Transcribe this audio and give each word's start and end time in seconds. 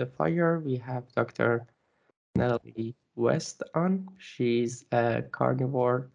the 0.00 0.06
fire, 0.06 0.60
we 0.60 0.76
have 0.76 1.04
Dr. 1.14 1.66
Natalie 2.34 2.96
West 3.16 3.62
on. 3.74 4.08
She's 4.18 4.84
a 4.92 5.22
carnivore 5.30 6.10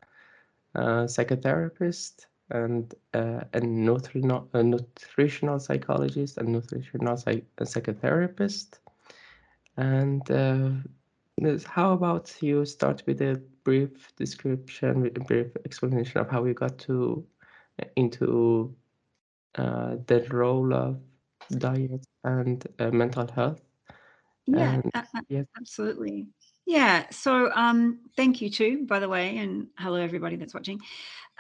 uh, 0.74 1.06
psychotherapist 1.06 2.26
and 2.50 2.94
uh, 3.14 3.42
a, 3.54 3.60
nutritional, 3.60 4.50
a 4.54 4.64
nutritional 4.64 5.60
psychologist 5.60 6.38
and 6.38 6.50
nutritional 6.50 7.16
psych 7.16 7.46
psychotherapist. 7.62 8.80
And 9.78 10.24
uh, 10.32 10.72
how 11.66 11.94
about 11.94 12.34
you 12.42 12.66
start 12.66 13.04
with 13.06 13.22
a 13.22 13.42
brief 13.66 14.16
description, 14.16 15.02
with 15.02 15.18
a 15.18 15.20
brief 15.20 15.48
explanation 15.66 16.22
of 16.22 16.30
how 16.30 16.42
we 16.42 16.54
got 16.54 16.78
to 16.78 17.26
into 17.98 18.74
uh, 19.56 19.98
the 20.08 20.26
role 20.30 20.74
of 20.74 21.00
diet 21.58 22.06
and 22.24 22.66
uh, 22.80 22.92
mental 22.92 23.28
health? 23.28 23.62
Yeah, 24.48 24.76
and, 24.76 24.92
yes. 25.28 25.46
absolutely. 25.58 26.28
Yeah. 26.66 27.06
So, 27.10 27.52
um, 27.54 28.00
thank 28.16 28.42
you 28.42 28.50
too, 28.50 28.86
by 28.86 29.00
the 29.00 29.10
way, 29.10 29.38
and 29.38 29.68
hello 29.78 29.98
everybody 29.98 30.36
that's 30.36 30.54
watching. 30.54 30.80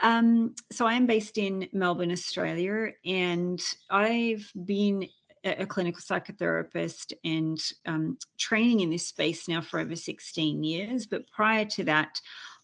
Um, 0.01 0.55
so 0.71 0.85
I 0.85 0.95
am 0.95 1.05
based 1.05 1.37
in 1.37 1.69
Melbourne, 1.71 2.11
Australia, 2.11 2.91
and 3.05 3.61
I've 3.89 4.51
been 4.65 5.07
a 5.45 5.65
clinical 5.65 6.01
psychotherapist 6.01 7.13
and 7.23 7.61
um, 7.85 8.17
training 8.37 8.79
in 8.79 8.89
this 8.89 9.07
space 9.07 9.47
now 9.47 9.61
for 9.61 9.79
over 9.79 9.95
16 9.95 10.63
years. 10.63 11.05
But 11.05 11.29
prior 11.31 11.65
to 11.65 11.83
that, 11.83 12.19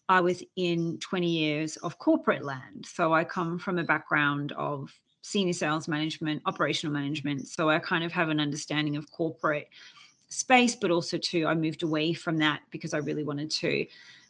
I 0.08 0.20
was 0.20 0.42
in 0.56 0.98
20 0.98 1.28
years 1.28 1.76
of 1.78 1.98
corporate 1.98 2.44
land. 2.44 2.86
So 2.86 3.14
I 3.14 3.24
come 3.24 3.58
from 3.58 3.78
a 3.78 3.84
background 3.84 4.52
of 4.52 4.92
senior 5.22 5.52
sales 5.52 5.86
management, 5.86 6.42
operational 6.46 6.92
management. 6.92 7.46
So 7.46 7.70
I 7.70 7.78
kind 7.78 8.02
of 8.02 8.10
have 8.12 8.28
an 8.28 8.40
understanding 8.40 8.96
of 8.96 9.10
corporate 9.12 9.68
space, 10.28 10.74
but 10.74 10.90
also 10.90 11.18
too, 11.18 11.46
I 11.46 11.54
moved 11.54 11.84
away 11.84 12.12
from 12.12 12.38
that 12.38 12.62
because 12.70 12.94
I 12.94 12.98
really 12.98 13.22
wanted 13.22 13.50
to 13.52 13.86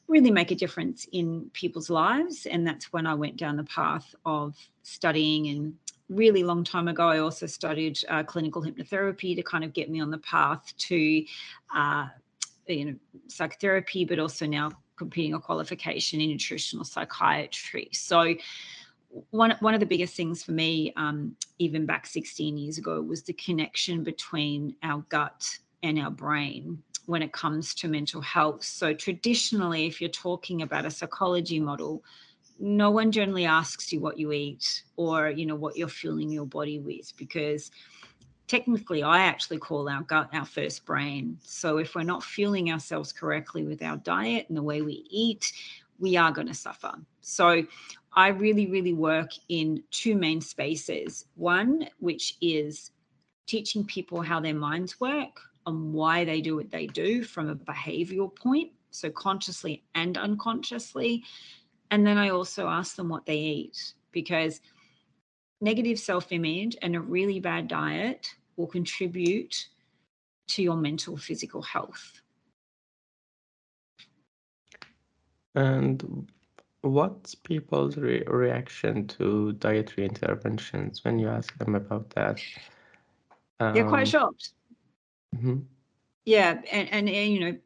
really 0.08 0.30
make 0.30 0.50
a 0.50 0.54
difference 0.54 1.06
in 1.12 1.50
people's 1.54 1.88
lives. 1.88 2.46
And 2.46 2.66
that's 2.66 2.92
when 2.92 3.06
I 3.06 3.14
went 3.14 3.36
down 3.38 3.56
the 3.56 3.64
path 3.64 4.14
of 4.26 4.54
studying 4.82 5.48
and 5.48 5.74
really 6.08 6.42
long 6.42 6.64
time 6.64 6.88
ago, 6.88 7.08
I 7.08 7.18
also 7.18 7.46
studied 7.46 7.98
uh, 8.08 8.22
clinical 8.22 8.62
hypnotherapy 8.62 9.34
to 9.36 9.42
kind 9.42 9.64
of 9.64 9.72
get 9.72 9.90
me 9.90 10.00
on 10.00 10.10
the 10.10 10.18
path 10.18 10.72
to, 10.76 11.24
uh, 11.74 12.06
you 12.66 12.84
know, 12.84 12.94
psychotherapy, 13.28 14.04
but 14.04 14.18
also 14.18 14.46
now 14.46 14.70
completing 14.96 15.34
a 15.34 15.40
qualification 15.40 16.20
in 16.20 16.30
nutritional 16.30 16.84
psychiatry. 16.84 17.88
So, 17.92 18.34
one 19.30 19.54
one 19.60 19.74
of 19.74 19.80
the 19.80 19.86
biggest 19.86 20.14
things 20.14 20.42
for 20.42 20.52
me, 20.52 20.92
um, 20.96 21.36
even 21.58 21.84
back 21.84 22.06
16 22.06 22.56
years 22.56 22.78
ago, 22.78 23.00
was 23.02 23.22
the 23.22 23.34
connection 23.34 24.02
between 24.02 24.74
our 24.82 25.04
gut 25.08 25.46
and 25.82 25.98
our 25.98 26.10
brain 26.10 26.82
when 27.06 27.20
it 27.20 27.32
comes 27.32 27.74
to 27.74 27.88
mental 27.88 28.20
health. 28.20 28.64
So, 28.64 28.94
traditionally, 28.94 29.86
if 29.86 30.00
you're 30.00 30.10
talking 30.10 30.62
about 30.62 30.86
a 30.86 30.90
psychology 30.90 31.60
model, 31.60 32.02
no 32.58 32.90
one 32.90 33.10
generally 33.10 33.44
asks 33.44 33.92
you 33.92 34.00
what 34.00 34.18
you 34.18 34.32
eat 34.32 34.84
or 34.96 35.30
you 35.30 35.46
know 35.46 35.54
what 35.54 35.76
you're 35.76 35.88
fueling 35.88 36.30
your 36.30 36.46
body 36.46 36.78
with 36.78 37.12
because 37.16 37.70
technically 38.46 39.02
i 39.02 39.20
actually 39.20 39.58
call 39.58 39.88
our 39.88 40.02
gut 40.02 40.28
our 40.32 40.44
first 40.44 40.84
brain. 40.84 41.38
So 41.42 41.78
if 41.78 41.94
we're 41.94 42.02
not 42.02 42.22
fueling 42.22 42.70
ourselves 42.70 43.12
correctly 43.12 43.64
with 43.64 43.82
our 43.82 43.96
diet 43.98 44.46
and 44.48 44.56
the 44.56 44.62
way 44.62 44.82
we 44.82 45.04
eat 45.10 45.52
we 45.98 46.16
are 46.16 46.32
going 46.32 46.48
to 46.48 46.54
suffer. 46.54 46.92
So 47.20 47.64
i 48.14 48.28
really 48.28 48.66
really 48.66 48.92
work 48.92 49.30
in 49.48 49.82
two 49.90 50.16
main 50.16 50.40
spaces. 50.40 51.26
One 51.36 51.88
which 51.98 52.36
is 52.40 52.90
teaching 53.46 53.84
people 53.84 54.22
how 54.22 54.40
their 54.40 54.54
minds 54.54 55.00
work 55.00 55.40
and 55.66 55.92
why 55.92 56.24
they 56.24 56.40
do 56.40 56.56
what 56.56 56.70
they 56.70 56.86
do 56.86 57.22
from 57.22 57.48
a 57.48 57.54
behavioral 57.54 58.34
point, 58.34 58.72
so 58.90 59.10
consciously 59.10 59.84
and 59.94 60.18
unconsciously. 60.18 61.24
And 61.92 62.06
then 62.06 62.16
I 62.16 62.30
also 62.30 62.68
ask 62.68 62.96
them 62.96 63.10
what 63.10 63.26
they 63.26 63.36
eat 63.36 63.92
because 64.12 64.62
negative 65.60 65.98
self 65.98 66.32
image 66.32 66.74
and 66.80 66.96
a 66.96 67.00
really 67.00 67.38
bad 67.38 67.68
diet 67.68 68.34
will 68.56 68.66
contribute 68.66 69.68
to 70.48 70.62
your 70.62 70.76
mental 70.76 71.18
physical 71.18 71.60
health. 71.60 72.22
And 75.54 76.26
what's 76.80 77.34
people's 77.34 77.98
re- 77.98 78.24
reaction 78.26 79.06
to 79.08 79.52
dietary 79.52 80.06
interventions 80.06 81.04
when 81.04 81.18
you 81.18 81.28
ask 81.28 81.56
them 81.58 81.74
about 81.74 82.08
that? 82.10 82.40
Um, 83.60 83.74
They're 83.74 83.88
quite 83.88 84.06
um, 84.06 84.06
shocked. 84.06 84.52
Mm-hmm. 85.36 85.58
Yeah, 86.24 86.62
and, 86.72 86.88
and, 86.88 87.08
and 87.10 87.32
you 87.34 87.40
know, 87.40 87.58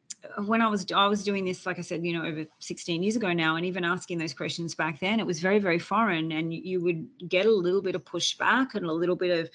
when 0.45 0.61
I 0.61 0.67
was 0.67 0.85
I 0.93 1.07
was 1.07 1.23
doing 1.23 1.45
this, 1.45 1.65
like 1.65 1.79
I 1.79 1.81
said, 1.81 2.05
you 2.05 2.13
know, 2.13 2.25
over 2.25 2.45
16 2.59 3.03
years 3.03 3.15
ago 3.15 3.33
now, 3.33 3.55
and 3.55 3.65
even 3.65 3.83
asking 3.83 4.17
those 4.17 4.33
questions 4.33 4.75
back 4.75 4.99
then, 4.99 5.19
it 5.19 5.25
was 5.25 5.39
very 5.39 5.59
very 5.59 5.79
foreign, 5.79 6.31
and 6.31 6.53
you, 6.53 6.81
would 6.81 7.07
get 7.27 7.45
a 7.45 7.51
little 7.51 7.81
bit 7.81 7.95
of 7.95 8.03
pushback 8.03 8.75
and 8.75 8.85
a 8.85 8.91
little 8.91 9.15
bit 9.15 9.37
of 9.39 9.49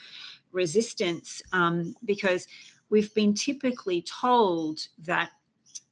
resistance 0.53 1.43
um, 1.53 1.95
because 2.05 2.47
we've 2.91 3.13
been 3.15 3.35
typically 3.35 4.03
told 4.03 4.87
that 4.99 5.31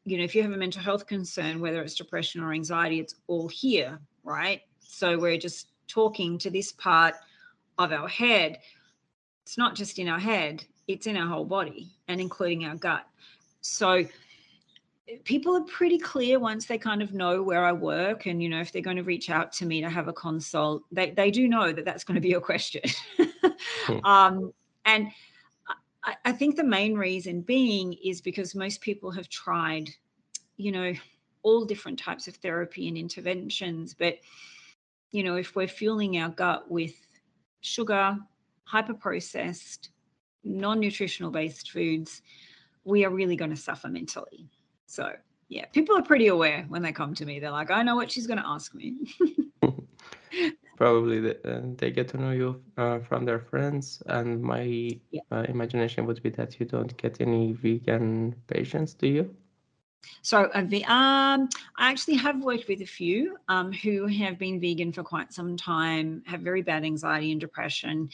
you 0.04 0.18
know 0.18 0.24
if 0.24 0.34
you 0.34 0.42
have 0.42 0.52
a 0.52 0.56
mental 0.56 0.82
health 0.82 1.06
concern, 1.06 1.60
whether 1.60 1.82
it's 1.82 1.94
depression 1.94 2.42
or 2.42 2.52
anxiety, 2.52 3.00
it's 3.00 3.16
all 3.26 3.48
here, 3.48 3.98
right? 4.24 4.62
So 4.80 5.18
we're 5.18 5.38
just 5.38 5.68
talking 5.88 6.38
to 6.38 6.50
this 6.50 6.72
part 6.72 7.14
of 7.78 7.92
our 7.92 8.08
head. 8.08 8.58
It's 9.42 9.58
not 9.58 9.74
just 9.74 9.98
in 9.98 10.08
our 10.08 10.20
head; 10.20 10.64
it's 10.86 11.06
in 11.06 11.16
our 11.16 11.26
whole 11.26 11.44
body 11.44 11.90
and 12.08 12.20
including 12.20 12.64
our 12.64 12.76
gut. 12.76 13.04
So 13.62 14.04
people 15.24 15.56
are 15.56 15.64
pretty 15.64 15.98
clear 15.98 16.38
once 16.38 16.66
they 16.66 16.78
kind 16.78 17.02
of 17.02 17.12
know 17.12 17.42
where 17.42 17.64
I 17.64 17.72
work 17.72 18.26
and 18.26 18.42
you 18.42 18.48
know 18.48 18.60
if 18.60 18.72
they're 18.72 18.82
going 18.82 18.96
to 18.96 19.02
reach 19.02 19.30
out 19.30 19.52
to 19.54 19.66
me 19.66 19.80
to 19.80 19.90
have 19.90 20.08
a 20.08 20.12
consult 20.12 20.82
they 20.90 21.10
they 21.10 21.30
do 21.30 21.48
know 21.48 21.72
that 21.72 21.84
that's 21.84 22.04
going 22.04 22.16
to 22.16 22.20
be 22.20 22.34
a 22.34 22.40
question 22.40 22.82
um, 24.04 24.52
and 24.84 25.08
I, 26.04 26.14
I 26.24 26.32
think 26.32 26.56
the 26.56 26.64
main 26.64 26.94
reason 26.94 27.42
being 27.42 27.94
is 28.04 28.20
because 28.20 28.54
most 28.54 28.80
people 28.80 29.10
have 29.10 29.28
tried 29.28 29.90
you 30.56 30.72
know 30.72 30.92
all 31.42 31.64
different 31.64 31.98
types 31.98 32.28
of 32.28 32.36
therapy 32.36 32.88
and 32.88 32.96
interventions 32.96 33.94
but 33.94 34.18
you 35.10 35.22
know 35.22 35.36
if 35.36 35.56
we're 35.56 35.68
fueling 35.68 36.18
our 36.18 36.28
gut 36.28 36.70
with 36.70 36.94
sugar 37.60 38.18
hyper 38.64 38.94
processed 38.94 39.90
non-nutritional 40.44 41.30
based 41.30 41.70
foods, 41.70 42.22
we 42.84 43.04
are 43.04 43.10
really 43.10 43.36
going 43.36 43.50
to 43.50 43.56
suffer 43.56 43.88
mentally. 43.88 44.48
So 44.90 45.12
yeah, 45.48 45.66
people 45.66 45.96
are 45.96 46.02
pretty 46.02 46.26
aware 46.26 46.64
when 46.68 46.82
they 46.82 46.90
come 46.90 47.14
to 47.14 47.24
me. 47.24 47.38
They're 47.38 47.52
like, 47.52 47.70
I 47.70 47.82
know 47.84 47.94
what 47.94 48.10
she's 48.10 48.26
going 48.26 48.40
to 48.40 48.46
ask 48.46 48.74
me. 48.74 48.96
Probably 50.76 51.20
the, 51.20 51.34
uh, 51.48 51.60
they 51.76 51.92
get 51.92 52.08
to 52.08 52.18
know 52.18 52.32
you 52.32 52.60
uh, 52.76 52.98
from 52.98 53.24
their 53.24 53.38
friends, 53.38 54.02
and 54.06 54.42
my 54.42 54.98
yeah. 55.10 55.20
uh, 55.30 55.44
imagination 55.48 56.06
would 56.06 56.20
be 56.22 56.30
that 56.30 56.58
you 56.58 56.66
don't 56.66 56.96
get 56.96 57.20
any 57.20 57.52
vegan 57.52 58.34
patients, 58.48 58.94
do 58.94 59.06
you? 59.06 59.36
So 60.22 60.50
uh, 60.54 60.58
um, 60.88 61.48
I 61.76 61.90
actually 61.90 62.16
have 62.16 62.42
worked 62.42 62.66
with 62.66 62.80
a 62.80 62.86
few 62.86 63.36
um, 63.48 63.70
who 63.72 64.06
have 64.06 64.38
been 64.38 64.58
vegan 64.60 64.92
for 64.92 65.04
quite 65.04 65.32
some 65.32 65.56
time, 65.56 66.24
have 66.26 66.40
very 66.40 66.62
bad 66.62 66.84
anxiety 66.84 67.30
and 67.30 67.40
depression, 67.40 68.08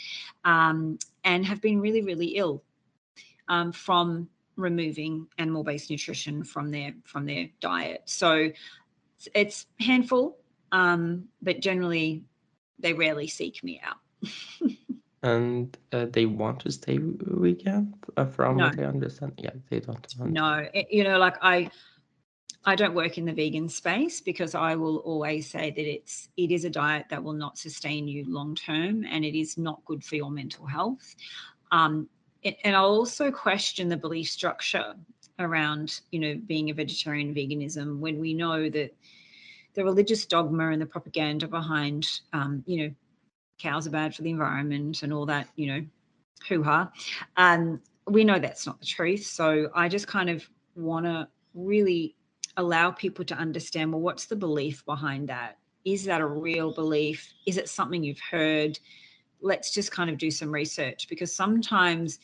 um, 0.44 0.98
and 1.25 1.47
have 1.47 1.62
been 1.62 1.81
really, 1.81 2.03
really 2.03 2.37
ill 2.37 2.62
um, 3.48 3.72
from 3.72 4.28
removing 4.56 5.27
animal-based 5.39 5.91
nutrition 5.91 6.43
from 6.44 6.71
their 6.71 6.94
from 7.05 7.27
their 7.27 7.49
diet. 7.61 8.03
So 8.06 8.50
it's, 9.19 9.28
it's 9.34 9.67
handful, 9.81 10.38
um, 10.73 11.29
but 11.43 11.61
generally 11.61 12.25
they 12.79 12.93
rarely 12.93 13.29
seek 13.29 13.62
me 13.62 13.81
out. 13.85 13.97
and 15.23 15.76
uh, 15.93 16.06
they 16.11 16.26
want 16.26 16.61
to 16.61 16.70
stay 16.70 16.99
vegan 17.00 17.94
uh, 18.17 18.25
from 18.25 18.56
no. 18.56 18.67
what 18.67 18.79
i 18.79 18.85
understand 18.85 19.32
yeah 19.38 19.50
they 19.70 19.81
don't 19.81 20.06
want 20.19 20.32
no 20.32 20.67
it, 20.73 20.87
you 20.91 21.02
know 21.02 21.19
like 21.19 21.37
i 21.43 21.69
i 22.64 22.75
don't 22.75 22.94
work 22.94 23.19
in 23.19 23.25
the 23.25 23.32
vegan 23.32 23.69
space 23.69 24.20
because 24.20 24.55
i 24.55 24.75
will 24.75 24.99
always 24.99 25.50
say 25.50 25.70
that 25.70 25.87
it's 25.87 26.29
it 26.37 26.50
is 26.50 26.64
a 26.64 26.70
diet 26.70 27.06
that 27.11 27.23
will 27.23 27.32
not 27.32 27.59
sustain 27.59 28.06
you 28.06 28.25
long 28.29 28.55
term 28.55 29.05
and 29.11 29.25
it 29.25 29.38
is 29.38 29.59
not 29.59 29.85
good 29.85 30.05
for 30.05 30.17
your 30.17 30.31
mental 30.31 30.67
health 30.67 31.17
um, 31.73 32.09
and 32.44 32.77
i'll 32.77 32.87
also 32.87 33.31
question 33.31 33.88
the 33.88 33.97
belief 33.97 34.29
structure 34.29 34.94
around 35.38 36.00
you 36.11 36.19
know 36.19 36.35
being 36.47 36.71
a 36.71 36.75
vegetarian 36.75 37.35
veganism 37.35 37.99
when 37.99 38.19
we 38.19 38.33
know 38.33 38.69
that 38.71 38.94
the 39.75 39.85
religious 39.85 40.25
dogma 40.25 40.71
and 40.71 40.81
the 40.81 40.87
propaganda 40.87 41.47
behind 41.47 42.21
um, 42.33 42.62
you 42.67 42.83
know 42.83 42.94
cows 43.59 43.87
are 43.87 43.91
bad 43.91 44.15
for 44.15 44.23
the 44.23 44.31
environment 44.31 45.03
and 45.03 45.12
all 45.12 45.27
that, 45.27 45.49
you 45.56 45.67
know, 45.67 45.85
hoo 46.49 46.62
ha. 46.62 46.91
Um, 47.37 47.81
we 48.06 48.25
know 48.25 48.38
that's 48.38 48.67
not 48.67 48.81
the 48.81 48.87
truth. 48.87 49.25
So 49.25 49.71
I 49.75 49.88
just 49.88 50.06
kind 50.06 50.31
of 50.31 50.49
want 50.75 51.06
to 51.06 51.29
really 51.55 52.15
allow 52.56 52.91
people 52.91 53.25
to 53.25 53.35
understand 53.35 53.93
well, 53.93 54.00
what's 54.00 54.27
the 54.27 54.37
belief 54.37 54.85
behind 54.85 55.29
that? 55.29 55.59
Is 55.85 56.05
that 56.05 56.21
a 56.21 56.27
real 56.27 56.73
belief? 56.73 57.33
Is 57.47 57.56
it 57.56 57.69
something 57.69 58.03
you've 58.03 58.21
heard? 58.21 58.79
Let's 59.46 59.72
just 59.72 59.93
kind 59.93 60.10
of 60.10 60.19
do 60.19 60.31
some 60.31 60.50
research 60.50 61.08
because 61.08 61.34
sometimes 61.34 62.19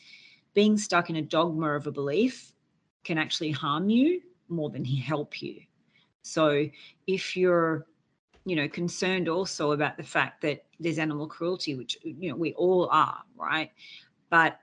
being 0.53 0.77
stuck 0.77 1.09
in 1.09 1.15
a 1.15 1.21
dogma 1.21 1.71
of 1.73 1.87
a 1.87 1.91
belief 1.91 2.53
can 3.03 3.17
actually 3.17 3.51
harm 3.51 3.89
you 3.89 4.21
more 4.49 4.69
than 4.69 4.85
help 5.11 5.41
you. 5.41 5.61
So 6.21 6.67
if 7.07 7.35
you're 7.35 7.85
you 8.45 8.57
know 8.57 8.67
concerned 8.67 9.29
also 9.29 9.71
about 9.71 9.95
the 9.95 10.03
fact 10.03 10.41
that 10.41 10.65
there's 10.77 10.99
animal 10.99 11.27
cruelty 11.27 11.75
which 11.75 11.97
you 12.03 12.29
know 12.29 12.35
we 12.35 12.53
all 12.53 12.89
are 12.91 13.19
right? 13.37 13.71
But 14.29 14.59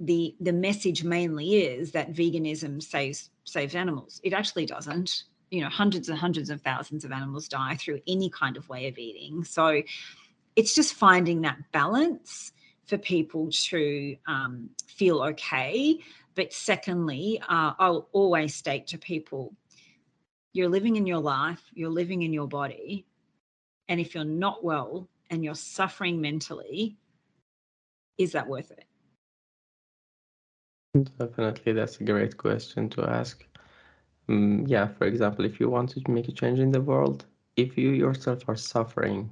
the 0.00 0.34
the 0.40 0.52
message 0.52 1.04
mainly 1.04 1.56
is 1.64 1.92
that 1.92 2.12
veganism 2.12 2.82
saves 2.82 3.30
saves 3.44 3.74
animals. 3.74 4.20
It 4.24 4.32
actually 4.32 4.66
doesn't. 4.66 5.24
You 5.50 5.60
know 5.60 5.68
hundreds 5.68 6.08
and 6.08 6.18
hundreds 6.18 6.48
of 6.48 6.62
thousands 6.62 7.04
of 7.04 7.12
animals 7.12 7.46
die 7.46 7.76
through 7.76 8.00
any 8.06 8.30
kind 8.30 8.56
of 8.56 8.68
way 8.70 8.88
of 8.88 8.96
eating. 8.96 9.44
So 9.44 9.82
it's 10.56 10.74
just 10.74 10.94
finding 10.94 11.42
that 11.42 11.58
balance 11.72 12.52
for 12.86 12.98
people 12.98 13.50
to 13.50 14.16
um, 14.26 14.70
feel 14.86 15.22
okay 15.22 15.98
but 16.34 16.52
secondly 16.52 17.40
uh, 17.48 17.72
i'll 17.78 18.08
always 18.12 18.54
state 18.54 18.86
to 18.86 18.98
people 18.98 19.54
you're 20.52 20.68
living 20.68 20.96
in 20.96 21.06
your 21.06 21.18
life 21.20 21.62
you're 21.72 21.90
living 21.90 22.22
in 22.22 22.32
your 22.32 22.48
body 22.48 23.06
and 23.88 24.00
if 24.00 24.14
you're 24.14 24.24
not 24.24 24.64
well 24.64 25.08
and 25.32 25.42
you're 25.42 25.54
suffering 25.54 26.20
mentally, 26.20 26.96
is 28.18 28.32
that 28.32 28.46
worth 28.46 28.70
it? 28.70 28.84
Definitely, 31.18 31.72
that's 31.72 31.98
a 32.00 32.04
great 32.04 32.36
question 32.36 32.88
to 32.90 33.02
ask. 33.08 33.44
Um, 34.28 34.66
yeah, 34.66 34.88
for 34.88 35.06
example, 35.06 35.44
if 35.44 35.58
you 35.58 35.70
want 35.70 35.90
to 35.90 36.10
make 36.10 36.28
a 36.28 36.32
change 36.32 36.58
in 36.58 36.70
the 36.70 36.80
world, 36.80 37.24
if 37.56 37.78
you 37.78 37.90
yourself 37.90 38.46
are 38.46 38.56
suffering, 38.56 39.30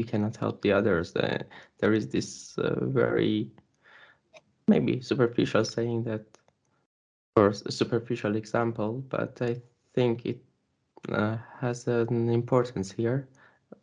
you 0.00 0.06
cannot 0.12 0.36
help 0.36 0.62
the 0.62 0.72
others. 0.72 1.14
Uh, 1.14 1.42
there 1.78 1.92
is 1.92 2.08
this 2.08 2.56
uh, 2.58 2.84
very 2.84 3.50
maybe 4.66 5.00
superficial 5.00 5.64
saying 5.64 6.04
that, 6.04 6.24
or 7.36 7.48
a 7.48 7.72
superficial 7.72 8.36
example, 8.36 9.04
but 9.08 9.32
I 9.42 9.56
think 9.94 10.24
it 10.24 10.40
uh, 11.12 11.36
has 11.60 11.86
an 11.86 12.30
importance 12.30 12.90
here. 12.90 13.28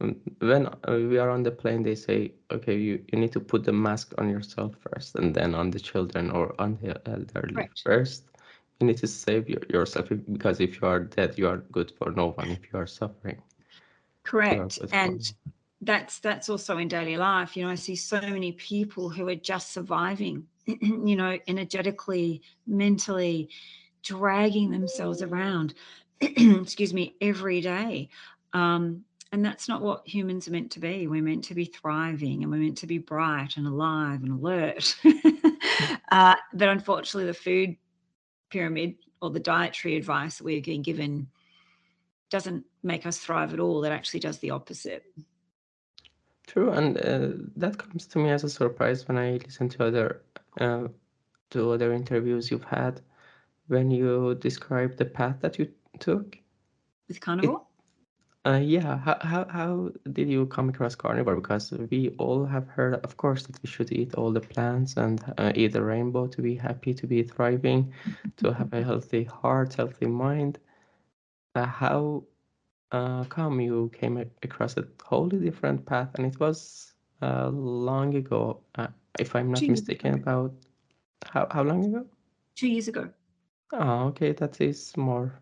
Um, 0.02 0.16
when 0.40 0.68
uh, 0.68 1.00
we 1.12 1.18
are 1.18 1.30
on 1.30 1.44
the 1.44 1.52
plane, 1.52 1.84
they 1.84 1.96
say, 1.96 2.34
okay, 2.52 2.78
you, 2.78 3.04
you 3.12 3.20
need 3.20 3.32
to 3.34 3.40
put 3.40 3.64
the 3.64 3.74
mask 3.74 4.14
on 4.18 4.30
yourself 4.30 4.76
first 4.86 5.16
and 5.16 5.34
then 5.34 5.56
on 5.56 5.72
the 5.72 5.80
children 5.80 6.30
or 6.32 6.54
on 6.60 6.78
the 6.82 7.00
elderly 7.10 7.56
right. 7.56 7.70
first. 7.84 8.24
You 8.80 8.88
need 8.88 8.98
to 8.98 9.08
save 9.08 9.50
your, 9.50 9.62
yourself 9.70 10.10
because 10.32 10.60
if 10.60 10.82
you 10.82 10.88
are 10.88 11.00
dead, 11.00 11.38
you 11.38 11.48
are 11.48 11.58
good 11.72 11.92
for 11.98 12.12
no 12.12 12.32
one 12.32 12.50
if 12.52 12.62
you 12.72 12.80
are 12.80 12.88
suffering. 12.88 13.42
Correct. 14.24 14.80
and 14.92 15.34
that's 15.82 16.20
that's 16.20 16.50
also 16.50 16.78
in 16.78 16.88
daily 16.88 17.18
life. 17.18 17.56
You 17.56 17.66
know, 17.66 17.70
I 17.70 17.76
see 17.76 17.96
so 17.96 18.20
many 18.20 18.52
people 18.54 19.10
who 19.10 19.28
are 19.28 19.36
just 19.36 19.74
surviving, 19.74 20.48
you 20.66 21.16
know, 21.16 21.38
energetically, 21.48 22.42
mentally, 22.66 23.50
dragging 24.04 24.72
themselves 24.72 25.22
around 25.22 25.74
excuse 26.22 26.94
me, 26.94 27.16
every 27.22 27.62
day. 27.62 28.10
Um, 28.54 29.04
and 29.32 29.44
that's 29.44 29.68
not 29.68 29.82
what 29.82 30.08
humans 30.08 30.48
are 30.48 30.52
meant 30.52 30.72
to 30.72 30.80
be. 30.80 31.08
We're 31.08 31.22
meant 31.22 31.44
to 31.46 31.54
be 31.54 31.66
thriving 31.66 32.44
and 32.44 32.52
we're 32.52 32.60
meant 32.60 32.78
to 32.80 32.88
be 32.88 32.98
bright 32.98 33.58
and 33.58 33.68
alive 33.68 34.24
and 34.24 34.32
alert. 34.32 34.96
uh, 36.12 36.36
but 36.54 36.70
unfortunately, 36.70 37.28
the 37.28 37.34
food 37.34 37.76
pyramid 38.50 38.96
or 39.22 39.30
the 39.30 39.40
dietary 39.40 39.98
advice 39.98 40.38
that 40.38 40.46
we're 40.46 40.62
being 40.62 40.82
given 40.82 41.28
doesn't 42.30 42.64
make 42.84 43.06
us 43.06 43.18
thrive 43.18 43.54
at 43.54 43.60
all. 43.60 43.84
It 43.84 43.92
actually 43.92 44.22
does 44.22 44.40
the 44.40 44.52
opposite. 44.52 45.04
True, 46.48 46.72
and 46.72 46.98
uh, 46.98 47.30
that 47.58 47.78
comes 47.78 48.08
to 48.08 48.20
me 48.20 48.30
as 48.30 48.44
a 48.44 48.50
surprise 48.50 49.08
when 49.08 49.18
I 49.18 49.40
listen 49.46 49.70
to 49.70 49.86
other 49.86 50.22
uh, 50.60 50.88
to 51.52 51.72
other 51.72 51.94
interviews 51.94 52.50
you've 52.50 52.64
had 52.64 53.02
when 53.68 53.92
you 53.92 54.36
describe 54.36 54.98
the 54.98 55.06
path 55.06 55.38
that 55.42 55.60
you 55.60 55.70
took? 56.00 56.38
With 57.08 57.22
carnivore? 57.22 57.62
It, 58.46 58.50
uh, 58.50 58.58
yeah. 58.58 58.98
How, 58.98 59.18
how, 59.22 59.46
how 59.50 59.90
did 60.12 60.30
you 60.30 60.46
come 60.46 60.70
across 60.70 60.96
carnivore? 60.96 61.36
Because 61.36 61.72
we 61.92 62.16
all 62.18 62.46
have 62.46 62.68
heard, 62.68 62.96
of 62.96 63.18
course, 63.18 63.44
that 63.44 63.62
we 63.62 63.70
should 63.70 63.92
eat 63.92 64.16
all 64.16 64.32
the 64.32 64.40
plants 64.40 64.96
and 64.98 65.24
uh, 65.38 65.52
eat 65.56 65.74
the 65.74 65.84
rainbow 65.84 66.28
to 66.28 66.42
be 66.42 66.56
happy, 66.56 66.94
to 66.94 67.08
be 67.08 67.24
thriving, 67.24 67.94
to 68.38 68.54
have 68.54 68.74
a 68.74 68.84
healthy 68.84 69.24
heart, 69.26 69.74
healthy 69.74 70.06
mind. 70.06 70.60
How 71.56 72.24
uh, 72.92 73.24
come 73.26 73.60
you 73.60 73.92
came 73.94 74.18
across 74.44 74.78
a 74.78 74.84
totally 75.10 75.44
different 75.44 75.86
path? 75.86 76.10
And 76.16 76.26
it 76.26 76.40
was 76.40 76.94
uh, 77.22 77.50
long 77.50 78.16
ago, 78.16 78.62
uh, 78.76 78.88
if 79.20 79.36
I'm 79.36 79.52
not 79.52 79.62
Two 79.62 79.72
mistaken, 79.72 80.16
about 80.16 80.54
how, 81.26 81.48
how 81.52 81.64
long 81.64 81.86
ago? 81.86 82.06
Two 82.56 82.68
years 82.68 82.88
ago. 82.88 83.10
Oh, 83.74 84.08
okay. 84.08 84.32
That 84.34 84.62
is 84.62 84.96
more 84.96 85.42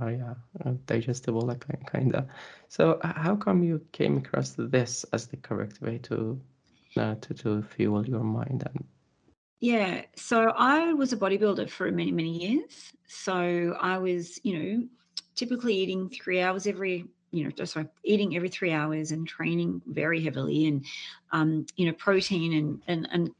Oh 0.00 0.08
yeah, 0.08 0.34
uh, 0.64 0.72
digestible, 0.86 1.42
like 1.42 1.64
kind 1.86 2.14
of. 2.14 2.26
So 2.68 2.98
how 3.02 3.36
come 3.36 3.62
you 3.62 3.80
came 3.92 4.18
across 4.18 4.54
this 4.58 5.04
as 5.12 5.28
the 5.28 5.36
correct 5.36 5.80
way 5.80 5.98
to 5.98 6.40
uh, 6.96 7.14
to 7.16 7.34
to 7.34 7.62
fuel 7.62 8.06
your 8.06 8.24
mind 8.24 8.64
and 8.66 8.84
yeah, 9.60 10.02
so 10.14 10.52
I 10.56 10.92
was 10.92 11.12
a 11.12 11.16
bodybuilder 11.16 11.68
for 11.68 11.90
many, 11.90 12.12
many 12.12 12.46
years. 12.46 12.92
So 13.08 13.76
I 13.80 13.98
was, 13.98 14.38
you 14.44 14.56
know, 14.56 14.88
typically 15.38 15.74
eating 15.74 16.08
three 16.10 16.40
hours 16.40 16.66
every 16.66 17.06
you 17.30 17.44
know, 17.44 17.50
like 17.76 17.88
eating 18.04 18.36
every 18.36 18.48
three 18.48 18.72
hours 18.72 19.10
and 19.10 19.28
training 19.28 19.82
very 19.86 20.22
heavily 20.22 20.66
and, 20.66 20.84
um, 21.32 21.66
you 21.76 21.86
know, 21.86 21.92
protein 21.92 22.54
and, 22.54 22.82
and, 22.86 23.08
and 23.12 23.30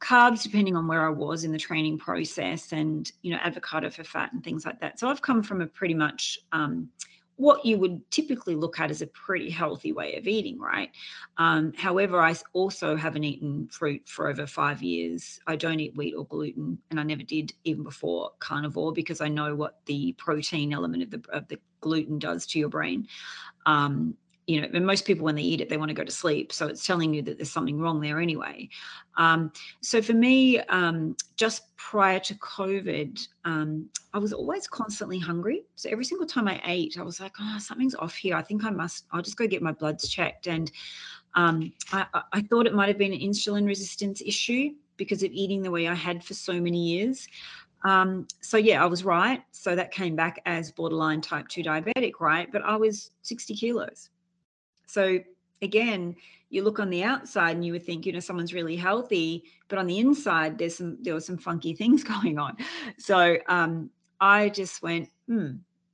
carbs, 0.00 0.42
depending 0.42 0.76
on 0.76 0.86
where 0.86 1.06
I 1.06 1.10
was 1.10 1.44
in 1.44 1.52
the 1.52 1.58
training 1.58 1.98
process 1.98 2.72
and, 2.72 3.10
you 3.22 3.32
know, 3.32 3.38
avocado 3.42 3.88
for 3.88 4.04
fat 4.04 4.32
and 4.32 4.44
things 4.44 4.66
like 4.66 4.80
that. 4.80 4.98
So 4.98 5.08
I've 5.08 5.22
come 5.22 5.42
from 5.42 5.62
a 5.62 5.66
pretty 5.66 5.94
much, 5.94 6.38
um, 6.52 6.90
what 7.38 7.64
you 7.64 7.78
would 7.78 8.10
typically 8.10 8.56
look 8.56 8.80
at 8.80 8.90
as 8.90 9.00
a 9.00 9.06
pretty 9.06 9.48
healthy 9.48 9.92
way 9.92 10.16
of 10.16 10.26
eating, 10.26 10.58
right? 10.58 10.90
Um, 11.36 11.72
however, 11.76 12.20
I 12.20 12.34
also 12.52 12.96
haven't 12.96 13.22
eaten 13.22 13.68
fruit 13.68 14.08
for 14.08 14.28
over 14.28 14.44
five 14.44 14.82
years. 14.82 15.38
I 15.46 15.54
don't 15.54 15.78
eat 15.78 15.96
wheat 15.96 16.14
or 16.14 16.26
gluten, 16.26 16.78
and 16.90 16.98
I 16.98 17.04
never 17.04 17.22
did 17.22 17.52
even 17.62 17.84
before 17.84 18.32
carnivore 18.40 18.92
because 18.92 19.20
I 19.20 19.28
know 19.28 19.54
what 19.54 19.78
the 19.86 20.14
protein 20.18 20.72
element 20.72 21.04
of 21.04 21.10
the 21.10 21.22
of 21.30 21.46
the 21.46 21.60
gluten 21.80 22.18
does 22.18 22.44
to 22.48 22.58
your 22.58 22.68
brain. 22.68 23.06
Um, 23.66 24.16
you 24.48 24.62
know, 24.62 24.68
and 24.72 24.86
most 24.86 25.04
people 25.04 25.26
when 25.26 25.34
they 25.34 25.42
eat 25.42 25.60
it, 25.60 25.68
they 25.68 25.76
want 25.76 25.90
to 25.90 25.94
go 25.94 26.02
to 26.02 26.10
sleep. 26.10 26.54
So 26.54 26.66
it's 26.66 26.86
telling 26.86 27.12
you 27.12 27.20
that 27.22 27.36
there's 27.36 27.52
something 27.52 27.78
wrong 27.78 28.00
there 28.00 28.18
anyway. 28.18 28.70
Um, 29.18 29.52
so 29.82 30.00
for 30.00 30.14
me, 30.14 30.58
um, 30.60 31.14
just 31.36 31.76
prior 31.76 32.18
to 32.20 32.34
COVID, 32.36 33.28
um, 33.44 33.90
I 34.14 34.18
was 34.18 34.32
always 34.32 34.66
constantly 34.66 35.18
hungry. 35.18 35.64
So 35.76 35.90
every 35.90 36.06
single 36.06 36.26
time 36.26 36.48
I 36.48 36.62
ate, 36.64 36.96
I 36.98 37.02
was 37.02 37.20
like, 37.20 37.32
oh, 37.38 37.58
something's 37.58 37.94
off 37.94 38.14
here. 38.14 38.36
I 38.36 38.42
think 38.42 38.64
I 38.64 38.70
must, 38.70 39.04
I'll 39.12 39.20
just 39.20 39.36
go 39.36 39.46
get 39.46 39.60
my 39.60 39.72
bloods 39.72 40.08
checked. 40.08 40.46
And 40.46 40.72
um, 41.34 41.70
I, 41.92 42.06
I 42.32 42.40
thought 42.40 42.66
it 42.66 42.74
might 42.74 42.88
have 42.88 42.98
been 42.98 43.12
an 43.12 43.20
insulin 43.20 43.66
resistance 43.66 44.22
issue 44.24 44.70
because 44.96 45.22
of 45.22 45.30
eating 45.30 45.60
the 45.60 45.70
way 45.70 45.88
I 45.88 45.94
had 45.94 46.24
for 46.24 46.32
so 46.32 46.54
many 46.54 46.82
years. 46.82 47.28
Um, 47.84 48.26
so 48.40 48.56
yeah, 48.56 48.82
I 48.82 48.86
was 48.86 49.04
right. 49.04 49.42
So 49.52 49.76
that 49.76 49.90
came 49.90 50.16
back 50.16 50.40
as 50.46 50.72
borderline 50.72 51.20
type 51.20 51.48
2 51.48 51.62
diabetic, 51.62 52.12
right? 52.18 52.50
But 52.50 52.62
I 52.62 52.76
was 52.76 53.10
60 53.20 53.54
kilos. 53.54 54.08
So 54.88 55.20
again, 55.62 56.16
you 56.50 56.62
look 56.62 56.80
on 56.80 56.90
the 56.90 57.04
outside 57.04 57.56
and 57.56 57.64
you 57.64 57.72
would 57.72 57.84
think, 57.84 58.06
you 58.06 58.12
know, 58.12 58.20
someone's 58.20 58.54
really 58.54 58.76
healthy, 58.76 59.44
but 59.68 59.78
on 59.78 59.86
the 59.86 59.98
inside, 59.98 60.58
there's 60.58 60.78
some 60.78 60.98
there 61.02 61.14
were 61.14 61.20
some 61.20 61.38
funky 61.38 61.74
things 61.74 62.02
going 62.02 62.38
on. 62.38 62.56
So 62.98 63.36
um, 63.48 63.90
I 64.20 64.48
just 64.48 64.82
went, 64.82 65.10
hmm, 65.26 65.52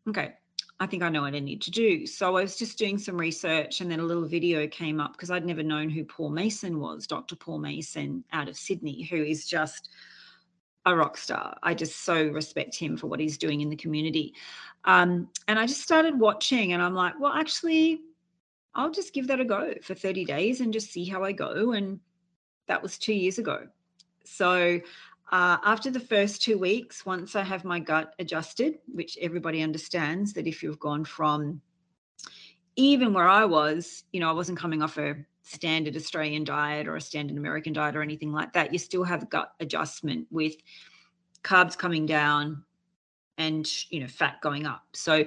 okay, 0.08 0.34
I 0.80 0.86
think 0.86 1.02
I 1.02 1.08
know 1.08 1.22
what 1.22 1.34
I 1.34 1.40
need 1.40 1.62
to 1.62 1.70
do. 1.70 2.06
So 2.06 2.36
I 2.36 2.42
was 2.42 2.56
just 2.56 2.78
doing 2.78 2.98
some 2.98 3.16
research 3.16 3.80
and 3.80 3.90
then 3.90 4.00
a 4.00 4.04
little 4.04 4.26
video 4.26 4.66
came 4.68 5.00
up 5.00 5.12
because 5.12 5.30
I'd 5.30 5.44
never 5.44 5.62
known 5.62 5.90
who 5.90 6.04
Paul 6.04 6.30
Mason 6.30 6.78
was, 6.80 7.06
Dr. 7.06 7.36
Paul 7.36 7.58
Mason 7.58 8.24
out 8.32 8.48
of 8.48 8.56
Sydney, 8.56 9.02
who 9.02 9.22
is 9.22 9.46
just 9.46 9.90
a 10.86 10.94
rock 10.94 11.16
star. 11.16 11.56
I 11.62 11.74
just 11.74 12.04
so 12.04 12.28
respect 12.28 12.76
him 12.76 12.96
for 12.96 13.06
what 13.06 13.20
he's 13.20 13.38
doing 13.38 13.60
in 13.60 13.70
the 13.70 13.76
community. 13.76 14.34
Um, 14.84 15.28
and 15.48 15.58
I 15.58 15.66
just 15.66 15.82
started 15.82 16.18
watching 16.18 16.72
and 16.72 16.82
I'm 16.82 16.94
like, 16.94 17.18
well, 17.18 17.32
actually, 17.32 18.02
I'll 18.74 18.90
just 18.90 19.12
give 19.12 19.26
that 19.28 19.40
a 19.40 19.44
go 19.44 19.74
for 19.82 19.94
30 19.94 20.24
days 20.24 20.60
and 20.60 20.72
just 20.72 20.90
see 20.90 21.04
how 21.04 21.22
I 21.22 21.32
go. 21.32 21.72
And 21.72 22.00
that 22.66 22.82
was 22.82 22.98
two 22.98 23.14
years 23.14 23.38
ago. 23.38 23.66
So 24.24 24.80
uh, 25.30 25.56
after 25.64 25.90
the 25.90 26.00
first 26.00 26.42
two 26.42 26.58
weeks, 26.58 27.06
once 27.06 27.36
I 27.36 27.42
have 27.42 27.64
my 27.64 27.78
gut 27.78 28.14
adjusted, 28.18 28.78
which 28.92 29.16
everybody 29.20 29.62
understands 29.62 30.32
that 30.34 30.46
if 30.46 30.62
you've 30.62 30.78
gone 30.78 31.04
from 31.04 31.60
even 32.76 33.12
where 33.12 33.28
I 33.28 33.44
was, 33.44 34.04
you 34.12 34.20
know, 34.20 34.28
I 34.28 34.32
wasn't 34.32 34.58
coming 34.58 34.82
off 34.82 34.98
a 34.98 35.14
standard 35.42 35.94
Australian 35.94 36.42
diet 36.42 36.88
or 36.88 36.96
a 36.96 37.00
standard 37.00 37.36
American 37.36 37.72
diet 37.72 37.94
or 37.94 38.02
anything 38.02 38.32
like 38.32 38.52
that. 38.54 38.72
You 38.72 38.78
still 38.78 39.04
have 39.04 39.30
gut 39.30 39.52
adjustment 39.60 40.26
with 40.30 40.56
carbs 41.42 41.76
coming 41.76 42.06
down 42.06 42.64
and 43.36 43.68
you 43.90 44.00
know 44.00 44.08
fat 44.08 44.40
going 44.40 44.66
up. 44.66 44.82
So 44.92 45.24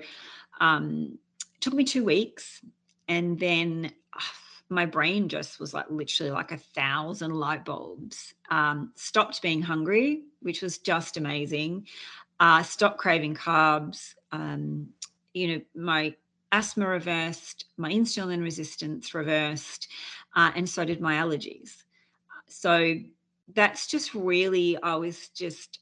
um, 0.59 1.17
it 1.55 1.61
took 1.61 1.73
me 1.73 1.83
two 1.83 2.03
weeks, 2.03 2.61
and 3.07 3.39
then 3.39 3.91
uh, 4.13 4.21
my 4.69 4.85
brain 4.85 5.29
just 5.29 5.59
was 5.59 5.73
like 5.73 5.89
literally 5.89 6.31
like 6.31 6.51
a 6.51 6.57
thousand 6.57 7.33
light 7.33 7.63
bulbs. 7.65 8.33
Um, 8.49 8.91
stopped 8.95 9.41
being 9.41 9.61
hungry, 9.61 10.23
which 10.41 10.61
was 10.61 10.77
just 10.77 11.17
amazing. 11.17 11.87
Uh, 12.39 12.63
stopped 12.63 12.97
craving 12.97 13.35
carbs. 13.35 14.13
Um, 14.31 14.89
you 15.33 15.47
know, 15.47 15.61
my 15.75 16.15
asthma 16.51 16.87
reversed, 16.87 17.65
my 17.77 17.91
insulin 17.91 18.41
resistance 18.41 19.13
reversed, 19.13 19.87
uh, 20.35 20.51
and 20.55 20.67
so 20.67 20.85
did 20.85 21.01
my 21.01 21.15
allergies. 21.15 21.83
So 22.47 22.95
that's 23.53 23.87
just 23.87 24.13
really, 24.13 24.81
I 24.81 24.95
was 24.95 25.29
just 25.29 25.79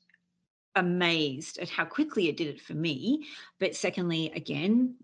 amazed 0.76 1.58
at 1.60 1.70
how 1.70 1.86
quickly 1.86 2.28
it 2.28 2.38
did 2.38 2.48
it 2.48 2.62
for 2.62 2.74
me. 2.74 3.26
But 3.60 3.76
secondly, 3.76 4.32
again, 4.36 4.96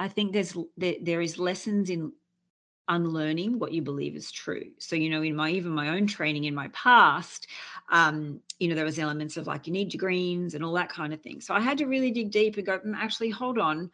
I 0.00 0.08
think 0.08 0.32
there's 0.32 0.56
there, 0.78 0.94
there 1.02 1.20
is 1.20 1.38
lessons 1.38 1.90
in 1.90 2.12
unlearning 2.88 3.58
what 3.58 3.72
you 3.72 3.82
believe 3.82 4.16
is 4.16 4.32
true. 4.32 4.70
So, 4.78 4.96
you 4.96 5.10
know, 5.10 5.22
in 5.22 5.36
my 5.36 5.50
even 5.50 5.72
my 5.72 5.90
own 5.90 6.06
training 6.06 6.44
in 6.44 6.54
my 6.54 6.68
past, 6.68 7.46
um, 7.92 8.40
you 8.58 8.68
know, 8.68 8.74
there 8.74 8.86
was 8.86 8.98
elements 8.98 9.36
of 9.36 9.46
like 9.46 9.66
you 9.66 9.74
need 9.74 9.92
your 9.92 10.00
greens 10.00 10.54
and 10.54 10.64
all 10.64 10.72
that 10.72 10.88
kind 10.88 11.12
of 11.12 11.20
thing. 11.20 11.42
So 11.42 11.52
I 11.54 11.60
had 11.60 11.76
to 11.78 11.84
really 11.84 12.10
dig 12.10 12.30
deep 12.30 12.56
and 12.56 12.66
go, 12.66 12.78
mm, 12.78 12.96
actually, 12.96 13.28
hold 13.28 13.58
on. 13.58 13.90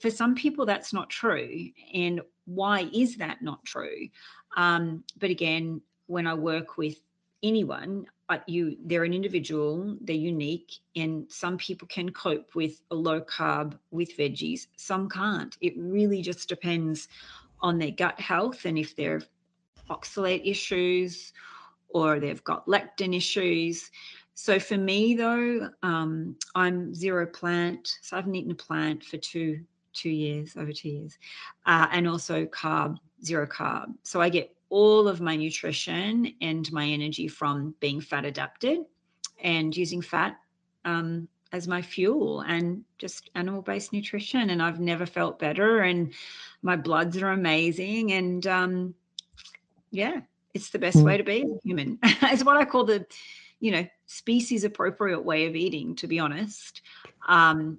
For 0.00 0.10
some 0.10 0.34
people, 0.34 0.66
that's 0.66 0.92
not 0.92 1.08
true. 1.08 1.68
And 1.94 2.20
why 2.44 2.90
is 2.92 3.16
that 3.18 3.40
not 3.40 3.64
true? 3.64 4.08
Um, 4.56 5.04
but 5.20 5.30
again, 5.30 5.80
when 6.06 6.26
I 6.26 6.34
work 6.34 6.78
with 6.78 7.00
anyone, 7.44 8.06
you 8.46 8.76
they're 8.84 9.04
an 9.04 9.14
individual, 9.14 9.96
they're 10.00 10.16
unique, 10.16 10.74
and 10.96 11.30
some 11.30 11.56
people 11.56 11.88
can 11.88 12.10
cope 12.10 12.54
with 12.54 12.80
a 12.90 12.94
low 12.94 13.20
carb 13.20 13.78
with 13.90 14.16
veggies, 14.16 14.66
some 14.76 15.08
can't. 15.08 15.56
It 15.60 15.74
really 15.76 16.22
just 16.22 16.48
depends 16.48 17.08
on 17.60 17.78
their 17.78 17.90
gut 17.90 18.20
health 18.20 18.64
and 18.64 18.78
if 18.78 18.94
they're 18.94 19.22
oxalate 19.90 20.42
issues 20.44 21.32
or 21.88 22.20
they've 22.20 22.44
got 22.44 22.66
lectin 22.66 23.16
issues. 23.16 23.90
So 24.34 24.60
for 24.60 24.76
me 24.76 25.14
though, 25.14 25.70
um, 25.82 26.36
I'm 26.54 26.94
zero 26.94 27.26
plant, 27.26 27.88
so 28.02 28.16
I 28.16 28.20
haven't 28.20 28.34
eaten 28.34 28.52
a 28.52 28.54
plant 28.54 29.02
for 29.02 29.16
two 29.16 29.60
two 29.94 30.10
years, 30.10 30.56
over 30.56 30.72
two 30.72 30.90
years, 30.90 31.18
uh, 31.66 31.88
and 31.90 32.06
also 32.06 32.44
carb, 32.46 32.98
zero 33.24 33.46
carb. 33.46 33.94
So 34.04 34.20
I 34.20 34.28
get 34.28 34.54
all 34.70 35.08
of 35.08 35.20
my 35.20 35.36
nutrition 35.36 36.34
and 36.40 36.70
my 36.72 36.86
energy 36.86 37.28
from 37.28 37.74
being 37.80 38.00
fat 38.00 38.24
adapted 38.24 38.80
and 39.42 39.76
using 39.76 40.02
fat 40.02 40.38
um, 40.84 41.28
as 41.52 41.66
my 41.66 41.80
fuel 41.80 42.40
and 42.40 42.84
just 42.98 43.30
animal 43.34 43.62
based 43.62 43.92
nutrition. 43.92 44.50
And 44.50 44.62
I've 44.62 44.80
never 44.80 45.06
felt 45.06 45.38
better. 45.38 45.80
And 45.80 46.12
my 46.62 46.76
bloods 46.76 47.16
are 47.16 47.30
amazing. 47.30 48.12
And 48.12 48.46
um, 48.46 48.94
yeah, 49.90 50.20
it's 50.54 50.70
the 50.70 50.78
best 50.78 50.96
way 50.96 51.16
to 51.16 51.24
be 51.24 51.42
a 51.42 51.58
human. 51.64 51.98
it's 52.02 52.44
what 52.44 52.56
I 52.56 52.64
call 52.64 52.84
the, 52.84 53.06
you 53.60 53.70
know, 53.70 53.86
species 54.06 54.64
appropriate 54.64 55.20
way 55.20 55.46
of 55.46 55.56
eating, 55.56 55.96
to 55.96 56.06
be 56.06 56.18
honest. 56.18 56.82
Um, 57.26 57.78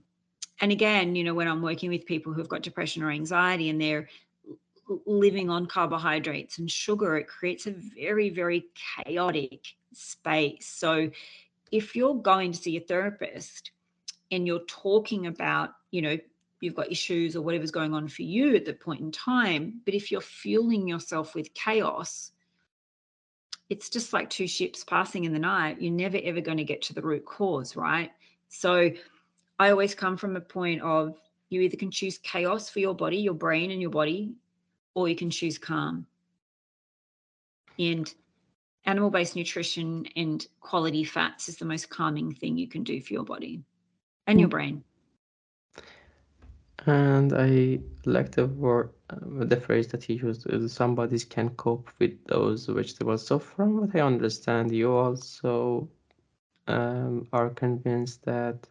and 0.62 0.72
again, 0.72 1.16
you 1.16 1.24
know, 1.24 1.34
when 1.34 1.48
I'm 1.48 1.62
working 1.62 1.90
with 1.90 2.06
people 2.06 2.34
who've 2.34 2.50
got 2.50 2.64
depression 2.64 3.04
or 3.04 3.12
anxiety 3.12 3.70
and 3.70 3.80
they're 3.80 4.10
living 5.06 5.50
on 5.50 5.66
carbohydrates 5.66 6.58
and 6.58 6.70
sugar, 6.70 7.18
it 7.18 7.28
creates 7.28 7.68
a 7.68 7.72
very, 7.72 8.30
very 8.30 8.66
chaotic 9.06 9.62
space. 9.94 10.68
So 10.68 11.12
if 11.72 11.96
you're 11.96 12.16
going 12.16 12.52
to 12.52 12.58
see 12.58 12.78
a 12.78 12.82
therapist 12.82 13.72
and 14.32 14.48
you're 14.48 14.66
talking 14.66 15.28
about, 15.28 15.72
you 15.92 16.02
know, 16.02 16.18
you've 16.62 16.76
got 16.76 16.92
issues 16.92 17.36
or 17.36 17.42
whatever's 17.42 17.72
going 17.72 17.94
on 17.94 18.08
for 18.08 18.24
you 18.24 18.56
at 18.56 18.66
that 18.66 18.80
point 18.80 19.02
in 19.02 19.12
time, 19.12 19.82
but 19.86 19.94
if 19.94 20.12
you're 20.12 20.22
fueling 20.22 20.88
yourself 20.88 21.36
with 21.36 21.54
chaos, 21.54 22.32
it's 23.70 23.90
just 23.90 24.14
like 24.14 24.30
two 24.30 24.48
ships 24.48 24.84
passing 24.84 25.26
in 25.26 25.34
the 25.34 25.40
night. 25.40 25.82
You're 25.82 25.94
never 25.94 26.18
ever 26.24 26.42
going 26.42 26.58
to 26.58 26.64
get 26.64 26.82
to 26.84 26.94
the 26.94 27.02
root 27.02 27.26
cause, 27.26 27.76
right? 27.76 28.12
So 28.50 28.92
I 29.60 29.70
always 29.70 29.94
come 29.94 30.18
from 30.18 30.36
a 30.36 30.42
point 30.42 30.82
of 30.82 31.16
you 31.50 31.62
either 31.62 31.78
can 31.78 31.92
choose 31.92 32.18
chaos 32.18 32.70
for 32.70 32.80
your 32.80 32.96
body, 32.96 33.18
your 33.18 33.34
brain, 33.34 33.72
and 33.72 33.82
your 33.82 33.92
body, 33.92 34.34
or 35.00 35.08
you 35.08 35.16
can 35.16 35.30
choose 35.30 35.58
calm. 35.58 36.06
And 37.78 38.14
animal 38.86 39.10
based 39.10 39.36
nutrition 39.36 40.06
and 40.16 40.46
quality 40.60 41.04
fats 41.04 41.48
is 41.48 41.58
the 41.58 41.66
most 41.66 41.90
calming 41.90 42.34
thing 42.34 42.58
you 42.58 42.68
can 42.68 42.84
do 42.84 43.00
for 43.02 43.14
your 43.14 43.24
body 43.24 43.62
and 44.28 44.40
your 44.40 44.50
mm. 44.50 44.52
brain. 44.52 44.84
And 46.86 47.34
I 47.34 47.80
like 48.06 48.32
the 48.32 48.48
word, 48.48 48.90
uh, 49.10 49.46
the 49.46 49.58
phrase 49.58 49.88
that 49.90 50.08
you 50.10 50.16
used. 50.16 50.82
Uh, 50.82 50.88
bodies 50.88 51.26
can 51.26 51.50
cope 51.52 51.90
with 52.00 52.14
those 52.28 52.66
vegetables. 52.66 53.26
So, 53.28 53.38
from 53.38 53.82
what 53.82 53.96
I 53.96 54.00
understand, 54.00 54.74
you 54.74 54.94
also 54.94 55.90
um, 56.68 57.28
are 57.34 57.50
convinced 57.50 58.24
that 58.24 58.68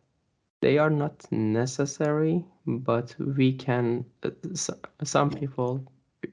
they 0.61 0.79
are 0.79 0.91
not 0.91 1.31
necessary, 1.31 2.45
but 2.67 3.15
we 3.19 3.53
can. 3.53 4.07
Uh, 4.23 4.31
some 5.05 5.31
people, 5.31 5.85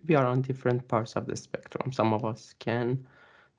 we 0.07 0.15
are 0.15 0.25
on 0.25 0.41
different 0.41 0.87
parts 0.87 1.15
of 1.15 1.25
the 1.25 1.35
spectrum. 1.35 1.91
Some 1.91 2.13
of 2.13 2.25
us 2.25 2.53
can 2.59 3.05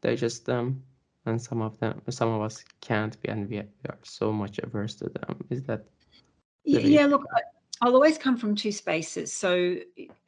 digest 0.01 0.47
them 0.47 0.83
and 1.25 1.41
some 1.41 1.61
of 1.61 1.79
them 1.81 2.01
some 2.09 2.29
of 2.29 2.41
us 2.43 2.65
can't 2.81 3.21
be 3.21 3.29
and 3.29 3.49
we 3.49 3.59
are 3.59 3.99
so 4.03 4.33
much 4.33 4.59
averse 4.59 4.95
to 4.97 5.09
them. 5.09 5.45
Is 5.51 5.63
that 5.65 5.85
yeah 6.65 7.07
look 7.07 7.25
i'll 7.81 7.95
always 7.95 8.19
come 8.19 8.37
from 8.37 8.55
two 8.55 8.73
spaces. 8.73 9.33
So 9.33 9.77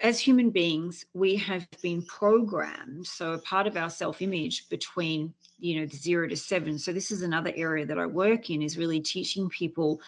as 0.00 0.18
human 0.18 0.50
beings 0.50 1.06
we 1.14 1.36
have 1.36 1.66
been 1.82 2.02
programmed 2.02 3.06
so 3.06 3.32
a 3.32 3.38
part 3.38 3.66
of 3.66 3.76
our 3.76 3.90
self-image 3.90 4.68
between 4.68 5.32
you 5.58 5.80
know 5.80 5.86
the 5.86 5.96
zero 5.96 6.28
to 6.28 6.36
seven. 6.36 6.78
So 6.78 6.92
this 6.92 7.10
is 7.10 7.22
another 7.22 7.52
area 7.56 7.86
that 7.86 7.98
i 7.98 8.06
work 8.06 8.50
in 8.50 8.62
is 8.62 8.78
really 8.78 9.00
teaching 9.00 9.48
people 9.48 10.00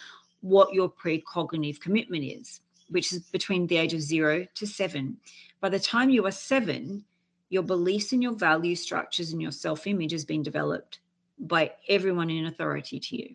what 0.43 0.73
your 0.73 0.91
precognitive 0.91 1.81
commitment 1.81 2.25
is 2.25 2.61
which 2.91 3.13
is 3.13 3.21
between 3.31 3.67
the 3.67 3.77
age 3.77 3.95
of 3.95 4.01
zero 4.01 4.47
to 4.55 4.67
seven 4.67 5.17
by 5.61 5.69
the 5.69 5.79
time 5.79 6.11
you 6.11 6.27
are 6.27 6.31
seven 6.31 7.05
your 7.51 7.65
beliefs 7.65 8.13
and 8.13 8.23
your 8.23 8.33
value 8.33 8.77
structures 8.77 9.33
and 9.33 9.43
your 9.43 9.51
self 9.51 9.87
image 9.87 10.13
has 10.13 10.25
been 10.25 10.43
developed 10.43 11.01
by 11.39 11.73
everyone 11.89 12.31
in 12.31 12.47
authority 12.47 12.99
to 13.01 13.17
you. 13.17 13.35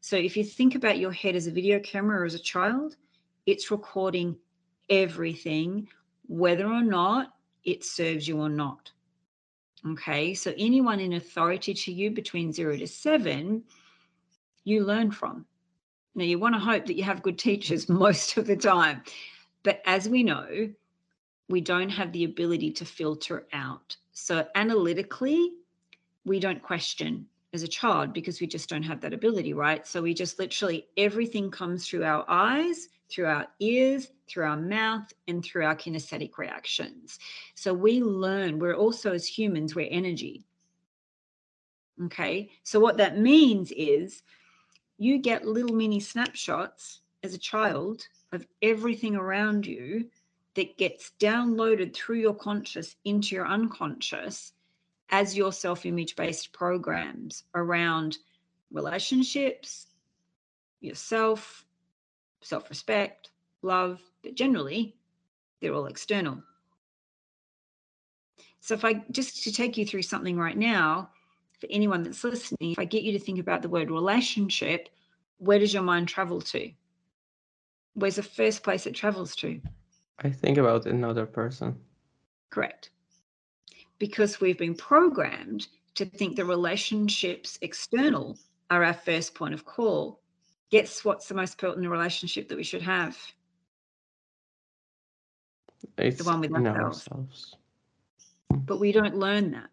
So 0.00 0.16
if 0.16 0.36
you 0.36 0.44
think 0.44 0.74
about 0.74 0.98
your 0.98 1.12
head 1.12 1.36
as 1.36 1.46
a 1.46 1.52
video 1.52 1.80
camera 1.80 2.20
or 2.20 2.24
as 2.24 2.34
a 2.34 2.38
child, 2.38 2.96
it's 3.44 3.70
recording 3.70 4.36
everything, 4.88 5.88
whether 6.26 6.66
or 6.66 6.82
not 6.82 7.34
it 7.64 7.84
serves 7.84 8.26
you 8.26 8.40
or 8.40 8.48
not. 8.48 8.90
Okay, 9.86 10.32
so 10.34 10.54
anyone 10.56 11.00
in 11.00 11.14
authority 11.14 11.74
to 11.74 11.92
you 11.92 12.12
between 12.12 12.52
zero 12.52 12.76
to 12.76 12.86
seven, 12.86 13.64
you 14.64 14.84
learn 14.84 15.10
from. 15.10 15.44
Now, 16.14 16.24
you 16.24 16.38
want 16.38 16.54
to 16.54 16.60
hope 16.60 16.86
that 16.86 16.96
you 16.96 17.04
have 17.04 17.22
good 17.22 17.38
teachers 17.38 17.88
most 17.88 18.36
of 18.36 18.46
the 18.46 18.56
time. 18.56 19.02
But 19.62 19.80
as 19.86 20.08
we 20.08 20.22
know, 20.22 20.70
we 21.48 21.60
don't 21.60 21.90
have 21.90 22.12
the 22.12 22.24
ability 22.24 22.72
to 22.72 22.84
filter 22.84 23.46
out. 23.52 23.96
So 24.12 24.46
analytically, 24.54 25.52
we 26.24 26.40
don't 26.40 26.62
question 26.62 27.26
as 27.52 27.62
a 27.62 27.68
child 27.68 28.12
because 28.12 28.40
we 28.40 28.46
just 28.46 28.68
don't 28.68 28.82
have 28.82 29.00
that 29.02 29.12
ability, 29.12 29.52
right? 29.52 29.86
So 29.86 30.02
we 30.02 30.14
just 30.14 30.38
literally 30.38 30.86
everything 30.96 31.50
comes 31.50 31.86
through 31.86 32.04
our 32.04 32.24
eyes, 32.28 32.88
through 33.10 33.26
our 33.26 33.46
ears, 33.60 34.08
through 34.28 34.44
our 34.44 34.56
mouth, 34.56 35.12
and 35.28 35.44
through 35.44 35.66
our 35.66 35.76
kinesthetic 35.76 36.38
reactions. 36.38 37.18
So 37.54 37.74
we 37.74 38.02
learn, 38.02 38.58
we're 38.58 38.74
also 38.74 39.12
as 39.12 39.26
humans, 39.26 39.74
we're 39.74 39.88
energy. 39.90 40.44
Okay. 42.04 42.50
So 42.62 42.80
what 42.80 42.96
that 42.96 43.18
means 43.18 43.70
is 43.76 44.22
you 45.02 45.18
get 45.18 45.44
little 45.44 45.74
mini 45.74 45.98
snapshots 45.98 47.00
as 47.24 47.34
a 47.34 47.38
child 47.38 48.06
of 48.32 48.46
everything 48.62 49.16
around 49.16 49.66
you 49.66 50.08
that 50.54 50.78
gets 50.78 51.12
downloaded 51.18 51.92
through 51.92 52.18
your 52.18 52.34
conscious 52.34 52.94
into 53.04 53.34
your 53.34 53.46
unconscious 53.46 54.52
as 55.10 55.36
your 55.36 55.52
self 55.52 55.84
image 55.86 56.14
based 56.14 56.52
programs 56.52 57.44
around 57.54 58.18
relationships, 58.70 59.88
yourself, 60.80 61.64
self 62.40 62.70
respect, 62.70 63.30
love, 63.62 64.00
but 64.22 64.34
generally, 64.34 64.94
they're 65.60 65.74
all 65.74 65.86
external. 65.86 66.42
So, 68.60 68.74
if 68.74 68.84
I 68.84 69.04
just 69.10 69.42
to 69.42 69.52
take 69.52 69.76
you 69.76 69.84
through 69.84 70.02
something 70.02 70.38
right 70.38 70.56
now, 70.56 71.10
for 71.62 71.68
anyone 71.70 72.02
that's 72.02 72.24
listening, 72.24 72.72
if 72.72 72.78
I 72.80 72.84
get 72.84 73.04
you 73.04 73.12
to 73.12 73.20
think 73.20 73.38
about 73.38 73.62
the 73.62 73.68
word 73.68 73.88
relationship, 73.88 74.88
where 75.38 75.60
does 75.60 75.72
your 75.72 75.84
mind 75.84 76.08
travel 76.08 76.40
to? 76.40 76.72
Where's 77.94 78.16
the 78.16 78.24
first 78.24 78.64
place 78.64 78.84
it 78.84 78.96
travels 78.96 79.36
to? 79.36 79.60
I 80.18 80.30
think 80.30 80.58
about 80.58 80.86
another 80.86 81.24
person. 81.24 81.78
Correct. 82.50 82.90
Because 84.00 84.40
we've 84.40 84.58
been 84.58 84.74
programmed 84.74 85.68
to 85.94 86.04
think 86.04 86.34
the 86.34 86.44
relationships 86.44 87.60
external 87.62 88.36
are 88.68 88.82
our 88.82 88.94
first 88.94 89.32
point 89.36 89.54
of 89.54 89.64
call. 89.64 90.20
Guess 90.72 91.04
what's 91.04 91.28
the 91.28 91.34
most 91.34 91.52
important 91.52 91.88
relationship 91.88 92.48
that 92.48 92.56
we 92.56 92.64
should 92.64 92.82
have? 92.82 93.16
It's 95.96 96.18
the 96.18 96.24
one 96.24 96.40
with 96.40 96.52
ourselves. 96.52 97.06
ourselves. 97.06 97.56
But 98.50 98.80
we 98.80 98.90
don't 98.90 99.16
learn 99.16 99.52
that. 99.52 99.70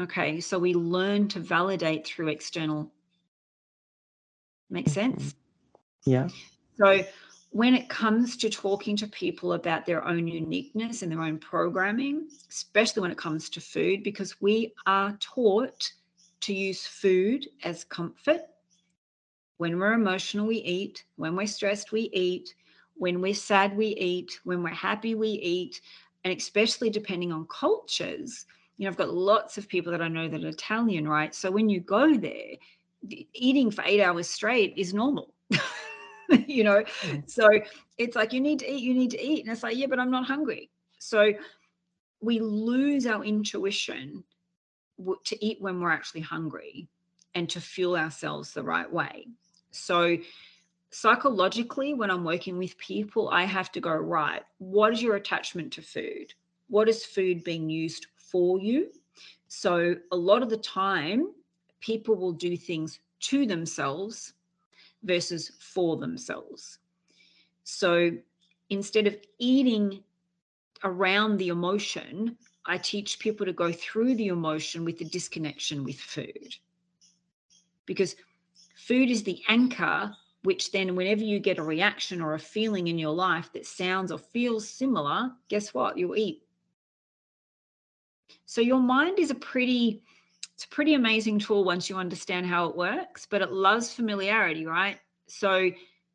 Okay. 0.00 0.40
So 0.40 0.58
we 0.58 0.74
learn 0.74 1.28
to 1.28 1.40
validate 1.40 2.06
through 2.06 2.28
external. 2.28 2.90
Make 4.70 4.86
mm-hmm. 4.86 4.94
sense? 4.94 5.34
Yeah. 6.04 6.28
So 6.76 7.04
when 7.50 7.74
it 7.74 7.88
comes 7.88 8.36
to 8.36 8.50
talking 8.50 8.96
to 8.96 9.06
people 9.08 9.54
about 9.54 9.86
their 9.86 10.06
own 10.06 10.28
uniqueness 10.28 11.02
and 11.02 11.10
their 11.10 11.22
own 11.22 11.38
programming, 11.38 12.28
especially 12.50 13.02
when 13.02 13.10
it 13.10 13.18
comes 13.18 13.48
to 13.50 13.60
food, 13.60 14.02
because 14.02 14.40
we 14.40 14.74
are 14.86 15.16
taught 15.20 15.90
to 16.40 16.54
use 16.54 16.86
food 16.86 17.46
as 17.64 17.84
comfort. 17.84 18.42
When 19.56 19.78
we're 19.78 19.94
emotional, 19.94 20.46
we 20.46 20.58
eat. 20.58 21.04
When 21.16 21.34
we're 21.34 21.46
stressed, 21.46 21.90
we 21.90 22.10
eat. 22.12 22.54
When 22.94 23.20
we're 23.20 23.34
sad, 23.34 23.76
we 23.76 23.88
eat. 23.88 24.38
When 24.44 24.62
we're 24.62 24.68
happy, 24.70 25.14
we 25.14 25.28
eat. 25.28 25.80
And 26.24 26.36
especially 26.36 26.90
depending 26.90 27.32
on 27.32 27.46
cultures, 27.46 28.44
you 28.78 28.84
know, 28.84 28.90
I've 28.90 28.96
got 28.96 29.12
lots 29.12 29.58
of 29.58 29.68
people 29.68 29.92
that 29.92 30.00
I 30.00 30.08
know 30.08 30.28
that 30.28 30.44
are 30.44 30.48
Italian, 30.48 31.06
right? 31.06 31.34
So 31.34 31.50
when 31.50 31.68
you 31.68 31.80
go 31.80 32.16
there, 32.16 32.54
eating 33.34 33.70
for 33.70 33.82
eight 33.84 34.00
hours 34.00 34.28
straight 34.28 34.74
is 34.76 34.94
normal. 34.94 35.34
you 36.46 36.62
know, 36.62 36.84
so 37.26 37.48
it's 37.98 38.14
like 38.16 38.32
you 38.32 38.40
need 38.40 38.60
to 38.60 38.72
eat, 38.72 38.80
you 38.80 38.94
need 38.94 39.10
to 39.10 39.22
eat. 39.22 39.44
And 39.44 39.52
it's 39.52 39.64
like, 39.64 39.76
yeah, 39.76 39.86
but 39.86 39.98
I'm 39.98 40.12
not 40.12 40.26
hungry. 40.26 40.70
So 41.00 41.32
we 42.20 42.38
lose 42.38 43.04
our 43.06 43.24
intuition 43.24 44.22
to 45.24 45.44
eat 45.44 45.60
when 45.60 45.80
we're 45.80 45.90
actually 45.90 46.20
hungry 46.20 46.88
and 47.34 47.48
to 47.50 47.60
fuel 47.60 47.96
ourselves 47.96 48.52
the 48.52 48.62
right 48.62 48.90
way. 48.90 49.26
So 49.72 50.16
psychologically, 50.90 51.94
when 51.94 52.10
I'm 52.10 52.24
working 52.24 52.58
with 52.58 52.78
people, 52.78 53.28
I 53.28 53.44
have 53.44 53.72
to 53.72 53.80
go, 53.80 53.92
right, 53.92 54.42
what 54.58 54.92
is 54.92 55.02
your 55.02 55.16
attachment 55.16 55.72
to 55.74 55.82
food? 55.82 56.32
What 56.68 56.88
is 56.88 57.04
food 57.04 57.42
being 57.42 57.68
used 57.68 58.06
for 58.30 58.58
you? 58.60 58.90
So 59.48 59.96
a 60.12 60.16
lot 60.16 60.42
of 60.42 60.50
the 60.50 60.58
time, 60.58 61.32
people 61.80 62.16
will 62.16 62.32
do 62.32 62.56
things 62.56 63.00
to 63.20 63.46
themselves 63.46 64.34
versus 65.02 65.52
for 65.58 65.96
themselves. 65.96 66.78
So 67.64 68.10
instead 68.70 69.06
of 69.06 69.16
eating 69.38 70.02
around 70.84 71.38
the 71.38 71.48
emotion, 71.48 72.36
I 72.66 72.78
teach 72.78 73.18
people 73.18 73.46
to 73.46 73.52
go 73.52 73.72
through 73.72 74.14
the 74.16 74.28
emotion 74.28 74.84
with 74.84 74.98
the 74.98 75.04
disconnection 75.04 75.84
with 75.84 75.98
food. 75.98 76.54
Because 77.86 78.16
food 78.76 79.08
is 79.10 79.22
the 79.22 79.42
anchor, 79.48 80.14
which 80.42 80.70
then, 80.70 80.94
whenever 80.94 81.22
you 81.22 81.40
get 81.40 81.58
a 81.58 81.62
reaction 81.62 82.20
or 82.20 82.34
a 82.34 82.38
feeling 82.38 82.88
in 82.88 82.98
your 82.98 83.14
life 83.14 83.50
that 83.54 83.66
sounds 83.66 84.12
or 84.12 84.18
feels 84.18 84.68
similar, 84.68 85.32
guess 85.48 85.74
what? 85.74 85.96
You'll 85.98 86.16
eat. 86.16 86.42
So 88.48 88.62
your 88.62 88.80
mind 88.80 89.18
is 89.18 89.30
a 89.30 89.34
pretty 89.34 90.02
it's 90.54 90.64
a 90.64 90.68
pretty 90.68 90.94
amazing 90.94 91.38
tool 91.38 91.64
once 91.64 91.88
you 91.88 91.96
understand 91.96 92.46
how 92.46 92.66
it 92.66 92.76
works, 92.76 93.26
but 93.30 93.42
it 93.42 93.52
loves 93.52 93.92
familiarity, 93.92 94.64
right? 94.66 94.98
So 95.26 95.70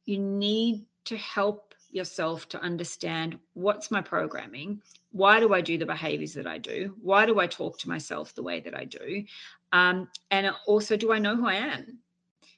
you 0.06 0.18
need 0.18 0.84
to 1.06 1.16
help 1.16 1.75
yourself 1.92 2.50
to 2.50 2.60
understand 2.60 3.38
what's 3.54 3.92
my 3.92 4.02
programming? 4.02 4.82
Why 5.12 5.40
do 5.40 5.54
I 5.54 5.62
do 5.62 5.78
the 5.78 5.86
behaviors 5.86 6.34
that 6.34 6.48
I 6.48 6.58
do? 6.58 6.96
Why 7.02 7.28
do 7.28 7.40
I 7.40 7.46
talk 7.46 7.78
to 7.80 7.88
myself 7.88 8.34
the 8.34 8.44
way 8.44 8.60
that 8.62 8.75
I 8.75 8.86
do? 8.86 9.24
Um, 9.72 10.10
and 10.32 10.52
also, 10.66 10.98
do 10.98 11.13
I 11.13 11.20
know 11.20 11.36
who 11.36 11.46
I 11.46 11.56
am? 11.56 12.00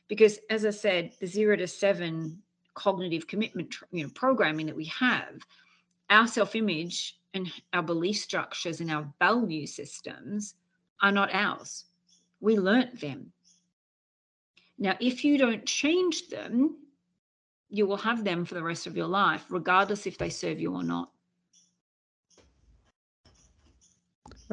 Because 0.08 0.39
as 0.50 0.65
I 0.65 0.70
said, 0.72 1.12
the 1.20 1.27
zero 1.27 1.58
to 1.58 1.67
seven 1.67 2.41
cognitive 2.75 3.27
commitment 3.27 3.75
you 3.91 4.05
know, 4.05 4.10
programming 4.15 4.67
that 4.67 4.75
we 4.75 4.86
have, 4.86 5.38
our 6.09 6.27
self 6.27 6.55
image 6.55 7.19
and 7.33 7.51
our 7.74 7.83
belief 7.83 8.17
structures 8.17 8.81
and 8.81 8.91
our 8.91 9.12
value 9.19 9.68
systems 9.68 10.55
are 11.01 11.11
not 11.11 11.33
ours. 11.33 11.85
We 12.39 12.57
learnt 12.57 13.00
them. 13.00 13.31
Now, 14.77 14.96
if 15.00 15.24
you 15.24 15.37
don't 15.37 15.65
change 15.65 16.27
them, 16.27 16.77
you 17.70 17.85
will 17.85 17.98
have 17.98 18.24
them 18.24 18.46
for 18.46 18.55
the 18.55 18.63
rest 18.63 18.87
of 18.87 18.96
your 18.96 19.07
life, 19.07 19.46
regardless 19.50 20.05
if 20.05 20.18
they 20.18 20.29
serve 20.29 20.59
you 20.59 20.74
or 20.74 20.83
not. 20.83 21.11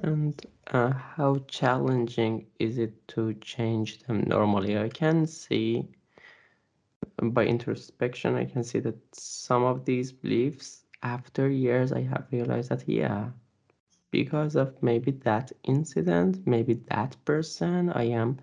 And 0.02 0.40
uh, 0.68 0.92
how 0.92 1.44
challenging 1.48 2.46
is 2.58 2.78
it 2.78 3.06
to 3.08 3.34
change 3.34 4.00
them 4.00 4.24
normally? 4.26 4.78
I 4.78 4.88
can 4.88 5.26
see 5.26 5.88
by 7.22 7.44
introspection, 7.44 8.36
I 8.36 8.44
can 8.44 8.64
see 8.64 8.78
that 8.80 8.96
some 9.14 9.64
of 9.64 9.84
these 9.84 10.12
beliefs, 10.12 10.81
after 11.02 11.48
years, 11.48 11.92
I 11.92 12.02
have 12.02 12.26
realized 12.32 12.70
that, 12.70 12.88
yeah, 12.88 13.30
because 14.10 14.56
of 14.56 14.82
maybe 14.82 15.12
that 15.12 15.52
incident, 15.64 16.46
maybe 16.46 16.74
that 16.88 17.16
person, 17.24 17.90
I 17.90 18.04
am 18.04 18.38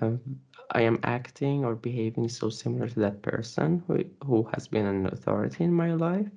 uh, 0.00 0.12
I 0.72 0.82
am 0.82 0.98
acting 1.02 1.64
or 1.64 1.74
behaving 1.74 2.28
so 2.28 2.48
similar 2.48 2.88
to 2.88 3.00
that 3.00 3.22
person 3.22 3.82
who, 3.86 4.04
who 4.24 4.44
has 4.54 4.68
been 4.68 4.86
an 4.86 5.06
authority 5.06 5.64
in 5.64 5.72
my 5.72 5.94
life. 5.94 6.28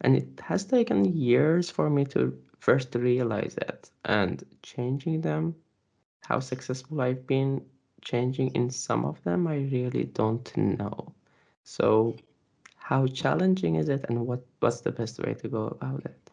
And 0.00 0.16
it 0.16 0.40
has 0.40 0.64
taken 0.64 1.04
years 1.04 1.70
for 1.70 1.88
me 1.90 2.04
to 2.06 2.36
first 2.58 2.94
realize 2.94 3.56
it 3.58 3.90
and 4.04 4.44
changing 4.62 5.20
them. 5.22 5.54
How 6.20 6.40
successful 6.40 7.00
I've 7.00 7.26
been 7.26 7.64
changing 8.02 8.54
in 8.54 8.70
some 8.70 9.04
of 9.04 9.22
them, 9.24 9.46
I 9.46 9.56
really 9.56 10.04
don't 10.04 10.56
know. 10.56 11.12
So, 11.64 12.16
how 12.84 13.06
challenging 13.06 13.76
is 13.76 13.88
it, 13.88 14.04
and 14.10 14.26
what, 14.26 14.44
what's 14.60 14.82
the 14.82 14.92
best 14.92 15.18
way 15.18 15.32
to 15.32 15.48
go 15.48 15.68
about 15.68 16.04
it? 16.04 16.30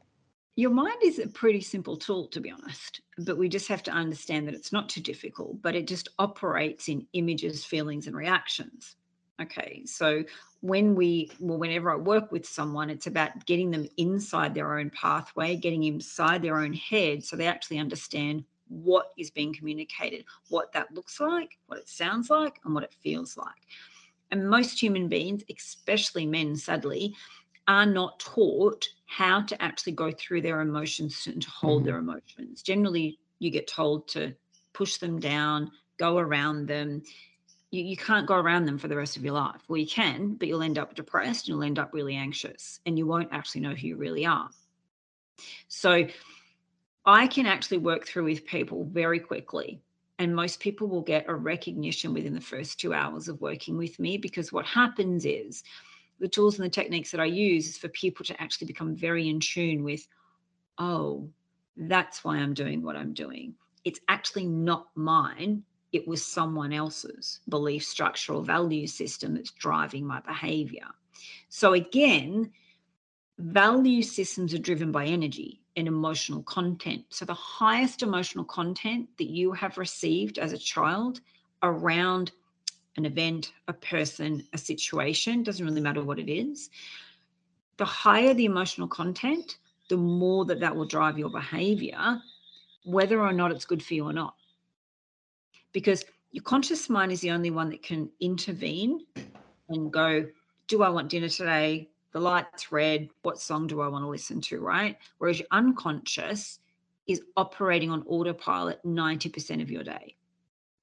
Your 0.58 0.72
mind 0.72 0.98
is 1.02 1.18
a 1.18 1.28
pretty 1.28 1.62
simple 1.62 1.96
tool, 1.96 2.28
to 2.28 2.42
be 2.42 2.52
honest, 2.52 3.00
but 3.20 3.38
we 3.38 3.48
just 3.48 3.70
have 3.70 3.82
to 3.84 3.92
understand 3.92 4.50
that 4.50 4.54
it's 4.54 4.74
not 4.74 4.90
too 4.90 5.00
difficult, 5.00 5.62
but 5.62 5.76
it 5.76 5.88
just 5.88 6.10
operates 6.20 6.90
in 6.90 7.08
images, 7.14 7.64
feelings, 7.64 8.06
and 8.06 8.18
reactions. 8.18 8.98
Okay, 9.42 9.84
so 9.86 10.26
when 10.60 10.94
we, 10.94 11.32
well, 11.40 11.58
whenever 11.58 11.90
I 11.90 11.96
work 11.96 12.34
with 12.34 12.46
someone, 12.46 12.90
it's 12.90 13.08
about 13.08 13.46
getting 13.46 13.72
them 13.72 13.88
inside 13.96 14.54
their 14.54 14.78
own 14.78 14.90
pathway, 14.90 15.56
getting 15.56 15.86
inside 15.86 16.42
their 16.42 16.60
own 16.60 16.74
head 16.74 17.24
so 17.24 17.38
they 17.38 17.48
actually 17.48 17.80
understand 17.80 18.44
what 18.68 19.12
is 19.18 19.32
being 19.32 19.54
communicated, 19.54 20.26
what 20.50 20.74
that 20.74 20.94
looks 20.94 21.22
like, 21.22 21.58
what 21.68 21.80
it 21.80 21.88
sounds 21.88 22.30
like, 22.30 22.60
and 22.66 22.74
what 22.74 22.84
it 22.84 22.94
feels 23.02 23.38
like. 23.38 23.68
And 24.32 24.50
most 24.50 24.82
human 24.82 25.08
beings, 25.08 25.44
especially 25.54 26.26
men, 26.26 26.56
sadly, 26.56 27.16
are 27.68 27.86
not 27.86 28.20
taught 28.20 28.88
how 29.06 29.42
to 29.42 29.62
actually 29.62 29.94
go 29.94 30.12
through 30.12 30.42
their 30.42 30.62
emotions 30.62 31.28
and 31.28 31.42
to 31.42 31.50
hold 31.50 31.82
mm-hmm. 31.82 31.88
their 31.88 31.98
emotions. 31.98 32.62
Generally, 32.62 33.20
you 33.40 33.50
get 33.50 33.68
told 33.68 34.08
to 34.10 34.34
push 34.74 34.98
them 34.98 35.20
down, 35.20 35.72
go 35.98 36.18
around 36.18 36.68
them. 36.68 37.04
You, 37.72 37.84
you 37.84 37.98
can't 37.98 38.28
go 38.28 38.36
around 38.36 38.66
them 38.66 38.78
for 38.78 38.88
the 38.88 38.96
rest 38.96 39.18
of 39.18 39.24
your 39.24 39.34
life. 39.34 39.62
Well, 39.68 39.78
you 39.78 39.88
can, 39.88 40.36
but 40.36 40.48
you'll 40.48 40.64
end 40.64 40.80
up 40.80 40.96
depressed 40.96 41.48
and 41.48 41.56
you'll 41.56 41.64
end 41.64 41.80
up 41.80 41.94
really 41.94 42.16
anxious 42.16 42.80
and 42.86 42.98
you 42.98 43.06
won't 43.06 43.30
actually 43.32 43.62
know 43.62 43.76
who 43.76 43.88
you 43.88 43.98
really 43.98 44.26
are. 44.26 44.50
So, 45.68 46.08
I 47.04 47.26
can 47.26 47.48
actually 47.48 47.80
work 47.80 48.06
through 48.06 48.26
with 48.26 48.46
people 48.46 48.86
very 48.86 49.20
quickly. 49.20 49.82
And 50.22 50.36
most 50.36 50.60
people 50.60 50.88
will 50.88 51.02
get 51.02 51.26
a 51.28 51.34
recognition 51.34 52.14
within 52.14 52.36
the 52.36 52.40
first 52.40 52.80
two 52.80 52.94
hours 52.94 53.28
of 53.28 53.42
working 53.42 53.76
with 53.76 53.98
me 53.98 54.20
because 54.20 54.54
what 54.54 54.68
happens 54.68 55.26
is 55.26 55.64
the 56.20 56.28
tools 56.28 56.60
and 56.60 56.64
the 56.64 56.70
techniques 56.70 57.10
that 57.10 57.20
I 57.20 57.26
use 57.26 57.68
is 57.68 57.80
for 57.80 57.88
people 57.88 58.24
to 58.26 58.40
actually 58.40 58.68
become 58.68 58.96
very 58.96 59.30
in 59.30 59.40
tune 59.40 59.84
with, 59.84 60.08
oh, 60.78 61.28
that's 61.76 62.24
why 62.24 62.38
I'm 62.38 62.54
doing 62.54 62.84
what 62.84 62.96
I'm 62.96 63.16
doing. 63.16 63.56
It's 63.84 64.00
actually 64.10 64.46
not 64.46 64.90
mine. 64.94 65.64
It 65.92 66.08
was 66.08 66.24
someone 66.24 66.72
else's 66.72 67.40
belief 67.50 67.84
structure 67.84 68.34
or 68.34 68.44
value 68.44 68.86
system 68.86 69.34
that's 69.34 69.50
driving 69.50 70.06
my 70.06 70.20
behavior. 70.20 70.86
So, 71.50 71.74
again, 71.74 72.52
value 73.40 74.04
systems 74.04 74.54
are 74.54 74.60
driven 74.60 74.92
by 74.92 75.06
energy 75.06 75.61
and 75.76 75.88
emotional 75.88 76.44
content. 76.44 77.06
So, 77.10 77.26
the 77.26 77.34
highest 77.34 78.04
emotional 78.04 78.46
content 78.46 79.10
that 79.18 79.30
you 79.30 79.52
have 79.54 79.78
received 79.78 80.38
as 80.38 80.54
a 80.54 80.58
child 80.58 81.22
around 81.64 82.32
an 82.98 83.06
event, 83.06 83.54
a 83.68 83.74
person, 83.74 84.44
a 84.54 84.58
situation, 84.58 85.44
doesn't 85.44 85.66
really 85.66 85.82
matter 85.82 86.04
what 86.04 86.20
it 86.20 86.32
is. 86.32 86.70
The 87.78 87.86
higher 87.86 88.34
the 88.34 88.46
emotional 88.46 88.88
content, 88.88 89.58
the 89.90 89.98
more 89.98 90.46
that 90.46 90.60
that 90.60 90.76
will 90.76 90.86
drive 90.86 91.18
your 91.18 91.30
behavior, 91.30 92.22
whether 92.84 93.22
or 93.22 93.34
not 93.34 93.52
it's 93.52 93.66
good 93.66 93.84
for 93.84 93.94
you 93.94 94.06
or 94.06 94.14
not. 94.14 94.36
Because 95.72 96.04
your 96.32 96.44
conscious 96.44 96.90
mind 96.90 97.12
is 97.12 97.22
the 97.22 97.32
only 97.32 97.52
one 97.52 97.70
that 97.70 97.82
can 97.82 98.10
intervene 98.20 99.06
and 99.70 99.92
go, 99.92 100.28
Do 100.68 100.84
I 100.84 100.90
want 100.90 101.10
dinner 101.10 101.30
today? 101.30 101.91
The 102.12 102.20
light's 102.20 102.72
red. 102.72 103.10
What 103.22 103.40
song 103.40 103.68
do 103.68 103.82
I 103.82 103.88
want 103.88 104.04
to 104.04 104.10
listen 104.10 104.42
to? 104.42 104.60
Right. 104.60 104.98
Whereas 105.18 105.40
your 105.40 105.48
unconscious 105.52 106.60
is 107.08 107.22
operating 107.36 107.90
on 107.90 108.04
autopilot 108.08 108.84
90% 108.86 109.62
of 109.62 109.72
your 109.72 109.84
day. 109.84 110.16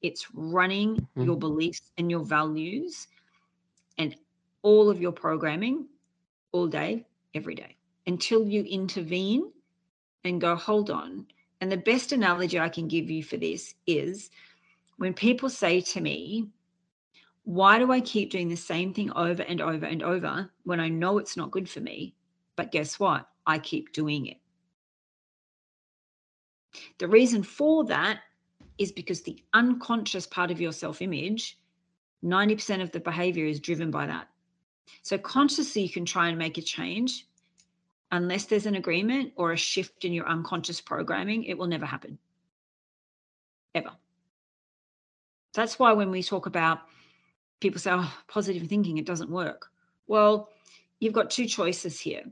It's 0.03 0.27
running 0.35 0.97
mm-hmm. 0.97 1.23
your 1.23 1.37
beliefs 1.37 1.91
and 1.99 2.11
your 2.11 2.25
values 2.25 3.09
and 3.99 4.15
all 4.63 4.91
of 4.91 5.01
your 5.01 5.13
programming 5.13 5.87
all 6.53 6.67
day, 6.67 7.07
every 7.35 7.55
day. 7.55 7.77
until 8.09 8.49
you 8.49 8.63
intervene 8.65 9.53
and 10.25 10.41
go, 10.41 10.57
hold 10.57 10.91
on. 10.91 11.27
And 11.61 11.71
the 11.71 11.77
best 11.77 12.11
analogy 12.11 12.59
I 12.59 12.71
can 12.71 12.89
give 12.89 13.11
you 13.11 13.23
for 13.23 13.37
this 13.37 13.75
is 13.87 14.31
when 14.97 15.13
people 15.13 15.51
say 15.51 15.83
to 15.83 16.01
me, 16.01 16.49
why 17.49 17.79
do 17.79 17.91
I 17.91 18.03
keep 18.03 18.31
doing 18.31 18.51
the 18.51 18.57
same 18.57 18.93
thing 18.93 19.11
over 19.13 19.41
and 19.41 19.63
over 19.63 19.87
and 19.87 20.03
over 20.03 20.51
when 20.65 20.81
I 20.81 20.91
know 20.91 21.17
it's 21.17 21.35
not 21.35 21.51
good 21.51 21.67
for 21.67 21.81
me? 21.81 22.15
But 22.57 22.73
guess 22.73 23.01
what? 23.01 23.27
I 23.47 23.59
keep 23.59 23.95
doing 23.95 24.27
it. 24.27 24.37
The 26.99 27.09
reason 27.09 27.43
for 27.43 27.87
that 27.87 28.19
is 28.77 28.93
because 28.93 29.23
the 29.23 29.43
unconscious 29.55 30.27
part 30.27 30.51
of 30.51 30.61
your 30.61 30.73
self 30.73 31.01
image, 31.01 31.57
90% 32.23 32.83
of 32.83 32.91
the 32.91 33.01
behavior 33.01 33.47
is 33.47 33.61
driven 33.61 33.91
by 33.91 34.05
that. 34.05 34.29
So 35.01 35.17
consciously, 35.17 35.81
you 35.81 35.89
can 35.89 36.05
try 36.05 36.29
and 36.29 36.37
make 36.37 36.59
a 36.59 36.63
change. 36.63 37.29
Unless 38.13 38.45
there's 38.45 38.67
an 38.67 38.75
agreement 38.75 39.33
or 39.37 39.53
a 39.53 39.57
shift 39.57 40.05
in 40.05 40.13
your 40.13 40.29
unconscious 40.29 40.83
programming, 40.83 41.45
it 41.45 41.57
will 41.57 41.67
never 41.67 41.87
happen. 41.87 42.19
Ever. 43.75 43.93
That's 45.55 45.79
why 45.79 45.95
when 45.95 46.11
we 46.11 46.23
talk 46.23 46.45
about 46.45 46.81
people 47.61 47.81
say, 47.81 47.91
oh, 47.93 48.13
positive 48.29 48.67
thinking, 48.69 48.99
it 48.99 49.07
doesn't 49.07 49.31
work. 49.31 49.71
Well, 50.07 50.51
you've 51.01 51.13
got 51.13 51.31
two 51.31 51.47
choices 51.47 52.01
here. 52.01 52.23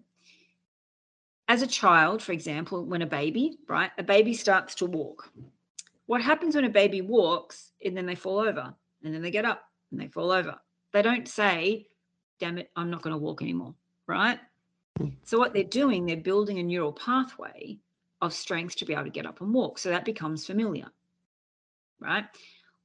As 1.48 1.62
a 1.62 1.66
child, 1.66 2.22
for 2.22 2.32
example, 2.32 2.84
when 2.84 3.02
a 3.02 3.06
baby, 3.06 3.58
right, 3.68 3.90
a 3.98 4.02
baby 4.02 4.34
starts 4.34 4.74
to 4.76 4.86
walk. 4.86 5.30
What 6.06 6.22
happens 6.22 6.54
when 6.54 6.64
a 6.64 6.70
baby 6.70 7.00
walks 7.00 7.72
and 7.84 7.96
then 7.96 8.06
they 8.06 8.14
fall 8.14 8.38
over 8.38 8.74
and 9.02 9.14
then 9.14 9.22
they 9.22 9.30
get 9.30 9.44
up 9.44 9.62
and 9.90 10.00
they 10.00 10.08
fall 10.08 10.32
over? 10.32 10.56
They 10.92 11.02
don't 11.02 11.28
say, 11.28 11.86
damn 12.40 12.58
it, 12.58 12.70
I'm 12.74 12.90
not 12.90 13.02
going 13.02 13.12
to 13.14 13.18
walk 13.18 13.42
anymore, 13.42 13.74
right? 14.06 14.40
Hmm. 14.98 15.08
So, 15.24 15.38
what 15.38 15.52
they're 15.52 15.64
doing, 15.64 16.06
they're 16.06 16.16
building 16.16 16.58
a 16.58 16.62
neural 16.62 16.92
pathway 16.92 17.78
of 18.22 18.32
strength 18.32 18.76
to 18.76 18.84
be 18.84 18.92
able 18.92 19.04
to 19.04 19.10
get 19.10 19.26
up 19.26 19.40
and 19.40 19.52
walk. 19.52 19.78
So 19.78 19.90
that 19.90 20.04
becomes 20.04 20.46
familiar, 20.46 20.86
right? 22.00 22.24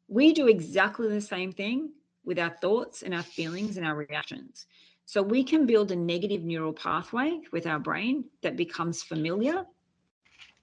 We 0.08 0.34
do 0.34 0.48
exactly 0.48 1.08
the 1.08 1.22
same 1.22 1.52
thing 1.52 1.92
with 2.24 2.40
our 2.40 2.56
thoughts 2.62 3.02
and 3.04 3.14
our 3.14 3.24
feelings 3.24 3.78
and 3.78 3.86
our 3.86 3.96
reactions. 3.96 4.66
So 5.06 5.22
we 5.22 5.44
can 5.44 5.66
build 5.66 5.92
a 5.92 5.96
negative 5.96 6.44
neural 6.44 6.74
pathway 6.74 7.40
with 7.52 7.68
our 7.68 7.80
brain 7.80 8.26
that 8.44 8.56
becomes 8.56 9.04
familiar, 9.04 9.66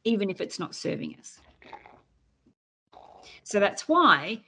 even 0.04 0.30
if 0.30 0.40
it's 0.40 0.58
not 0.58 0.74
serving 0.74 1.16
us. 1.18 1.38
So 3.42 3.60
that's 3.60 3.88
why 3.88 4.42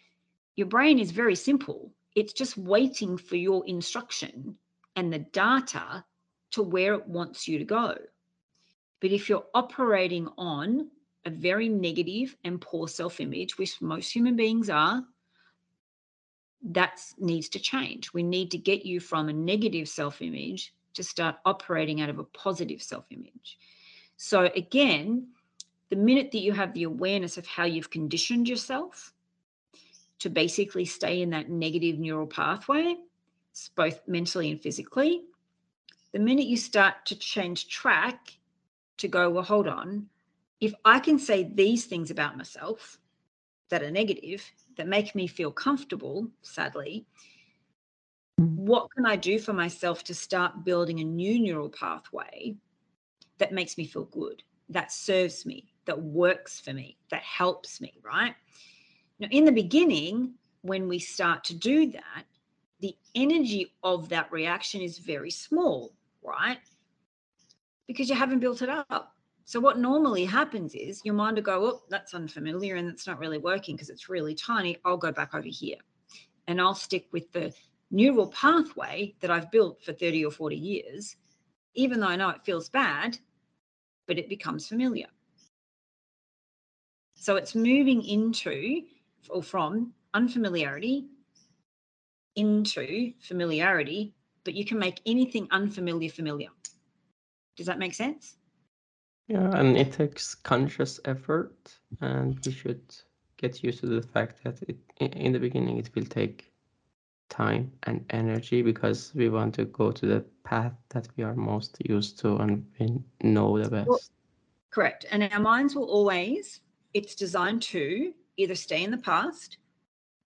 your 0.57 0.68
brain 0.68 0.99
is 0.99 1.11
very 1.11 1.35
simple. 1.35 1.92
It's 2.14 2.33
just 2.33 2.57
waiting 2.57 3.16
for 3.16 3.37
your 3.37 3.66
instruction 3.66 4.57
and 4.96 5.12
the 5.12 5.20
data 5.20 6.05
to 6.53 6.62
where 6.62 6.94
it 6.94 7.07
wants 7.07 7.46
you 7.46 7.59
to 7.59 7.64
go. 7.64 7.96
But 9.01 9.12
if 9.12 9.29
you're 9.29 9.46
operating 9.55 10.29
on 10.37 10.90
a 11.25 11.31
very 11.31 11.68
negative 11.68 12.37
and 12.44 12.61
poor 12.61 12.88
self 12.88 13.20
image, 13.20 13.59
which 13.59 13.81
most 13.81 14.12
human 14.12 14.37
beings 14.37 14.68
are, 14.70 15.05
that 16.62 17.01
needs 17.18 17.49
to 17.51 17.59
change. 17.59 18.12
We 18.12 18.23
need 18.23 18.51
to 18.51 18.59
get 18.59 18.85
you 18.85 19.01
from 19.01 19.29
a 19.29 19.33
negative 19.33 19.88
self 19.88 20.20
image 20.20 20.75
to 20.94 21.03
start 21.03 21.37
operating 21.44 22.01
out 22.01 22.11
of 22.11 22.18
a 22.18 22.25
positive 22.25 22.83
self 22.83 23.07
image. 23.11 23.59
So, 24.16 24.51
again, 24.55 25.29
the 25.88 25.96
minute 25.96 26.31
that 26.33 26.40
you 26.40 26.53
have 26.53 26.75
the 26.75 26.85
awareness 26.85 27.38
of 27.38 27.46
how 27.46 27.64
you've 27.64 27.90
conditioned 27.90 28.49
yourself 28.49 29.12
to 30.20 30.29
basically 30.29 30.85
stay 30.85 31.23
in 31.23 31.31
that 31.31 31.49
negative 31.49 31.99
neural 31.99 32.27
pathway, 32.27 32.96
both 33.75 34.01
mentally 34.07 34.51
and 34.51 34.61
physically, 34.61 35.23
the 36.12 36.18
minute 36.18 36.46
you 36.46 36.57
start 36.57 37.07
to 37.07 37.18
change 37.18 37.68
track 37.68 38.37
to 38.99 39.09
go, 39.09 39.31
well, 39.31 39.42
hold 39.42 39.66
on, 39.66 40.07
if 40.61 40.75
I 40.85 41.01
can 41.01 41.18
say 41.18 41.44
these 41.44 41.87
things 41.87 42.11
about 42.11 42.37
myself 42.37 42.99
that 43.70 43.83
are 43.83 43.90
negative, 43.90 44.44
that 44.81 44.88
make 44.88 45.14
me 45.14 45.27
feel 45.27 45.53
comfortable, 45.53 46.27
sadly, 46.40 47.05
mm. 48.40 48.49
what 48.57 48.90
can 48.90 49.05
I 49.05 49.14
do 49.14 49.38
for 49.38 49.53
myself 49.53 50.03
to 50.05 50.14
start 50.14 50.64
building 50.64 51.01
a 51.01 51.05
new 51.05 51.38
neural 51.38 51.69
pathway 51.69 52.55
that 53.37 53.53
makes 53.53 53.77
me 53.77 53.85
feel 53.85 54.07
good, 54.07 54.43
that 54.71 54.90
serves 54.90 55.45
me, 55.45 55.71
that 55.85 56.01
works 56.01 56.61
for 56.61 56.73
me, 56.73 56.97
that 57.11 57.21
helps 57.21 57.83
me, 57.83 57.93
right? 58.03 58.35
Now, 59.19 59.29
in 59.31 59.45
the 59.45 59.53
beginning, 59.53 60.33
when 60.62 60.88
we 60.88 60.99
start 60.99 61.45
to 61.45 61.55
do 61.55 61.90
that, 61.90 62.25
the 62.81 62.97
energy 63.14 63.75
of 63.83 64.09
that 64.09 64.33
reaction 64.33 64.81
is 64.81 64.97
very 64.97 65.31
small, 65.31 65.93
right? 66.23 66.57
Because 67.87 68.09
you 68.09 68.14
haven't 68.14 68.40
built 68.40 68.62
it 68.62 68.71
up. 68.71 69.14
So 69.51 69.59
what 69.59 69.81
normally 69.81 70.25
happens 70.25 70.77
is 70.77 71.01
your 71.05 71.17
mind 71.17 71.35
will 71.35 71.43
go, 71.43 71.67
oh, 71.67 71.83
that's 71.89 72.15
unfamiliar 72.15 72.77
and 72.77 72.89
it's 72.89 73.09
not 73.09 73.19
really 73.19 73.39
working 73.39 73.75
because 73.75 73.91
it's 73.91 74.09
really 74.09 74.33
tiny. 74.33 74.79
I'll 74.85 74.97
go 74.97 75.11
back 75.11 75.35
over 75.35 75.49
here 75.49 75.79
and 76.47 76.61
I'll 76.61 76.73
stick 76.73 77.09
with 77.11 77.33
the 77.33 77.53
neural 77.91 78.29
pathway 78.29 79.13
that 79.19 79.29
I've 79.33 79.51
built 79.51 79.83
for 79.83 79.93
30 79.93 80.25
or 80.25 80.31
40 80.31 80.55
years, 80.55 81.17
even 81.75 81.99
though 81.99 82.07
I 82.07 82.15
know 82.15 82.29
it 82.29 82.45
feels 82.45 82.69
bad, 82.69 83.19
but 84.07 84.21
it 84.21 84.29
becomes 84.29 84.69
familiar. 84.69 85.09
So 87.17 87.35
it's 87.35 87.57
moving 87.57 88.05
into 88.05 88.83
or 89.29 89.43
from 89.43 89.95
unfamiliarity 90.15 91.09
into 92.37 93.15
familiarity, 93.19 94.15
but 94.45 94.55
you 94.55 94.65
can 94.65 94.79
make 94.79 95.01
anything 95.07 95.49
unfamiliar 95.51 96.09
familiar. 96.09 96.51
Does 97.57 97.67
that 97.67 97.81
make 97.81 97.95
sense? 97.95 98.37
Yeah, 99.31 99.53
and 99.55 99.77
it 99.77 99.93
takes 99.93 100.35
conscious 100.35 100.99
effort, 101.05 101.79
and 102.01 102.37
we 102.45 102.51
should 102.51 102.83
get 103.37 103.62
used 103.62 103.79
to 103.79 103.87
the 103.87 104.03
fact 104.03 104.43
that 104.43 104.61
it, 104.62 104.77
in 104.99 105.33
the 105.33 105.38
beginning 105.38 105.79
it 105.79 105.88
will 105.95 106.05
take 106.05 106.53
time 107.29 107.71
and 107.85 108.05
energy 108.11 108.61
because 108.61 109.12
we 109.14 109.29
want 109.29 109.55
to 109.55 109.66
go 109.66 109.93
to 109.93 110.05
the 110.05 110.25
path 110.43 110.73
that 110.88 111.07
we 111.16 111.23
are 111.23 111.37
most 111.37 111.77
used 111.88 112.19
to 112.19 112.38
and 112.38 112.66
we 112.81 112.99
know 113.23 113.57
the 113.57 113.71
best. 113.71 113.88
Well, 113.88 114.01
correct. 114.73 115.07
And 115.12 115.23
our 115.33 115.38
minds 115.38 115.77
will 115.77 115.88
always, 115.88 116.61
it's 116.93 117.14
designed 117.14 117.62
to 117.62 118.12
either 118.37 118.57
stay 118.57 118.83
in 118.83 118.90
the 118.90 118.99
past 118.99 119.59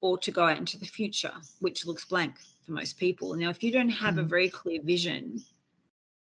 or 0.01 0.17
to 0.17 0.31
go 0.31 0.47
out 0.47 0.57
into 0.57 0.79
the 0.79 0.87
future, 0.87 1.35
which 1.61 1.85
looks 1.85 2.07
blank 2.07 2.37
for 2.65 2.73
most 2.73 2.99
people. 2.99 3.35
Now, 3.35 3.51
if 3.51 3.63
you 3.63 3.71
don't 3.71 3.91
have 3.91 4.15
mm. 4.15 4.21
a 4.21 4.23
very 4.23 4.49
clear 4.49 4.81
vision 4.83 5.45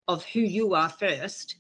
of 0.07 0.23
who 0.25 0.41
you 0.41 0.75
are 0.75 0.89
first, 0.89 1.55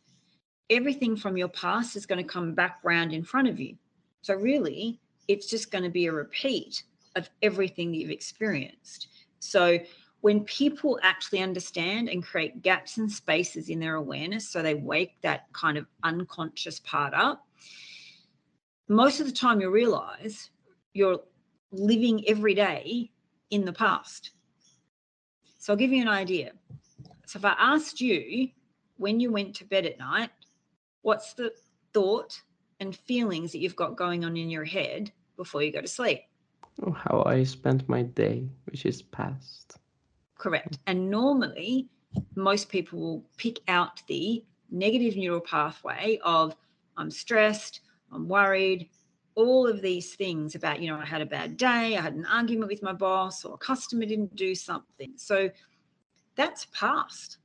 everything 0.69 1.15
from 1.15 1.37
your 1.37 1.47
past 1.47 1.95
is 1.95 2.05
going 2.05 2.23
to 2.23 2.29
come 2.29 2.53
back 2.53 2.79
round 2.83 3.13
in 3.13 3.23
front 3.23 3.47
of 3.47 3.59
you. 3.59 3.75
So, 4.21 4.35
really, 4.35 4.99
it's 5.27 5.47
just 5.47 5.71
going 5.71 5.83
to 5.83 5.89
be 5.89 6.07
a 6.07 6.11
repeat 6.11 6.83
of 7.15 7.29
everything 7.41 7.91
that 7.91 7.97
you've 7.97 8.11
experienced. 8.11 9.07
So, 9.39 9.79
when 10.21 10.43
people 10.45 10.99
actually 11.03 11.41
understand 11.41 12.09
and 12.09 12.23
create 12.23 12.61
gaps 12.61 12.97
and 12.97 13.09
spaces 13.09 13.69
in 13.69 13.79
their 13.79 13.95
awareness, 13.95 14.49
so 14.49 14.61
they 14.61 14.73
wake 14.73 15.13
that 15.21 15.45
kind 15.53 15.77
of 15.77 15.85
unconscious 16.03 16.79
part 16.79 17.13
up, 17.13 17.45
most 18.89 19.19
of 19.19 19.27
the 19.27 19.31
time 19.31 19.61
you 19.61 19.69
realize 19.69 20.49
you're 20.93 21.19
living 21.71 22.23
every 22.27 22.53
day 22.53 23.11
in 23.51 23.63
the 23.63 23.73
past. 23.73 24.31
So, 25.59 25.73
I'll 25.73 25.77
give 25.77 25.91
you 25.91 26.01
an 26.01 26.07
idea. 26.07 26.51
So, 27.25 27.37
if 27.37 27.45
I 27.45 27.55
asked 27.57 28.01
you 28.01 28.49
when 28.97 29.19
you 29.19 29.31
went 29.31 29.55
to 29.55 29.65
bed 29.65 29.85
at 29.85 29.99
night, 29.99 30.31
what's 31.07 31.31
the 31.35 31.53
thought 31.93 32.41
and 32.81 32.93
feelings 32.93 33.53
that 33.53 33.59
you've 33.59 33.77
got 33.77 33.95
going 33.95 34.25
on 34.25 34.35
in 34.35 34.49
your 34.49 34.65
head 34.65 35.09
before 35.37 35.63
you 35.63 35.71
go 35.71 35.79
to 35.79 35.87
sleep? 35.87 36.23
Oh, 36.83 36.91
how 36.91 37.23
I 37.25 37.43
spent 37.43 37.87
my 37.87 38.01
day, 38.01 38.49
which 38.65 38.85
is 38.85 39.01
past. 39.03 39.77
Correct. 40.37 40.79
And 40.85 41.09
normally, 41.09 41.87
most 42.35 42.67
people 42.67 42.99
will 42.99 43.23
pick 43.37 43.61
out 43.69 44.01
the 44.09 44.43
negative 44.69 45.15
neural 45.15 45.39
pathway 45.39 46.19
of 46.25 46.57
I'm 46.97 47.09
stressed, 47.09 47.79
I'm 48.11 48.27
worried, 48.27 48.89
all 49.35 49.65
of 49.65 49.81
these 49.81 50.13
things 50.13 50.55
about, 50.55 50.81
you 50.81 50.89
know, 50.89 50.99
I 50.99 51.05
had 51.05 51.21
a 51.21 51.25
bad 51.25 51.55
day, 51.55 51.95
I 51.95 52.01
had 52.01 52.15
an 52.15 52.25
argument 52.25 52.69
with 52.69 52.83
my 52.83 52.91
boss, 52.91 53.45
or 53.45 53.53
a 53.53 53.57
customer 53.57 54.05
didn't 54.05 54.35
do 54.35 54.53
something. 54.53 55.13
So 55.15 55.49
that's 56.35 56.67
past. 56.73 57.37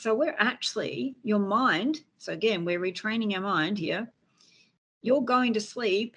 So 0.00 0.14
we're 0.14 0.34
actually, 0.38 1.14
your 1.22 1.38
mind, 1.38 2.00
so 2.16 2.32
again, 2.32 2.64
we're 2.64 2.80
retraining 2.80 3.34
our 3.34 3.42
mind 3.42 3.76
here. 3.76 4.10
You're 5.02 5.20
going 5.20 5.52
to 5.52 5.60
sleep 5.60 6.16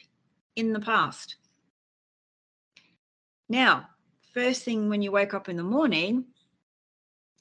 in 0.55 0.71
the 0.71 0.79
past. 0.79 1.35
Now, 3.49 3.89
first 4.33 4.63
thing 4.63 4.87
when 4.87 5.01
you 5.01 5.11
wake 5.11 5.33
up 5.33 5.49
in 5.49 5.57
the 5.57 5.63
morning, 5.63 6.23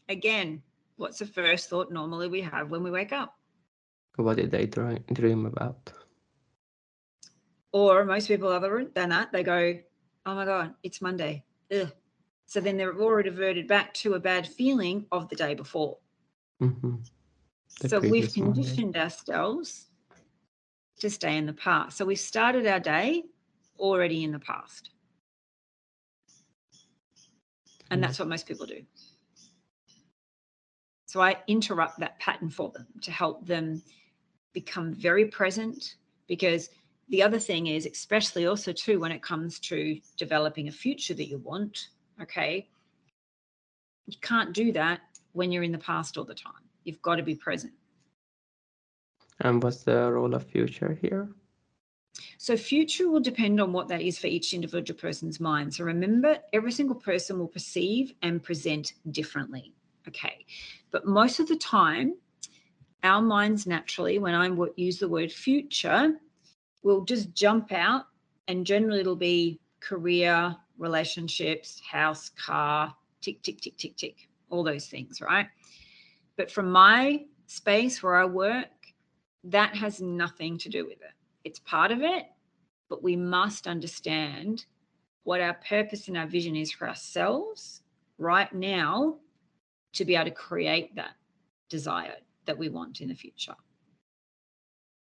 again, 0.08 0.64
what's 0.96 1.20
the 1.20 1.26
first 1.26 1.70
thought 1.70 1.92
normally 1.92 2.26
we 2.26 2.40
have 2.40 2.72
when 2.72 2.82
we 2.82 2.90
wake 2.90 3.12
up? 3.12 3.38
What 4.16 4.36
did 4.36 4.50
they 4.50 4.66
dream 4.66 5.46
about? 5.46 5.92
Or 7.70 8.04
most 8.04 8.26
people 8.26 8.48
other 8.48 8.90
than 8.92 9.10
that, 9.10 9.30
they 9.30 9.44
go, 9.44 9.78
oh 10.26 10.34
my 10.34 10.44
God, 10.44 10.74
it's 10.82 11.00
Monday. 11.00 11.44
Ugh. 11.72 11.92
So 12.46 12.58
then 12.58 12.76
they're 12.76 13.00
already 13.00 13.30
diverted 13.30 13.68
back 13.68 13.94
to 13.94 14.14
a 14.14 14.20
bad 14.20 14.48
feeling 14.48 15.06
of 15.12 15.28
the 15.28 15.36
day 15.36 15.54
before. 15.54 15.98
Mm-hmm. 16.62 16.94
so 17.88 17.98
we've 17.98 18.32
conditioned 18.32 18.94
Monday. 18.94 19.00
ourselves 19.00 19.86
to 21.00 21.10
stay 21.10 21.36
in 21.36 21.46
the 21.46 21.52
past. 21.52 21.98
So 21.98 22.04
we've 22.04 22.18
started 22.18 22.66
our 22.66 22.78
day 22.78 23.24
already 23.78 24.22
in 24.22 24.30
the 24.30 24.38
past. 24.38 24.90
And 27.90 28.02
that's 28.02 28.18
what 28.18 28.28
most 28.28 28.46
people 28.46 28.66
do. 28.66 28.82
So 31.06 31.20
I 31.20 31.36
interrupt 31.46 31.98
that 31.98 32.18
pattern 32.20 32.48
for 32.48 32.70
them 32.70 32.86
to 33.02 33.10
help 33.10 33.46
them 33.46 33.82
become 34.52 34.94
very 34.94 35.26
present 35.26 35.96
because 36.28 36.70
the 37.08 37.22
other 37.22 37.38
thing 37.38 37.66
is 37.66 37.84
especially 37.84 38.46
also 38.46 38.72
too 38.72 39.00
when 39.00 39.12
it 39.12 39.22
comes 39.22 39.58
to 39.58 39.98
developing 40.16 40.68
a 40.68 40.72
future 40.72 41.14
that 41.14 41.28
you 41.28 41.38
want 41.38 41.88
okay 42.20 42.68
you 44.06 44.16
can't 44.20 44.52
do 44.52 44.72
that 44.72 45.00
when 45.32 45.52
you're 45.52 45.62
in 45.62 45.72
the 45.72 45.78
past 45.78 46.16
all 46.16 46.24
the 46.24 46.34
time. 46.34 46.64
You've 46.84 47.02
got 47.02 47.16
to 47.16 47.22
be 47.22 47.34
present. 47.34 47.72
And 49.40 49.62
what's 49.62 49.82
the 49.82 50.12
role 50.12 50.34
of 50.34 50.44
future 50.46 50.98
here? 51.00 51.28
So 52.38 52.56
future 52.56 53.08
will 53.08 53.20
depend 53.20 53.60
on 53.60 53.72
what 53.72 53.88
that 53.88 54.02
is 54.02 54.18
for 54.18 54.26
each 54.26 54.52
individual 54.52 54.98
person's 54.98 55.40
mind. 55.40 55.74
So 55.74 55.84
remember 55.84 56.38
every 56.52 56.72
single 56.72 56.96
person 56.96 57.38
will 57.38 57.48
perceive 57.48 58.12
and 58.22 58.42
present 58.42 58.92
differently 59.10 59.72
okay? 60.08 60.44
But 60.90 61.06
most 61.06 61.40
of 61.40 61.48
the 61.48 61.56
time 61.56 62.14
our 63.04 63.20
minds 63.20 63.66
naturally 63.66 64.20
when 64.20 64.32
i 64.32 64.48
use 64.76 65.00
the 65.00 65.08
word 65.08 65.32
future 65.32 66.14
will 66.84 67.04
just 67.04 67.34
jump 67.34 67.72
out 67.72 68.04
and 68.46 68.64
generally 68.64 69.00
it'll 69.00 69.16
be 69.16 69.58
career, 69.80 70.54
relationships, 70.78 71.80
house, 71.80 72.28
car, 72.30 72.94
tick, 73.20 73.42
tick, 73.42 73.60
tick, 73.60 73.76
tick, 73.76 73.96
tick, 73.96 74.28
all 74.52 74.62
those 74.62 74.86
things, 74.86 75.20
right? 75.20 75.48
But 76.36 76.50
from 76.50 76.70
my 76.70 77.24
space 77.46 78.02
where 78.02 78.16
I 78.16 78.24
work, 78.24 78.68
that 79.44 79.74
has 79.74 80.00
nothing 80.00 80.58
to 80.58 80.68
do 80.68 80.84
with 80.84 81.00
it. 81.00 81.14
It's 81.42 81.58
part 81.60 81.90
of 81.90 82.02
it, 82.02 82.26
but 82.88 83.02
we 83.02 83.16
must 83.16 83.66
understand 83.66 84.66
what 85.24 85.40
our 85.40 85.54
purpose 85.68 86.06
and 86.08 86.16
our 86.16 86.26
vision 86.26 86.54
is 86.54 86.70
for 86.70 86.88
ourselves 86.88 87.82
right 88.18 88.52
now 88.52 89.16
to 89.94 90.04
be 90.04 90.14
able 90.14 90.26
to 90.26 90.30
create 90.30 90.94
that 90.94 91.14
desire 91.68 92.16
that 92.44 92.56
we 92.56 92.68
want 92.68 93.00
in 93.00 93.08
the 93.08 93.14
future. 93.14 93.54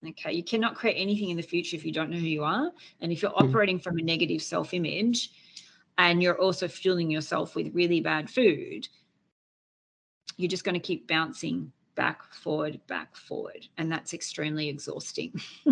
Okay. 0.08 0.32
You 0.32 0.42
cannot 0.42 0.74
create 0.74 0.96
anything 0.96 1.30
in 1.30 1.36
the 1.36 1.42
future 1.42 1.76
if 1.76 1.84
you 1.84 1.92
don't 1.92 2.10
know 2.10 2.18
who 2.18 2.26
you 2.26 2.42
are. 2.42 2.70
And 3.00 3.12
if 3.12 3.22
you're 3.22 3.30
mm. 3.32 3.48
operating 3.48 3.78
from 3.78 3.98
a 3.98 4.02
negative 4.02 4.42
self 4.42 4.74
image 4.74 5.30
and 5.98 6.22
you're 6.22 6.40
also 6.40 6.66
fueling 6.66 7.10
yourself 7.10 7.54
with 7.54 7.74
really 7.74 8.00
bad 8.00 8.28
food, 8.28 8.88
you're 10.42 10.48
just 10.48 10.64
going 10.64 10.74
to 10.74 10.80
keep 10.80 11.08
bouncing 11.08 11.72
back, 11.94 12.22
forward, 12.34 12.80
back, 12.86 13.16
forward. 13.16 13.66
And 13.78 13.90
that's 13.90 14.12
extremely 14.12 14.68
exhausting. 14.68 15.40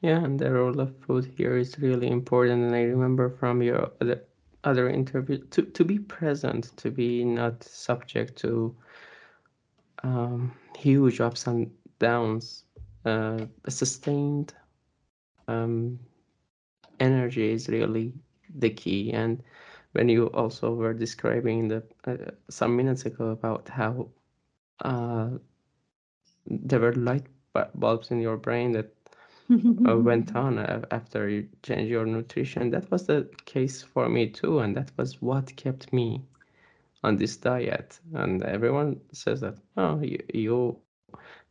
yeah. 0.00 0.22
And 0.22 0.38
the 0.38 0.52
role 0.52 0.78
of 0.80 0.96
food 0.98 1.32
here 1.36 1.56
is 1.56 1.78
really 1.78 2.08
important. 2.08 2.62
And 2.64 2.74
I 2.74 2.82
remember 2.82 3.30
from 3.30 3.62
your 3.62 3.90
other, 4.00 4.22
other 4.64 4.90
interview 4.90 5.38
to, 5.50 5.62
to 5.62 5.84
be 5.84 5.98
present, 5.98 6.76
to 6.76 6.90
be 6.90 7.24
not 7.24 7.62
subject 7.62 8.36
to 8.40 8.76
um, 10.02 10.52
huge 10.76 11.20
ups 11.20 11.46
and 11.46 11.70
downs, 11.98 12.64
uh, 13.04 13.46
sustained 13.68 14.52
um, 15.48 15.98
energy 17.00 17.52
is 17.52 17.68
really 17.68 18.12
the 18.58 18.70
key. 18.70 19.12
And 19.12 19.42
when 19.96 20.10
you 20.10 20.26
also 20.26 20.74
were 20.74 20.92
describing 20.92 21.68
the 21.68 21.82
uh, 22.06 22.16
some 22.50 22.76
minutes 22.76 23.06
ago 23.06 23.30
about 23.30 23.66
how 23.68 24.08
uh, 24.84 25.30
there 26.46 26.80
were 26.80 26.92
light 26.94 27.26
bulbs 27.74 28.10
in 28.10 28.20
your 28.20 28.36
brain 28.36 28.72
that 28.72 28.92
uh, 29.88 29.96
went 29.96 30.36
on 30.44 30.58
after 30.90 31.28
you 31.30 31.48
changed 31.62 31.90
your 31.90 32.04
nutrition, 32.04 32.70
that 32.70 32.90
was 32.90 33.06
the 33.06 33.26
case 33.46 33.82
for 33.82 34.08
me 34.08 34.28
too, 34.28 34.58
and 34.58 34.76
that 34.76 34.90
was 34.98 35.22
what 35.22 35.56
kept 35.56 35.92
me 35.94 36.22
on 37.02 37.16
this 37.16 37.38
diet. 37.38 37.98
And 38.12 38.42
everyone 38.42 39.00
says 39.12 39.40
that, 39.40 39.56
oh, 39.78 40.00
you, 40.02 40.22
you 40.34 40.78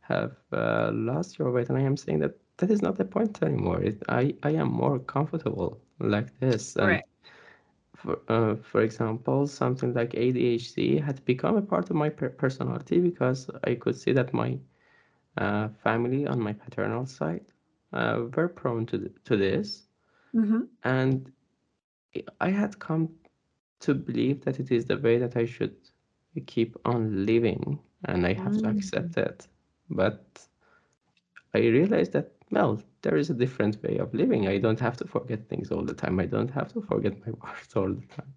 have 0.02 0.36
uh, 0.52 0.90
lost 0.92 1.38
your 1.38 1.50
weight. 1.50 1.68
And 1.68 1.78
i 1.78 1.82
am 1.82 1.96
saying 1.96 2.20
that 2.20 2.38
that 2.58 2.70
is 2.70 2.80
not 2.80 2.96
the 2.96 3.04
point 3.04 3.42
anymore. 3.42 3.82
It, 3.82 4.02
i 4.08 4.34
i 4.44 4.50
am 4.50 4.70
more 4.70 5.00
comfortable 5.00 5.80
like 5.98 6.38
this 6.38 6.76
and 6.76 7.02
for, 8.06 8.18
uh, 8.28 8.56
for 8.56 8.82
example 8.82 9.46
something 9.46 9.92
like 9.92 10.10
adhd 10.10 11.02
had 11.02 11.24
become 11.24 11.56
a 11.56 11.62
part 11.62 11.90
of 11.90 11.96
my 11.96 12.08
per- 12.08 12.30
personality 12.30 13.00
because 13.00 13.50
i 13.64 13.74
could 13.74 13.96
see 13.96 14.12
that 14.12 14.32
my 14.32 14.58
uh, 15.38 15.68
family 15.82 16.26
on 16.26 16.40
my 16.40 16.52
paternal 16.52 17.04
side 17.04 17.44
uh, 17.92 18.22
were 18.34 18.48
prone 18.48 18.86
to, 18.86 19.10
to 19.24 19.36
this 19.36 19.88
mm-hmm. 20.34 20.62
and 20.84 21.32
i 22.40 22.48
had 22.48 22.78
come 22.78 23.08
to 23.80 23.94
believe 23.94 24.44
that 24.44 24.58
it 24.60 24.70
is 24.70 24.86
the 24.86 24.98
way 24.98 25.18
that 25.18 25.36
i 25.36 25.44
should 25.44 25.76
keep 26.46 26.76
on 26.84 27.26
living 27.26 27.78
and 28.04 28.26
i 28.26 28.32
have 28.32 28.52
mm-hmm. 28.52 28.62
to 28.62 28.70
accept 28.70 29.12
mm. 29.12 29.26
it 29.26 29.48
but 29.90 30.46
I 31.56 31.60
realized 31.60 32.12
that, 32.12 32.32
well, 32.50 32.82
there 33.02 33.16
is 33.16 33.30
a 33.30 33.34
different 33.34 33.82
way 33.82 33.98
of 33.98 34.12
living. 34.14 34.46
I 34.46 34.58
don't 34.58 34.80
have 34.80 34.96
to 34.98 35.06
forget 35.06 35.48
things 35.48 35.70
all 35.70 35.84
the 35.84 35.94
time. 35.94 36.20
I 36.20 36.26
don't 36.26 36.50
have 36.50 36.72
to 36.74 36.82
forget 36.82 37.14
my 37.26 37.32
words 37.42 37.74
all 37.74 37.88
the 37.88 38.06
time. 38.06 38.34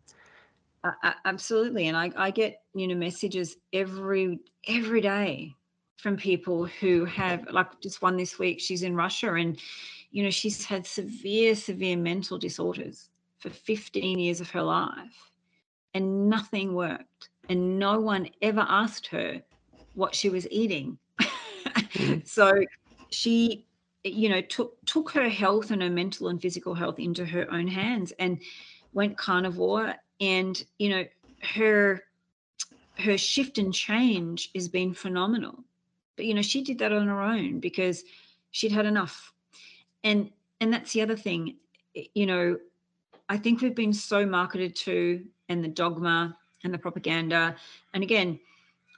Uh, 0.84 1.12
absolutely, 1.26 1.88
and 1.88 1.98
I, 1.98 2.12
I 2.16 2.32
get 2.32 2.62
you 2.74 2.88
know 2.88 2.96
messages 2.96 3.58
every 3.74 4.40
every 4.68 5.02
day 5.02 5.54
from 5.98 6.16
people 6.16 6.66
who 6.66 7.04
have 7.06 7.46
like 7.52 7.82
just 7.82 8.02
one 8.02 8.16
this 8.16 8.40
week. 8.40 8.62
She's 8.62 8.84
in 8.84 8.96
Russia, 8.96 9.34
and 9.34 9.60
you 10.12 10.24
know 10.24 10.30
she's 10.30 10.64
had 10.64 10.88
severe 10.88 11.54
severe 11.54 11.98
mental 11.98 12.38
disorders 12.38 13.10
for 13.40 13.50
15 13.50 14.20
years 14.20 14.40
of 14.40 14.50
her 14.52 14.64
life, 14.64 15.32
and 15.94 16.30
nothing 16.30 16.74
worked, 16.74 17.30
and 17.50 17.78
no 17.78 18.00
one 18.00 18.30
ever 18.42 18.66
asked 18.68 19.08
her 19.08 19.42
what 19.96 20.16
she 20.16 20.30
was 20.30 20.48
eating 20.50 20.98
Mm. 21.96 22.28
so 22.28 22.64
she 23.12 23.66
you 24.04 24.30
know 24.30 24.42
took 24.42 24.78
took 24.86 25.10
her 25.12 25.30
health 25.30 25.72
and 25.72 25.82
her 25.82 25.90
mental 25.90 26.30
and 26.30 26.42
physical 26.42 26.74
health 26.74 27.00
into 27.00 27.26
her 27.26 27.52
own 27.52 27.68
hands 27.68 28.14
and 28.20 28.40
went 28.94 29.18
carnivore. 29.18 29.96
And 30.22 30.62
you 30.78 30.90
know 30.90 31.06
her 31.56 32.04
her 32.98 33.18
shift 33.18 33.58
and 33.58 33.74
change 33.74 34.52
has 34.54 34.68
been 34.68 34.94
phenomenal. 34.94 35.64
But 36.16 36.26
you 36.26 36.34
know 36.34 36.42
she 36.42 36.64
did 36.64 36.80
that 36.80 36.92
on 36.92 37.08
her 37.08 37.22
own 37.22 37.60
because 37.60 38.04
she'd 38.52 38.72
had 38.72 38.86
enough. 38.86 39.34
And 40.04 40.32
and 40.62 40.74
that's 40.74 40.94
the 40.94 41.02
other 41.02 41.16
thing 41.16 41.56
you 42.14 42.26
know 42.26 42.58
i 43.30 43.38
think 43.38 43.62
we've 43.62 43.76
been 43.76 43.94
so 43.94 44.26
marketed 44.26 44.76
to 44.76 45.26
and 45.50 45.64
the 45.64 45.68
dogma 45.68 46.38
and 46.64 46.74
the 46.74 46.78
propaganda. 46.78 47.56
And 47.94 48.04
again 48.04 48.40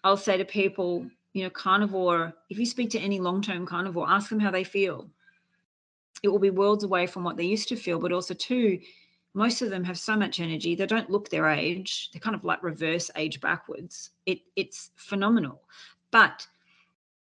i'll 0.04 0.18
say 0.18 0.38
to 0.38 0.46
people 0.46 1.06
you 1.34 1.44
know, 1.44 1.50
carnivore, 1.50 2.34
if 2.50 2.60
you 2.60 2.66
speak 2.66 2.90
to 2.92 3.00
any 3.00 3.20
long 3.20 3.42
term 3.42 3.66
carnivore, 3.66 4.10
ask 4.10 4.30
them 4.30 4.40
how 4.40 4.52
they 4.52 4.64
feel. 4.64 5.10
It 6.24 6.28
will 6.28 6.40
be 6.40 6.50
worlds 6.50 6.84
away 6.84 7.08
from 7.08 7.24
what 7.24 7.38
they 7.38 7.46
used 7.46 7.70
to 7.70 7.76
feel, 7.76 8.00
but 8.00 8.12
also, 8.12 8.34
too, 8.34 8.80
most 9.34 9.62
of 9.62 9.70
them 9.70 9.84
have 9.86 9.98
so 9.98 10.16
much 10.16 10.40
energy. 10.40 10.76
They 10.76 10.86
don't 10.86 11.10
look 11.10 11.30
their 11.30 11.48
age. 11.48 12.10
They're 12.12 12.20
kind 12.20 12.36
of 12.36 12.44
like 12.44 12.62
reverse 12.64 13.10
age 13.16 13.40
backwards. 13.40 14.12
It, 14.26 14.40
it's 14.56 14.92
phenomenal. 14.96 15.62
But 16.12 16.46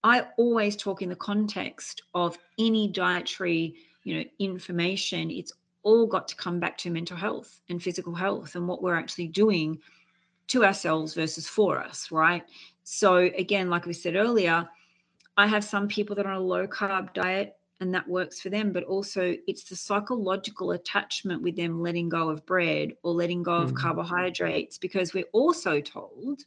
I 0.02 0.26
always 0.38 0.76
talk 0.76 1.02
in 1.02 1.10
the 1.10 1.16
context 1.16 2.02
of 2.14 2.38
any 2.58 2.88
dietary, 2.88 3.74
you 4.04 4.16
know, 4.16 4.24
information. 4.38 5.30
It's 5.30 5.52
all 5.82 6.06
got 6.06 6.28
to 6.28 6.36
come 6.36 6.58
back 6.58 6.78
to 6.78 6.90
mental 6.90 7.16
health 7.16 7.60
and 7.68 7.82
physical 7.82 8.14
health 8.14 8.54
and 8.54 8.66
what 8.66 8.82
we're 8.82 8.96
actually 8.96 9.28
doing 9.28 9.78
to 10.48 10.64
ourselves 10.64 11.14
versus 11.14 11.46
for 11.46 11.78
us, 11.78 12.10
right? 12.10 12.42
So, 12.90 13.16
again, 13.16 13.68
like 13.68 13.84
we 13.84 13.92
said 13.92 14.16
earlier, 14.16 14.66
I 15.36 15.46
have 15.46 15.62
some 15.62 15.88
people 15.88 16.16
that 16.16 16.24
are 16.24 16.32
on 16.32 16.38
a 16.38 16.40
low 16.40 16.66
carb 16.66 17.12
diet 17.12 17.54
and 17.80 17.94
that 17.94 18.08
works 18.08 18.40
for 18.40 18.48
them, 18.48 18.72
but 18.72 18.82
also 18.84 19.36
it's 19.46 19.64
the 19.64 19.76
psychological 19.76 20.70
attachment 20.70 21.42
with 21.42 21.54
them 21.54 21.82
letting 21.82 22.08
go 22.08 22.30
of 22.30 22.46
bread 22.46 22.94
or 23.02 23.12
letting 23.12 23.42
go 23.42 23.56
of 23.56 23.72
mm. 23.72 23.76
carbohydrates 23.76 24.78
because 24.78 25.12
we're 25.12 25.28
also 25.32 25.82
told 25.82 26.44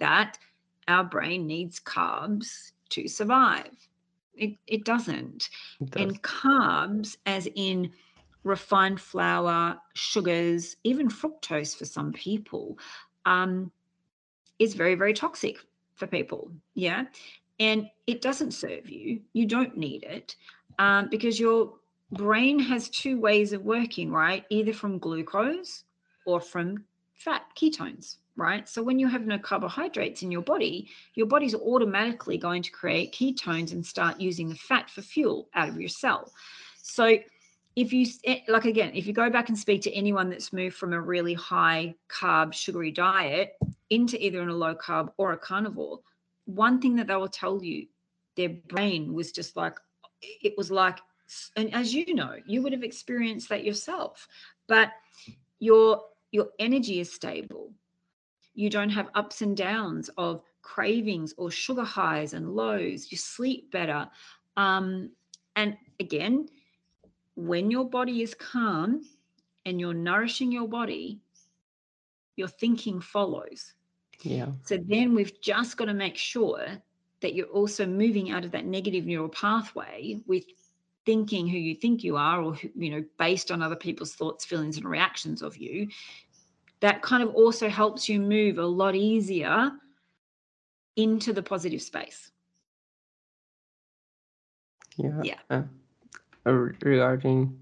that 0.00 0.36
our 0.88 1.04
brain 1.04 1.46
needs 1.46 1.78
carbs 1.78 2.72
to 2.88 3.06
survive. 3.06 3.70
It, 4.34 4.58
it 4.66 4.84
doesn't. 4.84 5.48
It 5.80 5.90
does. 5.90 6.02
And 6.02 6.22
carbs, 6.22 7.16
as 7.26 7.48
in 7.54 7.92
refined 8.42 9.00
flour, 9.00 9.78
sugars, 9.94 10.76
even 10.82 11.08
fructose 11.08 11.76
for 11.76 11.84
some 11.84 12.12
people, 12.12 12.76
um, 13.24 13.70
is 14.58 14.74
very, 14.74 14.94
very 14.94 15.12
toxic 15.12 15.58
for 15.96 16.06
people. 16.06 16.50
Yeah. 16.74 17.06
And 17.58 17.88
it 18.06 18.22
doesn't 18.22 18.52
serve 18.52 18.88
you. 18.88 19.20
You 19.32 19.46
don't 19.46 19.76
need 19.76 20.04
it 20.04 20.36
um, 20.78 21.08
because 21.10 21.40
your 21.40 21.72
brain 22.12 22.58
has 22.58 22.88
two 22.88 23.18
ways 23.18 23.52
of 23.52 23.62
working, 23.64 24.12
right? 24.12 24.44
Either 24.50 24.72
from 24.72 24.98
glucose 24.98 25.84
or 26.26 26.40
from 26.40 26.84
fat 27.14 27.42
ketones, 27.56 28.16
right? 28.36 28.68
So 28.68 28.82
when 28.82 28.98
you 28.98 29.08
have 29.08 29.26
no 29.26 29.38
carbohydrates 29.38 30.22
in 30.22 30.30
your 30.30 30.42
body, 30.42 30.88
your 31.14 31.26
body's 31.26 31.54
automatically 31.54 32.36
going 32.36 32.62
to 32.62 32.70
create 32.70 33.14
ketones 33.14 33.72
and 33.72 33.84
start 33.84 34.20
using 34.20 34.50
the 34.50 34.54
fat 34.54 34.90
for 34.90 35.02
fuel 35.02 35.48
out 35.54 35.68
of 35.68 35.80
your 35.80 35.88
cell. 35.88 36.30
So 36.82 37.18
if 37.76 37.92
you 37.92 38.06
eh, 38.24 38.40
like 38.48 38.64
again, 38.64 38.92
if 38.94 39.06
you 39.06 39.12
go 39.12 39.30
back 39.30 39.48
and 39.48 39.58
speak 39.58 39.82
to 39.82 39.92
anyone 39.92 40.30
that's 40.30 40.52
moved 40.52 40.76
from 40.76 40.92
a 40.92 41.00
really 41.00 41.34
high 41.34 41.94
carb 42.08 42.52
sugary 42.52 42.90
diet 42.90 43.52
into 43.90 44.22
either 44.24 44.42
in 44.42 44.48
a 44.48 44.54
low 44.54 44.74
carb 44.74 45.12
or 45.18 45.32
a 45.32 45.38
carnivore, 45.38 46.00
one 46.46 46.80
thing 46.80 46.96
that 46.96 47.06
they 47.06 47.16
will 47.16 47.28
tell 47.28 47.62
you, 47.62 47.86
their 48.36 48.48
brain 48.48 49.12
was 49.12 49.30
just 49.30 49.56
like 49.56 49.74
it 50.20 50.54
was 50.56 50.70
like 50.70 50.98
and 51.56 51.74
as 51.74 51.92
you 51.92 52.14
know, 52.14 52.36
you 52.46 52.62
would 52.62 52.72
have 52.72 52.84
experienced 52.84 53.48
that 53.48 53.64
yourself. 53.64 54.26
But 54.66 54.90
your 55.58 56.02
your 56.32 56.48
energy 56.58 57.00
is 57.00 57.12
stable 57.12 57.72
you 58.56 58.70
don't 58.70 58.90
have 58.90 59.10
ups 59.14 59.42
and 59.42 59.56
downs 59.56 60.10
of 60.16 60.42
cravings 60.62 61.34
or 61.36 61.50
sugar 61.50 61.84
highs 61.84 62.32
and 62.32 62.56
lows. 62.56 63.12
You 63.12 63.18
sleep 63.18 63.70
better. 63.70 64.08
Um, 64.56 65.10
and 65.54 65.76
again, 66.00 66.48
when 67.36 67.70
your 67.70 67.88
body 67.88 68.22
is 68.22 68.34
calm 68.34 69.04
and 69.64 69.80
you're 69.80 69.94
nourishing 69.94 70.50
your 70.50 70.68
body, 70.68 71.20
your 72.36 72.48
thinking 72.48 73.00
follows. 73.00 73.74
Yeah. 74.22 74.46
So 74.64 74.78
then 74.78 75.14
we've 75.14 75.40
just 75.40 75.76
got 75.76 75.86
to 75.86 75.94
make 75.94 76.16
sure 76.16 76.66
that 77.20 77.34
you're 77.34 77.46
also 77.46 77.86
moving 77.86 78.30
out 78.30 78.44
of 78.44 78.50
that 78.52 78.64
negative 78.64 79.06
neural 79.06 79.28
pathway 79.28 80.20
with 80.26 80.44
thinking 81.04 81.46
who 81.46 81.56
you 81.56 81.74
think 81.74 82.02
you 82.02 82.16
are 82.16 82.42
or 82.42 82.58
you 82.74 82.90
know 82.90 83.04
based 83.16 83.52
on 83.52 83.62
other 83.62 83.76
people's 83.76 84.14
thoughts 84.14 84.44
feelings 84.44 84.76
and 84.76 84.84
reactions 84.84 85.40
of 85.40 85.56
you 85.56 85.86
that 86.80 87.00
kind 87.00 87.22
of 87.22 87.32
also 87.34 87.68
helps 87.68 88.08
you 88.08 88.20
move 88.20 88.58
a 88.58 88.66
lot 88.66 88.94
easier 88.94 89.70
into 90.96 91.32
the 91.32 91.42
positive 91.42 91.82
space. 91.82 92.30
Yeah. 94.96 95.20
Yeah. 95.22 95.38
Uh, 95.50 95.62
Uh, 96.46 96.50
uh 96.50 96.68
regarding 96.82 97.58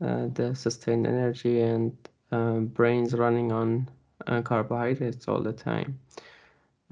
uh, 0.00 0.26
the 0.34 0.54
sustained 0.54 1.06
energy 1.06 1.60
and 1.60 1.96
uh, 2.32 2.58
brains 2.58 3.14
running 3.14 3.52
on 3.52 3.88
uh, 4.26 4.42
carbohydrates 4.42 5.28
all 5.28 5.40
the 5.40 5.52
time. 5.52 5.98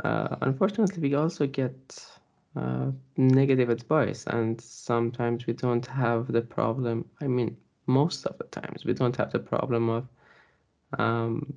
Uh, 0.05 0.37
unfortunately, 0.43 1.03
we 1.03 1.15
also 1.15 1.47
get 1.47 2.07
negative 3.17 3.71
advice, 3.71 4.25
and 4.27 4.61
sometimes 4.61 5.47
we 5.47 5.55
don't 5.55 5.87
have 5.87 6.31
the 6.31 6.43
problem. 6.43 7.05
I 7.21 7.27
mean, 7.27 7.57
most 7.87 8.27
of 8.27 8.39
the 8.39 8.45
times, 8.45 8.85
we 8.85 8.95
don't 8.95 9.17
have 9.17 9.33
the 9.33 9.39
problem 9.39 9.89
of 9.89 10.07
um, 10.99 11.55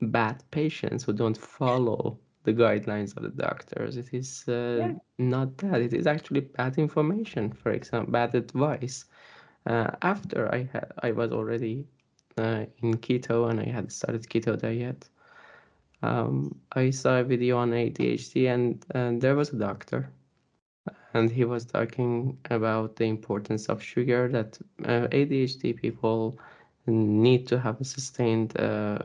bad 0.00 0.42
patients 0.50 1.04
who 1.04 1.12
don't 1.12 1.38
follow 1.38 2.18
the 2.46 2.54
guidelines 2.54 3.16
of 3.16 3.22
the 3.24 3.34
doctors. 3.48 3.96
It 3.96 4.14
is 4.14 4.44
uh, 4.48 4.76
yeah. 4.78 4.92
not 5.18 5.58
that. 5.58 5.82
It 5.82 5.92
is 5.92 6.06
actually 6.06 6.40
bad 6.40 6.78
information. 6.78 7.52
For 7.52 7.72
example, 7.72 8.12
bad 8.12 8.34
advice. 8.34 9.04
Uh, 9.66 9.90
after 10.02 10.54
I 10.54 10.68
had, 10.72 10.92
I 11.02 11.10
was 11.10 11.32
already 11.32 11.86
uh, 12.38 12.64
in 12.82 12.94
keto 12.94 13.50
and 13.50 13.60
I 13.60 13.68
had 13.68 13.92
started 13.92 14.22
keto 14.22 14.58
diet. 14.58 15.08
Um, 16.02 16.54
I 16.72 16.90
saw 16.90 17.18
a 17.18 17.24
video 17.24 17.58
on 17.58 17.72
ADHD 17.72 18.48
and, 18.54 18.84
and 18.94 19.20
there 19.20 19.34
was 19.34 19.52
a 19.52 19.56
doctor 19.56 20.08
and 21.14 21.30
he 21.30 21.44
was 21.44 21.64
talking 21.64 22.38
about 22.50 22.96
the 22.96 23.04
importance 23.04 23.66
of 23.66 23.82
sugar 23.82 24.28
that 24.28 24.58
uh, 24.84 25.08
ADHD 25.08 25.74
people 25.74 26.38
need 26.86 27.46
to 27.48 27.58
have 27.58 27.80
a 27.80 27.84
sustained 27.84 28.58
uh, 28.60 28.98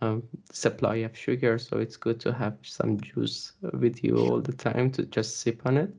um, 0.00 0.22
supply 0.52 0.96
of 0.96 1.16
sugar 1.16 1.58
so 1.58 1.78
it's 1.78 1.96
good 1.96 2.20
to 2.20 2.32
have 2.32 2.56
some 2.62 3.00
juice 3.00 3.52
with 3.74 4.04
you 4.04 4.18
all 4.18 4.40
the 4.40 4.52
time 4.52 4.90
to 4.92 5.04
just 5.06 5.38
sip 5.38 5.62
on 5.66 5.76
it. 5.76 5.94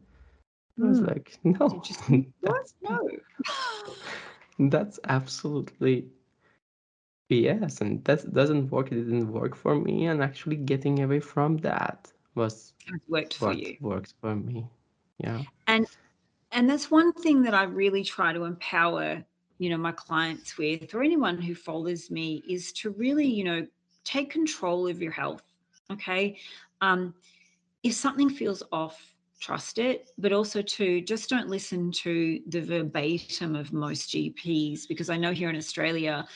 I 0.81 0.85
was 0.85 1.01
mm. 1.01 1.07
like 1.07 1.37
no 1.43 1.83
that's, 2.41 2.73
no. 2.81 3.09
that's 4.69 4.99
absolutely 5.07 6.07
yes 7.29 7.81
and 7.81 8.03
that 8.05 8.33
doesn't 8.33 8.69
work 8.71 8.91
it 8.91 8.95
didn't 8.95 9.31
work 9.31 9.55
for 9.55 9.75
me 9.75 10.07
and 10.07 10.23
actually 10.23 10.55
getting 10.55 11.03
away 11.03 11.19
from 11.19 11.57
that 11.57 12.11
was 12.35 12.73
worked 13.07 13.35
for 13.35 13.53
you. 13.53 13.77
worked 13.81 14.13
for 14.21 14.35
me 14.35 14.67
yeah. 15.19 15.41
And 15.67 15.85
and 16.51 16.69
that's 16.69 16.89
one 16.89 17.13
thing 17.13 17.43
that 17.43 17.53
i 17.53 17.63
really 17.63 18.03
try 18.03 18.33
to 18.33 18.45
empower 18.45 19.23
you 19.59 19.69
know 19.69 19.77
my 19.77 19.91
clients 19.91 20.57
with 20.57 20.93
or 20.95 21.03
anyone 21.03 21.39
who 21.39 21.53
follows 21.53 22.09
me 22.09 22.43
is 22.47 22.71
to 22.73 22.89
really 22.91 23.27
you 23.27 23.43
know 23.43 23.67
take 24.13 24.29
control 24.29 24.87
of 24.87 25.01
your 25.01 25.11
health 25.11 25.43
okay? 25.91 26.37
Um 26.81 27.13
if 27.83 27.93
something 27.93 28.29
feels 28.29 28.61
off 28.71 28.97
trust 29.39 29.77
it 29.77 30.11
but 30.17 30.33
also 30.33 30.61
to 30.61 30.99
just 31.01 31.29
don't 31.29 31.47
listen 31.47 31.91
to 31.91 32.41
the 32.47 32.59
verbatim 32.59 33.55
of 33.55 33.71
most 33.71 34.09
gps 34.09 34.85
because 34.85 35.09
i 35.09 35.15
know 35.15 35.31
here 35.31 35.49
in 35.49 35.55
australia 35.55 36.27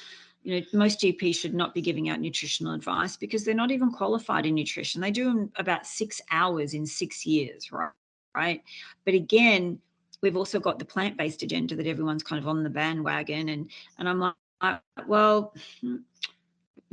you 0.43 0.55
know 0.55 0.65
most 0.71 1.01
gps 1.01 1.35
should 1.35 1.53
not 1.53 1.73
be 1.73 1.81
giving 1.81 2.07
out 2.07 2.21
nutritional 2.21 2.73
advice 2.73 3.17
because 3.17 3.43
they're 3.43 3.53
not 3.53 3.71
even 3.71 3.91
qualified 3.91 4.45
in 4.45 4.55
nutrition. 4.55 5.01
They 5.01 5.11
do 5.11 5.51
about 5.57 5.85
six 5.85 6.21
hours 6.31 6.73
in 6.73 6.85
six 6.85 7.25
years 7.25 7.71
right 7.71 7.91
right? 8.35 8.63
But 9.05 9.13
again 9.13 9.79
we've 10.21 10.37
also 10.37 10.59
got 10.59 10.79
the 10.79 10.85
plant-based 10.85 11.43
agenda 11.43 11.75
that 11.75 11.85
everyone's 11.85 12.23
kind 12.23 12.41
of 12.41 12.47
on 12.47 12.63
the 12.63 12.69
bandwagon 12.69 13.49
and 13.49 13.69
and 13.99 14.09
i'm 14.09 14.19
like 14.19 14.81
well 15.07 15.53
hmm, 15.81 15.97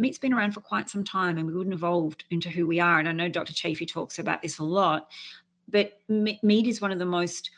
meat's 0.00 0.18
been 0.18 0.32
around 0.32 0.52
for 0.52 0.60
quite 0.60 0.88
some 0.88 1.04
time 1.04 1.38
and 1.38 1.46
we 1.46 1.54
wouldn't 1.54 1.74
evolved 1.74 2.24
into 2.30 2.48
who 2.48 2.66
we 2.66 2.80
are. 2.80 2.98
And 2.98 3.08
i 3.08 3.12
know 3.12 3.28
dr 3.28 3.52
Chaffee 3.52 3.86
talks 3.86 4.18
about 4.18 4.42
this 4.42 4.58
a 4.58 4.64
lot 4.64 5.08
but 5.68 5.92
meat 6.08 6.66
is 6.66 6.80
one 6.80 6.92
of 6.92 6.98
the 6.98 7.04
most 7.04 7.50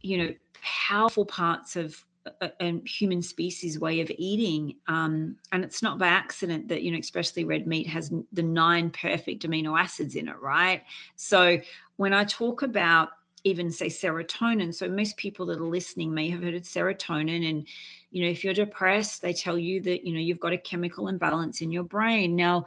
you 0.00 0.18
know 0.18 0.34
powerful 0.62 1.24
parts 1.24 1.76
of 1.76 2.04
a, 2.40 2.50
a 2.60 2.80
human 2.84 3.20
species 3.20 3.80
way 3.80 4.00
of 4.00 4.10
eating. 4.16 4.76
Um, 4.86 5.36
and 5.50 5.64
it's 5.64 5.82
not 5.82 5.98
by 5.98 6.08
accident 6.08 6.68
that 6.68 6.82
you 6.82 6.92
know 6.92 6.98
especially 6.98 7.44
red 7.44 7.66
meat 7.66 7.86
has 7.88 8.12
the 8.32 8.42
nine 8.42 8.90
perfect 8.90 9.42
amino 9.42 9.78
acids 9.78 10.14
in 10.14 10.28
it 10.28 10.38
right? 10.40 10.82
So 11.16 11.58
when 11.96 12.12
i 12.12 12.24
talk 12.24 12.62
about 12.62 13.10
even 13.44 13.70
say 13.70 13.86
serotonin. 13.86 14.74
So 14.74 14.88
most 14.88 15.16
people 15.16 15.46
that 15.46 15.58
are 15.58 15.64
listening 15.64 16.14
may 16.14 16.30
have 16.30 16.42
heard 16.42 16.54
of 16.54 16.62
serotonin. 16.62 17.48
And, 17.48 17.66
you 18.10 18.24
know, 18.24 18.30
if 18.30 18.44
you're 18.44 18.54
depressed, 18.54 19.22
they 19.22 19.32
tell 19.32 19.58
you 19.58 19.80
that, 19.82 20.06
you 20.06 20.14
know, 20.14 20.20
you've 20.20 20.40
got 20.40 20.52
a 20.52 20.58
chemical 20.58 21.08
imbalance 21.08 21.60
in 21.60 21.72
your 21.72 21.84
brain. 21.84 22.36
Now, 22.36 22.66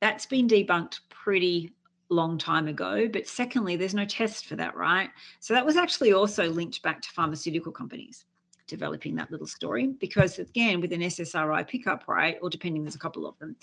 that's 0.00 0.26
been 0.26 0.48
debunked 0.48 1.00
pretty 1.08 1.72
long 2.08 2.36
time 2.36 2.68
ago. 2.68 3.08
But 3.08 3.26
secondly, 3.26 3.76
there's 3.76 3.94
no 3.94 4.04
test 4.04 4.46
for 4.46 4.56
that, 4.56 4.76
right? 4.76 5.10
So 5.40 5.54
that 5.54 5.64
was 5.64 5.76
actually 5.76 6.12
also 6.12 6.50
linked 6.50 6.82
back 6.82 7.00
to 7.02 7.08
pharmaceutical 7.10 7.72
companies 7.72 8.26
developing 8.68 9.14
that 9.14 9.30
little 9.30 9.46
story 9.46 9.88
because 10.00 10.38
again 10.38 10.80
with 10.80 10.92
an 10.92 11.00
ssri 11.00 11.68
pickup 11.68 12.04
right 12.08 12.38
or 12.40 12.48
depending 12.48 12.82
there's 12.82 12.94
a 12.94 12.98
couple 12.98 13.26
of 13.26 13.38
them 13.38 13.54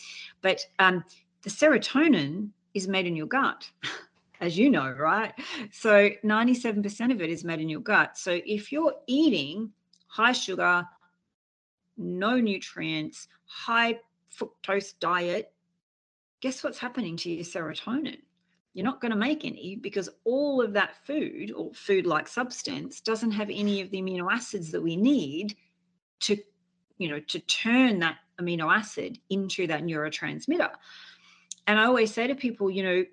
but 0.42 0.64
um, 0.78 1.04
the 1.42 1.50
serotonin 1.50 2.50
is 2.74 2.88
made 2.88 3.08
in 3.08 3.16
your 3.16 3.26
gut 3.26 3.68
as 4.40 4.58
you 4.58 4.70
know, 4.70 4.90
right? 4.90 5.34
So 5.72 6.10
97% 6.24 7.12
of 7.12 7.22
it 7.22 7.30
is 7.30 7.44
made 7.44 7.60
in 7.60 7.70
your 7.70 7.82
gut. 7.82 8.18
So 8.18 8.40
if 8.46 8.72
you're 8.72 8.96
eating 9.08 9.72
high 10.08 10.32
sugar, 10.32 10.86
no 11.98 12.40
nutrients, 12.40 13.28
high 13.46 14.00
fructose 14.36 14.94
diet, 15.00 15.52
guess 16.42 16.64
what's 16.64 16.80
happening 16.80 17.18
to 17.18 17.32
your 17.32 17.44
serotonin? 17.44 18.20
You're 18.74 18.86
not 18.86 19.02
going 19.02 19.12
to 19.12 19.18
make 19.18 19.44
any 19.46 19.76
because 19.76 20.10
all 20.24 20.62
of 20.62 20.74
that 20.74 20.96
food 21.06 21.52
or 21.52 21.74
food 21.74 22.06
like 22.06 22.28
substance 22.28 23.02
doesn't 23.02 23.32
have 23.32 23.50
any 23.50 23.82
of 23.82 23.90
the 23.90 24.02
amino 24.02 24.32
acids 24.32 24.72
that 24.72 24.82
we 24.82 24.96
need 24.96 25.56
to, 26.22 26.38
you 26.98 27.10
know, 27.10 27.20
to 27.20 27.40
turn 27.40 28.00
that 28.00 28.18
amino 28.40 28.74
acid 28.74 29.20
into 29.30 29.68
that 29.68 29.84
neurotransmitter. 29.84 30.70
And 31.68 31.80
I 31.80 31.86
always 31.86 32.14
say 32.14 32.28
to 32.28 32.36
people, 32.36 32.70
you 32.70 32.84
know, 32.84 33.04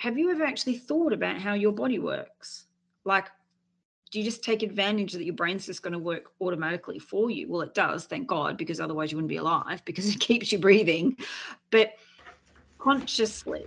have 0.00 0.16
you 0.16 0.30
ever 0.30 0.44
actually 0.44 0.78
thought 0.78 1.12
about 1.12 1.36
how 1.36 1.52
your 1.52 1.72
body 1.72 1.98
works? 1.98 2.64
Like, 3.04 3.28
do 4.10 4.18
you 4.18 4.24
just 4.24 4.42
take 4.42 4.62
advantage 4.62 5.12
that 5.12 5.24
your 5.24 5.34
brain's 5.34 5.66
just 5.66 5.82
going 5.82 5.92
to 5.92 5.98
work 5.98 6.32
automatically 6.40 6.98
for 6.98 7.30
you? 7.30 7.48
Well, 7.50 7.60
it 7.60 7.74
does, 7.74 8.06
thank 8.06 8.26
God, 8.26 8.56
because 8.56 8.80
otherwise 8.80 9.12
you 9.12 9.18
wouldn't 9.18 9.28
be 9.28 9.36
alive 9.36 9.84
because 9.84 10.08
it 10.08 10.18
keeps 10.20 10.52
you 10.52 10.58
breathing. 10.58 11.18
But 11.70 11.96
consciously, 12.78 13.66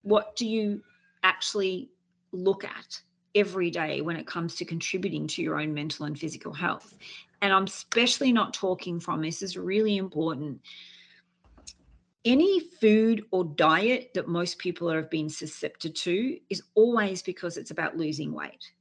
what 0.00 0.34
do 0.34 0.48
you 0.48 0.82
actually 1.22 1.90
look 2.32 2.64
at 2.64 2.98
every 3.34 3.70
day 3.70 4.00
when 4.00 4.16
it 4.16 4.26
comes 4.26 4.54
to 4.54 4.64
contributing 4.64 5.26
to 5.26 5.42
your 5.42 5.60
own 5.60 5.74
mental 5.74 6.06
and 6.06 6.18
physical 6.18 6.54
health? 6.54 6.96
And 7.42 7.52
I'm 7.52 7.64
especially 7.64 8.32
not 8.32 8.54
talking 8.54 8.98
from 8.98 9.20
this 9.20 9.42
is 9.42 9.58
really 9.58 9.98
important 9.98 10.62
any 12.24 12.60
food 12.60 13.24
or 13.30 13.44
diet 13.44 14.12
that 14.14 14.28
most 14.28 14.58
people 14.58 14.88
have 14.88 15.10
been 15.10 15.28
susceptible 15.28 15.94
to 15.94 16.38
is 16.48 16.62
always 16.74 17.22
because 17.22 17.56
it's 17.56 17.70
about 17.70 17.96
losing 17.96 18.32
weight. 18.32 18.72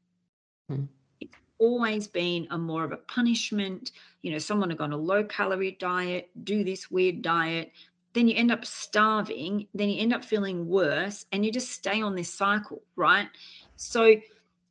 Mm. 0.71 0.87
It's 1.19 1.35
always 1.57 2.07
been 2.07 2.47
a 2.51 2.57
more 2.57 2.83
of 2.83 2.91
a 2.91 2.97
punishment. 2.97 3.91
You 4.21 4.31
know, 4.31 4.37
someone 4.37 4.69
have 4.69 4.79
gone 4.79 4.93
a 4.93 4.97
low 4.97 5.23
calorie 5.25 5.77
diet, 5.79 6.29
do 6.43 6.63
this 6.63 6.89
weird 6.89 7.21
diet, 7.21 7.71
then 8.13 8.27
you 8.27 8.35
end 8.35 8.51
up 8.51 8.63
starving, 8.63 9.67
then 9.73 9.89
you 9.89 9.99
end 9.99 10.13
up 10.13 10.23
feeling 10.23 10.67
worse, 10.67 11.25
and 11.31 11.45
you 11.45 11.51
just 11.51 11.71
stay 11.71 12.01
on 12.01 12.15
this 12.15 12.33
cycle, 12.33 12.81
right? 12.95 13.27
So 13.75 14.15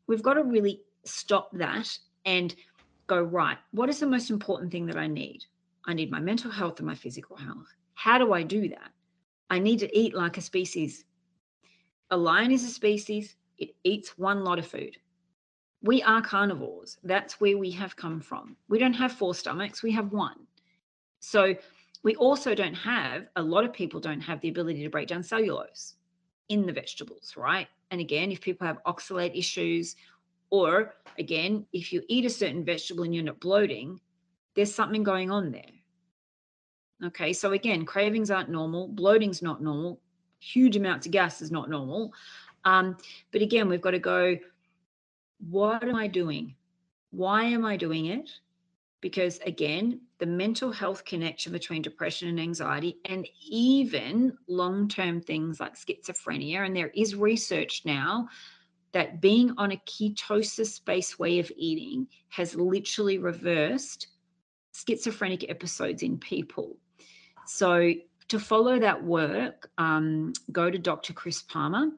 we've 0.06 0.22
got 0.22 0.34
to 0.34 0.44
really 0.44 0.80
stop 1.04 1.50
that 1.58 1.88
and 2.24 2.54
go, 3.08 3.20
right, 3.20 3.58
what 3.72 3.88
is 3.88 3.98
the 3.98 4.06
most 4.06 4.30
important 4.30 4.70
thing 4.70 4.86
that 4.86 4.96
I 4.96 5.08
need? 5.08 5.44
I 5.86 5.94
need 5.94 6.10
my 6.10 6.20
mental 6.20 6.50
health 6.50 6.78
and 6.78 6.86
my 6.86 6.94
physical 6.94 7.36
health. 7.36 7.66
How 7.94 8.18
do 8.18 8.32
I 8.32 8.42
do 8.42 8.68
that? 8.68 8.90
I 9.50 9.58
need 9.58 9.80
to 9.80 9.98
eat 9.98 10.14
like 10.14 10.38
a 10.38 10.40
species. 10.40 11.04
A 12.10 12.16
lion 12.16 12.50
is 12.50 12.64
a 12.64 12.68
species, 12.68 13.36
it 13.58 13.74
eats 13.84 14.18
one 14.18 14.44
lot 14.44 14.58
of 14.58 14.66
food. 14.66 14.96
We 15.82 16.02
are 16.02 16.22
carnivores. 16.22 16.98
That's 17.02 17.40
where 17.40 17.58
we 17.58 17.70
have 17.72 17.96
come 17.96 18.20
from. 18.20 18.56
We 18.68 18.78
don't 18.78 18.94
have 18.94 19.12
four 19.12 19.34
stomachs, 19.34 19.82
we 19.82 19.92
have 19.92 20.12
one. 20.12 20.46
So 21.20 21.54
we 22.02 22.16
also 22.16 22.54
don't 22.54 22.74
have, 22.74 23.26
a 23.36 23.42
lot 23.42 23.64
of 23.64 23.72
people 23.72 24.00
don't 24.00 24.20
have 24.20 24.40
the 24.40 24.48
ability 24.48 24.82
to 24.82 24.90
break 24.90 25.08
down 25.08 25.22
cellulose 25.22 25.94
in 26.48 26.66
the 26.66 26.72
vegetables, 26.72 27.34
right? 27.36 27.68
And 27.90 28.00
again, 28.00 28.32
if 28.32 28.40
people 28.40 28.66
have 28.66 28.82
oxalate 28.84 29.38
issues, 29.38 29.96
or 30.50 30.94
again, 31.18 31.66
if 31.72 31.92
you 31.92 32.02
eat 32.08 32.24
a 32.24 32.30
certain 32.30 32.64
vegetable 32.64 33.04
and 33.04 33.14
you 33.14 33.20
end 33.20 33.30
up 33.30 33.40
bloating, 33.40 34.00
there's 34.54 34.74
something 34.74 35.02
going 35.02 35.30
on 35.30 35.50
there. 35.50 35.72
Okay, 37.04 37.32
so 37.32 37.52
again, 37.52 37.84
cravings 37.84 38.30
aren't 38.30 38.48
normal, 38.48 38.86
bloating's 38.88 39.42
not 39.42 39.62
normal, 39.62 40.00
huge 40.38 40.76
amounts 40.76 41.06
of 41.06 41.12
gas 41.12 41.42
is 41.42 41.50
not 41.50 41.68
normal. 41.68 42.12
Um, 42.64 42.96
but 43.32 43.42
again, 43.42 43.68
we've 43.68 43.80
got 43.80 43.90
to 43.90 43.98
go, 43.98 44.36
what 45.50 45.82
am 45.82 45.96
I 45.96 46.06
doing? 46.06 46.54
Why 47.10 47.44
am 47.44 47.64
I 47.64 47.76
doing 47.76 48.06
it? 48.06 48.30
Because 49.00 49.40
again, 49.40 50.00
the 50.18 50.26
mental 50.26 50.70
health 50.70 51.04
connection 51.04 51.50
between 51.50 51.82
depression 51.82 52.28
and 52.28 52.38
anxiety, 52.38 52.98
and 53.06 53.26
even 53.50 54.38
long 54.46 54.86
term 54.86 55.20
things 55.20 55.58
like 55.58 55.74
schizophrenia. 55.74 56.64
And 56.64 56.76
there 56.76 56.92
is 56.94 57.16
research 57.16 57.82
now 57.84 58.28
that 58.92 59.20
being 59.20 59.52
on 59.58 59.72
a 59.72 59.82
ketosis 59.88 60.84
based 60.84 61.18
way 61.18 61.40
of 61.40 61.50
eating 61.56 62.06
has 62.28 62.54
literally 62.54 63.18
reversed 63.18 64.06
schizophrenic 64.72 65.50
episodes 65.50 66.04
in 66.04 66.18
people. 66.18 66.76
So, 67.54 67.92
to 68.28 68.38
follow 68.38 68.78
that 68.78 69.04
work, 69.04 69.70
um, 69.76 70.32
go 70.52 70.70
to 70.70 70.78
Dr. 70.78 71.12
Chris 71.12 71.42
Palmer. 71.42 71.90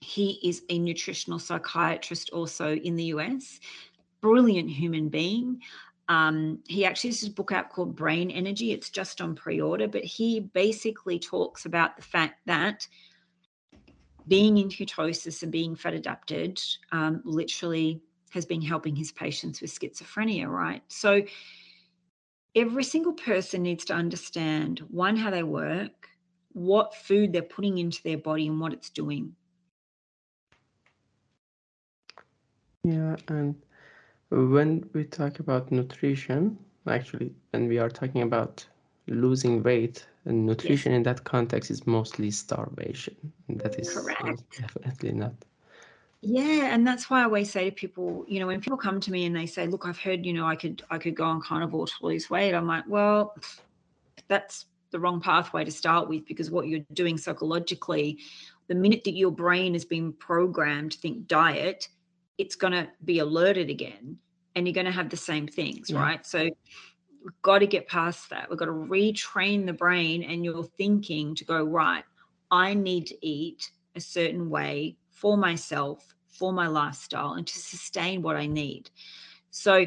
He 0.00 0.38
is 0.44 0.62
a 0.68 0.78
nutritional 0.78 1.40
psychiatrist 1.40 2.30
also 2.30 2.76
in 2.76 2.94
the 2.94 3.06
US, 3.14 3.58
brilliant 4.20 4.70
human 4.70 5.08
being. 5.08 5.60
Um, 6.08 6.60
he 6.68 6.84
actually 6.84 7.10
has 7.10 7.24
a 7.24 7.30
book 7.30 7.50
out 7.50 7.70
called 7.70 7.96
Brain 7.96 8.30
Energy. 8.30 8.70
It's 8.70 8.88
just 8.88 9.20
on 9.20 9.34
pre 9.34 9.60
order, 9.60 9.88
but 9.88 10.04
he 10.04 10.38
basically 10.38 11.18
talks 11.18 11.66
about 11.66 11.96
the 11.96 12.02
fact 12.02 12.42
that 12.46 12.86
being 14.28 14.58
in 14.58 14.68
ketosis 14.68 15.42
and 15.42 15.50
being 15.50 15.74
fat 15.74 15.94
adapted 15.94 16.60
um, 16.92 17.20
literally 17.24 18.00
has 18.30 18.46
been 18.46 18.62
helping 18.62 18.94
his 18.94 19.10
patients 19.10 19.60
with 19.60 19.76
schizophrenia, 19.76 20.46
right? 20.46 20.84
So 20.86 21.22
every 22.54 22.84
single 22.84 23.12
person 23.12 23.62
needs 23.62 23.84
to 23.86 23.94
understand 23.94 24.80
one, 24.90 25.16
how 25.16 25.30
they 25.30 25.42
work, 25.42 26.10
what 26.52 26.94
food 26.94 27.32
they're 27.32 27.42
putting 27.42 27.78
into 27.78 28.02
their 28.02 28.18
body, 28.18 28.46
and 28.46 28.60
what 28.60 28.72
it's 28.72 28.90
doing. 28.90 29.36
Yeah, 32.84 33.16
and 33.28 33.54
when 34.30 34.88
we 34.92 35.04
talk 35.04 35.40
about 35.40 35.70
nutrition, 35.70 36.58
actually, 36.86 37.34
when 37.50 37.68
we 37.68 37.78
are 37.78 37.90
talking 37.90 38.22
about 38.22 38.66
losing 39.06 39.62
weight, 39.62 40.06
and 40.24 40.46
nutrition 40.46 40.92
yes. 40.92 40.96
in 40.96 41.02
that 41.04 41.24
context 41.24 41.70
is 41.70 41.86
mostly 41.86 42.30
starvation. 42.30 43.32
And 43.48 43.60
that 43.60 43.78
is 43.78 43.90
Correct. 43.94 44.42
definitely 44.60 45.12
not. 45.12 45.34
Yeah, 46.26 46.74
and 46.74 46.86
that's 46.86 47.10
why 47.10 47.20
I 47.20 47.24
always 47.24 47.50
say 47.50 47.68
to 47.68 47.74
people, 47.74 48.24
you 48.26 48.40
know, 48.40 48.46
when 48.46 48.60
people 48.60 48.78
come 48.78 48.98
to 49.00 49.10
me 49.12 49.26
and 49.26 49.36
they 49.36 49.46
say, 49.46 49.66
"Look, 49.66 49.86
I've 49.86 49.98
heard, 49.98 50.24
you 50.24 50.32
know, 50.32 50.46
I 50.46 50.56
could 50.56 50.82
I 50.90 50.98
could 50.98 51.14
go 51.14 51.24
on 51.24 51.42
carnivore 51.42 51.86
to 51.86 51.94
lose 52.00 52.30
weight," 52.30 52.54
I'm 52.54 52.66
like, 52.66 52.84
"Well, 52.88 53.36
that's 54.28 54.66
the 54.90 55.00
wrong 55.00 55.20
pathway 55.20 55.64
to 55.64 55.70
start 55.70 56.08
with 56.08 56.24
because 56.24 56.50
what 56.50 56.68
you're 56.68 56.84
doing 56.92 57.18
psychologically, 57.18 58.20
the 58.68 58.74
minute 58.74 59.02
that 59.04 59.16
your 59.16 59.32
brain 59.32 59.72
has 59.72 59.84
been 59.84 60.12
programmed 60.12 60.92
to 60.92 60.98
think 60.98 61.26
diet, 61.26 61.88
it's 62.38 62.54
going 62.54 62.72
to 62.72 62.88
be 63.04 63.18
alerted 63.18 63.70
again 63.70 64.18
and 64.54 64.66
you're 64.66 64.74
going 64.74 64.86
to 64.86 64.92
have 64.92 65.10
the 65.10 65.16
same 65.16 65.48
things, 65.48 65.90
yeah. 65.90 66.00
right? 66.00 66.24
So 66.24 66.44
we've 66.44 67.42
got 67.42 67.58
to 67.58 67.66
get 67.66 67.88
past 67.88 68.30
that. 68.30 68.48
We've 68.48 68.58
got 68.58 68.66
to 68.66 68.70
retrain 68.70 69.66
the 69.66 69.72
brain 69.72 70.22
and 70.22 70.44
your 70.44 70.62
thinking 70.62 71.34
to 71.34 71.44
go, 71.44 71.64
right, 71.64 72.04
I 72.50 72.74
need 72.74 73.08
to 73.08 73.26
eat 73.26 73.70
a 73.96 74.00
certain 74.00 74.48
way 74.48 74.96
for 75.10 75.36
myself, 75.36 76.13
for 76.38 76.52
my 76.52 76.66
lifestyle, 76.66 77.34
and 77.34 77.46
to 77.46 77.58
sustain 77.58 78.22
what 78.22 78.36
I 78.36 78.46
need. 78.46 78.90
So 79.50 79.86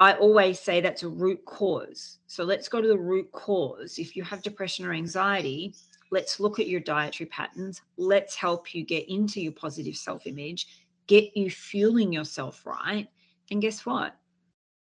I 0.00 0.14
always 0.14 0.58
say 0.58 0.80
that's 0.80 1.02
a 1.02 1.08
root 1.08 1.44
cause. 1.44 2.18
So 2.26 2.44
let's 2.44 2.68
go 2.68 2.80
to 2.80 2.88
the 2.88 2.98
root 2.98 3.30
cause. 3.32 3.98
If 3.98 4.16
you 4.16 4.22
have 4.24 4.42
depression 4.42 4.86
or 4.86 4.92
anxiety, 4.92 5.74
let's 6.10 6.40
look 6.40 6.58
at 6.58 6.68
your 6.68 6.80
dietary 6.80 7.28
patterns. 7.28 7.82
Let's 7.96 8.34
help 8.34 8.74
you 8.74 8.84
get 8.84 9.08
into 9.08 9.40
your 9.40 9.52
positive 9.52 9.96
self 9.96 10.26
image, 10.26 10.66
get 11.06 11.36
you 11.36 11.50
fueling 11.50 12.12
yourself 12.12 12.64
right. 12.66 13.08
And 13.50 13.60
guess 13.60 13.84
what? 13.84 14.16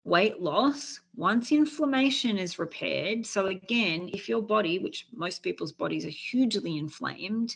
weight 0.08 0.40
loss 0.40 1.00
once 1.16 1.52
inflammation 1.52 2.38
is 2.38 2.58
repaired 2.58 3.26
so 3.26 3.46
again 3.46 4.08
if 4.14 4.26
your 4.26 4.40
body 4.40 4.78
which 4.78 5.06
most 5.12 5.42
people's 5.42 5.72
bodies 5.72 6.06
are 6.06 6.10
hugely 6.10 6.78
inflamed 6.78 7.54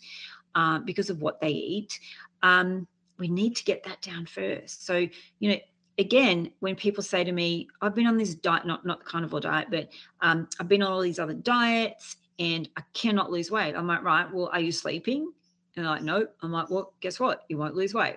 uh, 0.54 0.78
because 0.80 1.08
of 1.08 1.22
what 1.22 1.40
they 1.40 1.48
eat 1.48 1.98
um, 2.42 2.86
we 3.22 3.28
need 3.28 3.54
to 3.54 3.62
get 3.62 3.84
that 3.84 4.02
down 4.02 4.26
first. 4.26 4.84
So 4.84 5.06
you 5.38 5.50
know 5.50 5.56
again 5.98 6.50
when 6.60 6.74
people 6.74 7.02
say 7.02 7.22
to 7.22 7.32
me 7.32 7.68
i've 7.82 7.94
been 7.94 8.06
on 8.06 8.16
this 8.16 8.34
diet 8.34 8.66
not 8.66 8.84
not 8.86 9.00
the 9.00 9.04
carnivore 9.04 9.40
diet 9.40 9.68
but 9.70 9.90
um, 10.22 10.48
i've 10.58 10.66
been 10.66 10.82
on 10.82 10.90
all 10.90 11.02
these 11.02 11.18
other 11.18 11.34
diets 11.34 12.16
and 12.38 12.66
i 12.78 12.82
cannot 12.94 13.30
lose 13.30 13.50
weight 13.50 13.74
i'm 13.76 13.86
like 13.86 14.02
right 14.02 14.32
well 14.32 14.48
are 14.54 14.60
you 14.60 14.72
sleeping? 14.72 15.30
And 15.76 15.84
they're 15.84 15.92
like 15.92 16.02
no 16.02 16.26
i'm 16.42 16.50
like 16.50 16.70
well 16.70 16.94
guess 17.00 17.20
what? 17.20 17.42
You 17.48 17.58
won't 17.58 17.74
lose 17.74 17.92
weight. 17.92 18.16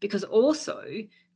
Because 0.00 0.24
also 0.24 0.82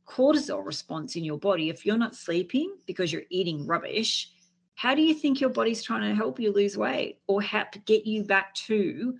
cortisol 0.07 0.65
response 0.65 1.15
in 1.15 1.23
your 1.23 1.37
body, 1.37 1.69
if 1.69 1.85
you're 1.85 1.97
not 1.97 2.15
sleeping 2.15 2.75
because 2.85 3.13
you're 3.13 3.29
eating 3.29 3.65
rubbish, 3.65 4.31
how 4.75 4.93
do 4.93 5.01
you 5.01 5.13
think 5.13 5.39
your 5.39 5.49
body's 5.49 5.83
trying 5.83 6.07
to 6.09 6.15
help 6.15 6.39
you 6.39 6.51
lose 6.51 6.77
weight 6.77 7.19
or 7.27 7.41
help 7.41 7.69
get 7.85 8.05
you 8.05 8.23
back 8.23 8.53
to 8.53 9.15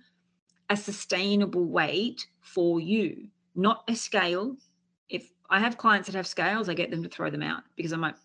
a 0.70 0.76
sustainable 0.76 1.64
weight 1.64 2.26
for 2.40 2.80
you, 2.80 3.28
not 3.56 3.84
a 3.88 3.94
scale? 3.94 4.56
If 5.08 5.30
I 5.50 5.60
have 5.60 5.78
clients 5.78 6.06
that 6.06 6.16
have 6.16 6.26
scales, 6.26 6.68
I 6.68 6.74
get 6.74 6.90
them 6.90 7.02
to 7.02 7.08
throw 7.08 7.30
them 7.30 7.42
out 7.42 7.62
because 7.76 7.92
I'm 7.92 8.00
like, 8.00 8.16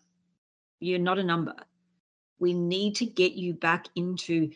you're 0.80 0.98
not 0.98 1.18
a 1.18 1.24
number. 1.24 1.54
We 2.38 2.52
need 2.52 2.96
to 2.96 3.06
get 3.06 3.32
you 3.34 3.54
back 3.54 3.86
into 3.94 4.50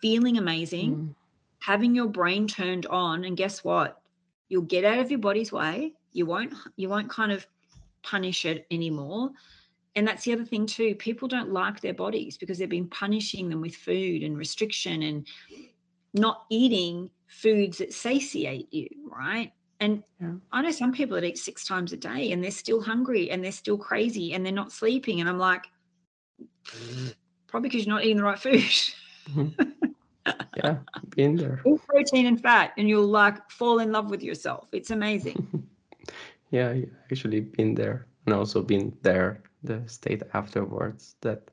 feeling 0.00 0.36
amazing, 0.36 0.96
mm. 0.96 1.14
having 1.60 1.94
your 1.94 2.08
brain 2.08 2.46
turned 2.46 2.86
on. 2.86 3.24
And 3.24 3.36
guess 3.36 3.64
what? 3.64 4.02
You'll 4.48 4.62
get 4.62 4.84
out 4.84 4.98
of 4.98 5.10
your 5.10 5.20
body's 5.20 5.50
way 5.50 5.94
you 6.14 6.24
won't 6.24 6.54
you 6.76 6.88
won't 6.88 7.10
kind 7.10 7.30
of 7.30 7.46
punish 8.02 8.46
it 8.46 8.66
anymore 8.70 9.30
and 9.96 10.08
that's 10.08 10.24
the 10.24 10.32
other 10.32 10.44
thing 10.44 10.64
too 10.64 10.94
people 10.94 11.28
don't 11.28 11.52
like 11.52 11.80
their 11.80 11.92
bodies 11.92 12.38
because 12.38 12.56
they've 12.56 12.68
been 12.68 12.88
punishing 12.88 13.50
them 13.50 13.60
with 13.60 13.76
food 13.76 14.22
and 14.22 14.38
restriction 14.38 15.02
and 15.02 15.26
not 16.14 16.44
eating 16.48 17.10
foods 17.26 17.78
that 17.78 17.92
satiate 17.92 18.72
you 18.72 18.88
right 19.10 19.52
and 19.80 20.02
yeah. 20.20 20.32
i 20.52 20.62
know 20.62 20.70
some 20.70 20.92
people 20.92 21.14
that 21.14 21.24
eat 21.24 21.38
six 21.38 21.66
times 21.66 21.92
a 21.92 21.96
day 21.96 22.32
and 22.32 22.42
they're 22.42 22.50
still 22.50 22.80
hungry 22.80 23.30
and 23.30 23.42
they're 23.42 23.52
still 23.52 23.78
crazy 23.78 24.34
and 24.34 24.44
they're 24.44 24.52
not 24.52 24.72
sleeping 24.72 25.20
and 25.20 25.28
i'm 25.28 25.38
like 25.38 25.66
probably 27.46 27.68
because 27.68 27.86
you're 27.86 27.94
not 27.94 28.04
eating 28.04 28.16
the 28.18 28.24
right 28.24 28.38
food 28.38 28.60
mm-hmm. 28.60 29.48
yeah 30.56 30.78
been 31.16 31.36
there 31.36 31.60
all 31.64 31.78
protein 31.78 32.26
and 32.26 32.40
fat 32.40 32.72
and 32.78 32.88
you'll 32.88 33.06
like 33.06 33.50
fall 33.50 33.78
in 33.80 33.92
love 33.92 34.10
with 34.10 34.22
yourself 34.22 34.68
it's 34.72 34.90
amazing 34.90 35.66
Yeah, 36.54 36.68
I 36.68 36.86
actually 37.10 37.40
been 37.40 37.74
there 37.74 38.06
and 38.26 38.34
also 38.34 38.62
been 38.62 38.96
there 39.02 39.42
the 39.64 39.82
state 39.86 40.22
afterwards 40.34 41.16
that 41.22 41.50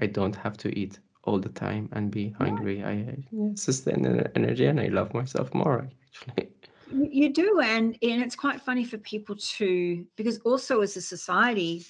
I 0.00 0.06
don't 0.06 0.34
have 0.36 0.56
to 0.58 0.78
eat 0.78 1.00
all 1.24 1.38
the 1.38 1.50
time 1.50 1.90
and 1.92 2.10
be 2.10 2.30
hungry. 2.30 2.82
I 2.82 3.18
sustain 3.56 4.00
the 4.00 4.34
energy 4.34 4.64
and 4.64 4.80
I 4.80 4.86
love 4.86 5.12
myself 5.12 5.52
more 5.52 5.86
actually. 6.08 6.48
You 6.90 7.32
do, 7.32 7.60
and 7.60 7.98
and 8.02 8.22
it's 8.22 8.36
quite 8.36 8.60
funny 8.60 8.84
for 8.84 8.98
people 8.98 9.36
to 9.36 10.06
because 10.16 10.38
also 10.40 10.80
as 10.80 10.96
a 10.96 11.02
society, 11.02 11.84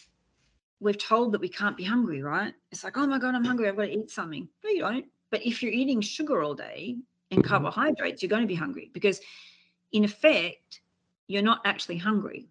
we're 0.81 0.95
told 0.95 1.33
that 1.33 1.41
we 1.41 1.49
can't 1.49 1.77
be 1.77 1.85
hungry, 1.85 2.23
right? 2.23 2.55
It's 2.73 2.85
like, 2.85 2.97
oh 2.97 3.07
my 3.07 3.19
god, 3.19 3.35
I'm 3.35 3.45
hungry, 3.45 3.69
I've 3.69 3.77
got 3.77 3.87
to 3.87 3.93
eat 3.93 4.11
something. 4.11 4.49
No, 4.65 4.71
you 4.71 4.81
don't. 4.81 5.07
But 5.31 5.45
if 5.45 5.63
you're 5.63 5.73
eating 5.73 6.01
sugar 6.01 6.43
all 6.43 6.55
day 6.55 6.97
and 7.31 7.41
mm-hmm. 7.43 7.49
carbohydrates, 7.49 8.23
you're 8.23 8.31
going 8.31 8.43
to 8.43 8.49
be 8.49 8.55
hungry 8.55 8.91
because, 8.93 9.21
in 9.93 10.05
effect, 10.05 10.81
you're 11.27 11.43
not 11.43 11.61
actually 11.65 11.99
hungry. 11.99 12.49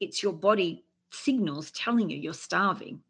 It's 0.00 0.22
your 0.22 0.32
body 0.32 0.84
signals 1.10 1.70
telling 1.70 2.10
you 2.10 2.18
you're 2.18 2.34
starving. 2.34 3.00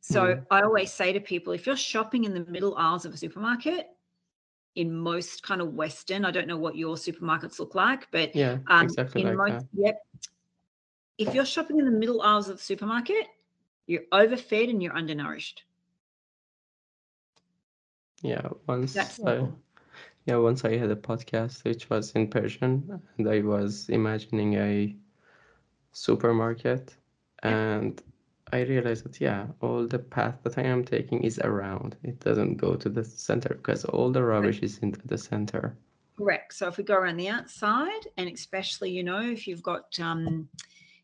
So 0.00 0.22
mm. 0.22 0.46
I 0.50 0.62
always 0.62 0.92
say 0.92 1.12
to 1.12 1.20
people 1.20 1.52
if 1.52 1.66
you're 1.66 1.76
shopping 1.76 2.24
in 2.24 2.32
the 2.32 2.44
middle 2.44 2.76
aisles 2.76 3.04
of 3.04 3.12
a 3.12 3.16
supermarket, 3.16 3.88
in 4.76 4.94
most 4.94 5.42
kind 5.42 5.60
of 5.60 5.74
Western, 5.74 6.24
I 6.24 6.30
don't 6.30 6.46
know 6.46 6.58
what 6.58 6.76
your 6.76 6.96
supermarkets 6.96 7.58
look 7.58 7.74
like, 7.74 8.08
but 8.12 8.36
yeah, 8.36 8.58
um, 8.68 8.84
exactly 8.84 9.22
in 9.22 9.28
like 9.28 9.36
most, 9.36 9.52
that. 9.52 9.66
yep. 9.72 10.02
If 11.18 11.34
you're 11.34 11.46
shopping 11.46 11.78
in 11.78 11.86
the 11.86 11.90
middle 11.90 12.20
aisles 12.20 12.50
of 12.50 12.58
the 12.58 12.62
supermarket, 12.62 13.26
you're 13.86 14.02
overfed 14.12 14.68
and 14.68 14.82
you're 14.82 14.94
undernourished. 14.94 15.64
Yeah, 18.20 18.48
once 18.66 18.92
That's 18.92 19.18
I, 19.24 19.46
yeah, 20.26 20.36
once 20.36 20.64
I 20.64 20.76
had 20.76 20.90
a 20.90 20.96
podcast 20.96 21.64
which 21.64 21.88
was 21.88 22.12
in 22.12 22.28
Persian, 22.28 23.00
and 23.16 23.28
I 23.28 23.40
was 23.40 23.88
imagining 23.88 24.54
a 24.54 24.94
supermarket, 25.92 26.94
and 27.42 28.02
I 28.52 28.60
realized 28.60 29.04
that 29.04 29.20
yeah, 29.20 29.46
all 29.60 29.86
the 29.86 29.98
path 29.98 30.36
that 30.44 30.58
I 30.58 30.62
am 30.62 30.84
taking 30.84 31.24
is 31.24 31.38
around. 31.40 31.96
It 32.04 32.20
doesn't 32.20 32.56
go 32.56 32.76
to 32.76 32.88
the 32.88 33.04
center 33.04 33.54
because 33.54 33.84
all 33.84 34.10
the 34.10 34.22
rubbish 34.22 34.60
is 34.60 34.78
in 34.78 34.94
the 35.04 35.18
center. 35.18 35.76
Correct. 36.16 36.54
So 36.54 36.68
if 36.68 36.78
we 36.78 36.84
go 36.84 36.94
around 36.94 37.16
the 37.16 37.28
outside, 37.28 38.06
and 38.16 38.28
especially 38.28 38.90
you 38.90 39.02
know 39.02 39.20
if 39.20 39.46
you've 39.48 39.62
got 39.62 39.98
um, 40.00 40.48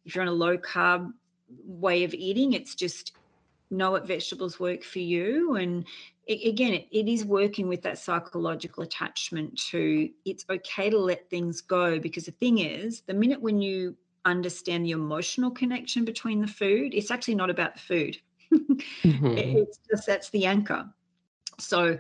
if 0.05 0.14
you're 0.14 0.22
on 0.22 0.28
a 0.28 0.32
low 0.32 0.57
carb 0.57 1.12
way 1.64 2.05
of 2.05 2.14
eating, 2.14 2.53
it's 2.53 2.74
just 2.74 3.12
know 3.72 3.90
what 3.90 4.07
vegetables 4.07 4.61
work 4.61 4.84
for 4.84 4.99
you 4.99 5.57
and 5.57 5.86
it, 6.26 6.47
again 6.47 6.74
it, 6.74 6.86
it 6.90 7.09
is 7.09 7.24
working 7.24 7.68
with 7.68 7.82
that 7.82 7.99
psychological 7.99 8.82
attachment 8.82 9.57
to 9.59 10.11
it's 10.24 10.45
okay 10.51 10.90
to 10.90 10.99
let 10.99 11.28
things 11.30 11.61
go 11.61 11.99
because 11.99 12.26
the 12.26 12.32
thing 12.32 12.59
is 12.59 13.01
the 13.07 13.14
minute 13.14 13.40
when 13.40 13.61
you 13.61 13.97
understand 14.25 14.85
the 14.85 14.93
emotional 14.93 15.51
connection 15.51 16.05
between 16.05 16.41
the 16.41 16.47
food, 16.47 16.95
it's 16.95 17.11
actually 17.11 17.35
not 17.35 17.51
about 17.51 17.75
the 17.75 17.81
food. 17.81 18.18
mm-hmm. 18.53 19.39
It's 19.39 19.79
just 19.91 20.07
that's 20.07 20.31
the 20.31 20.47
anchor. 20.47 20.89
So 21.59 21.99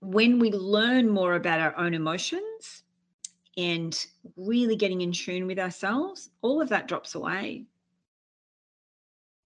when 0.00 0.38
we 0.38 0.50
learn 0.52 1.08
more 1.08 1.34
about 1.34 1.60
our 1.60 1.76
own 1.76 1.94
emotions 1.94 2.82
and 3.56 4.06
really 4.36 4.76
getting 4.76 5.00
in 5.00 5.12
tune 5.12 5.46
with 5.46 5.58
ourselves, 5.58 6.30
all 6.42 6.60
of 6.62 6.68
that 6.70 6.88
drops 6.88 7.14
away. 7.14 7.66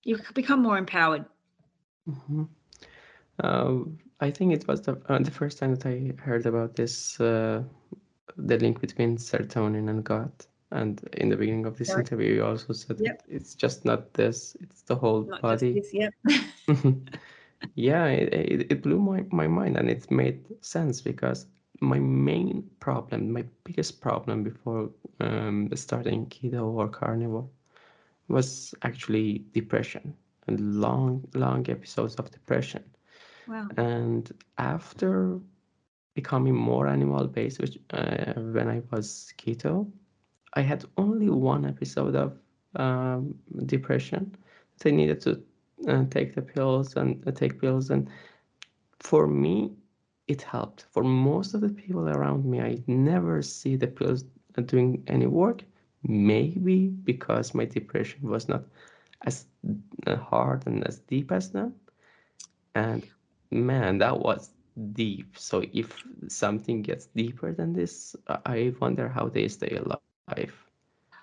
You 0.05 0.19
become 0.35 0.63
more 0.63 0.79
empowered. 0.79 1.25
Mm-hmm. 2.09 2.45
Uh, 3.43 3.75
I 4.21 4.31
think 4.31 4.53
it 4.53 4.69
was 4.69 4.83
the 4.83 5.01
uh, 5.09 5.19
the 5.19 5.31
first 5.31 5.59
time 5.59 5.75
that 5.75 5.87
I 5.87 6.13
heard 6.23 6.47
about 6.47 6.77
this, 6.77 7.19
uh, 7.21 7.63
the 8.37 8.59
link 8.59 8.81
between 8.81 9.17
serotonin 9.17 9.89
and 9.89 10.05
gut. 10.05 10.47
And 10.75 11.01
in 11.13 11.29
the 11.29 11.37
beginning 11.37 11.67
of 11.67 11.79
this 11.79 11.91
interview, 11.91 12.35
you 12.35 12.45
also 12.45 12.73
said 12.73 12.99
yep. 13.01 13.23
it's 13.29 13.55
just 13.55 13.85
not 13.85 14.13
this; 14.13 14.57
it's 14.61 14.83
the 14.83 14.97
whole 14.97 15.23
not 15.23 15.41
body. 15.41 15.75
This, 15.75 15.95
yep. 15.95 16.13
yeah, 17.77 18.07
it, 18.07 18.35
it, 18.35 18.73
it 18.73 18.83
blew 18.83 18.99
my, 18.99 19.25
my 19.31 19.47
mind, 19.47 19.77
and 19.77 19.89
it 19.89 20.11
made 20.11 20.45
sense 20.63 21.01
because 21.01 21.47
my 21.81 22.01
main 22.01 22.69
problem, 22.81 23.33
my 23.33 23.45
biggest 23.63 24.01
problem 24.01 24.43
before 24.43 24.91
um, 25.21 25.71
starting 25.77 26.27
keto 26.27 26.65
or 26.65 26.89
carnivore, 26.89 27.49
was 28.27 28.75
actually 28.83 29.45
depression 29.53 30.13
and 30.49 30.81
long, 30.81 31.25
long 31.35 31.69
episodes 31.71 32.17
of 32.17 32.33
depression. 32.33 32.83
Wow. 33.47 33.69
And 33.77 34.33
after 34.59 35.39
becoming 36.15 36.55
more 36.55 36.89
animal 36.89 37.29
based, 37.29 37.61
which 37.61 37.79
uh, 37.91 38.33
when 38.35 38.69
I 38.69 38.83
was 38.91 39.33
keto, 39.39 39.91
I 40.55 40.63
had 40.63 40.85
only 40.97 41.29
one 41.29 41.65
episode 41.65 42.15
of 42.17 42.39
um, 42.77 43.35
depression. 43.67 44.37
They 44.81 44.93
needed 44.93 45.21
to 45.23 45.43
uh, 45.89 46.05
take 46.11 46.35
the 46.35 46.43
pills 46.43 46.97
and 46.97 47.23
uh, 47.27 47.33
take 47.33 47.61
pills, 47.61 47.91
and 47.91 48.09
for 48.99 49.27
me, 49.27 49.73
it 50.29 50.43
helped. 50.43 50.87
For 50.93 51.03
most 51.05 51.55
of 51.55 51.61
the 51.61 51.69
people 51.69 52.09
around 52.09 52.45
me, 52.45 52.61
I 52.61 52.83
never 52.87 53.43
see 53.43 53.77
the 53.77 53.89
pills 53.89 54.25
doing 54.67 55.03
any 55.09 55.27
work. 55.27 55.65
Maybe 56.07 56.89
because 56.89 57.55
my 57.55 57.65
depression 57.65 58.29
was 58.29 58.49
not 58.49 58.65
as 59.27 59.47
uh, 60.07 60.17
hard 60.17 60.67
and 60.67 60.87
as 60.87 61.01
deep 61.01 61.33
as 61.33 61.51
them. 61.51 61.75
And 62.75 63.05
man, 63.51 63.99
that 63.99 64.19
was 64.21 64.51
deep. 64.93 65.37
So 65.39 65.65
if 65.73 66.05
something 66.29 66.83
gets 66.83 67.07
deeper 67.07 67.53
than 67.53 67.73
this, 67.73 68.17
I 68.29 68.75
wonder 68.81 69.09
how 69.09 69.29
they 69.29 69.49
stay 69.49 69.77
alive 69.77 70.14
life. 70.29 70.53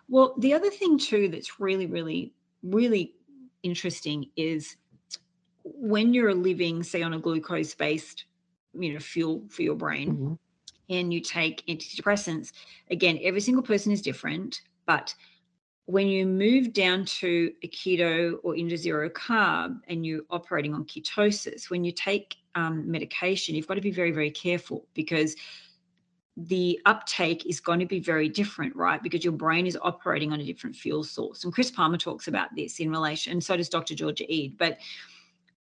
Well, 0.08 0.36
the 0.38 0.54
other 0.54 0.70
thing 0.70 0.98
too 0.98 1.30
that's 1.30 1.60
really, 1.60 1.86
really, 1.86 2.34
really 2.64 3.14
interesting 3.64 4.30
is 4.36 4.76
when 5.64 6.14
you're 6.14 6.34
living, 6.34 6.84
say, 6.84 7.02
on 7.02 7.14
a 7.14 7.20
glucose-based, 7.20 8.26
you 8.74 8.94
know, 8.94 9.00
fuel 9.00 9.44
for 9.50 9.62
your 9.62 9.76
brain, 9.76 10.14
mm-hmm. 10.14 10.34
and 10.90 11.14
you 11.14 11.22
take 11.22 11.66
antidepressants. 11.68 12.52
Again, 12.90 13.20
every 13.24 13.42
single 13.42 13.64
person 13.64 13.92
is 13.92 14.02
different, 14.02 14.62
but 14.86 15.14
when 15.86 16.08
you 16.08 16.26
move 16.26 16.74
down 16.74 17.06
to 17.06 17.52
a 17.64 17.68
keto 17.68 18.38
or 18.44 18.56
into 18.56 18.78
zero 18.78 19.10
carb 19.10 19.80
and 19.88 20.06
you're 20.06 20.22
operating 20.30 20.74
on 20.74 20.86
ketosis, 20.86 21.70
when 21.70 21.84
you 21.84 21.92
take 21.92 22.36
um, 22.56 22.90
medication, 22.90 23.56
you've 23.56 23.68
got 23.68 23.76
to 23.76 23.82
be 23.82 23.92
very, 23.92 24.12
very 24.12 24.32
careful 24.32 24.88
because 24.94 25.36
the 26.48 26.80
uptake 26.86 27.46
is 27.46 27.60
going 27.60 27.80
to 27.80 27.86
be 27.86 28.00
very 28.00 28.30
different, 28.30 28.76
right? 28.76 29.02
Because 29.02 29.24
your 29.24 29.34
brain 29.34 29.68
is 29.68 29.78
operating 29.82 30.32
on 30.32 30.40
a 30.40 30.46
different 30.46 30.76
fuel 30.76 31.04
source. 31.04 31.44
And 31.44 31.54
Chris 31.54 31.72
Palmer 31.72 31.98
talks 31.98 32.28
about 32.28 32.50
this 32.56 32.80
in 32.80 32.90
relation, 32.90 33.34
and 33.34 33.44
so 33.44 33.58
does 33.58 33.70
Dr. 33.70 33.96
Georgia 33.96 34.26
Ede. 34.32 34.58
But 34.58 34.78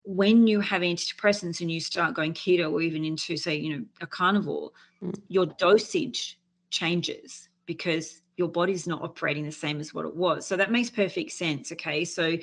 when 0.03 0.47
you 0.47 0.59
have 0.61 0.81
antidepressants 0.81 1.61
and 1.61 1.71
you 1.71 1.79
start 1.79 2.13
going 2.13 2.33
keto 2.33 2.71
or 2.71 2.81
even 2.81 3.03
into, 3.03 3.37
say, 3.37 3.55
you 3.55 3.77
know, 3.77 3.85
a 4.01 4.07
carnivore, 4.07 4.71
mm. 5.01 5.19
your 5.27 5.45
dosage 5.45 6.39
changes 6.69 7.49
because 7.65 8.21
your 8.37 8.47
body's 8.47 8.85
not 8.85 9.01
operating 9.01 9.45
the 9.45 9.51
same 9.51 9.79
as 9.79 9.93
what 9.93 10.05
it 10.05 10.15
was. 10.15 10.45
So 10.45 10.57
that 10.57 10.71
makes 10.71 10.89
perfect 10.89 11.31
sense. 11.31 11.71
Okay. 11.71 12.05
So 12.05 12.37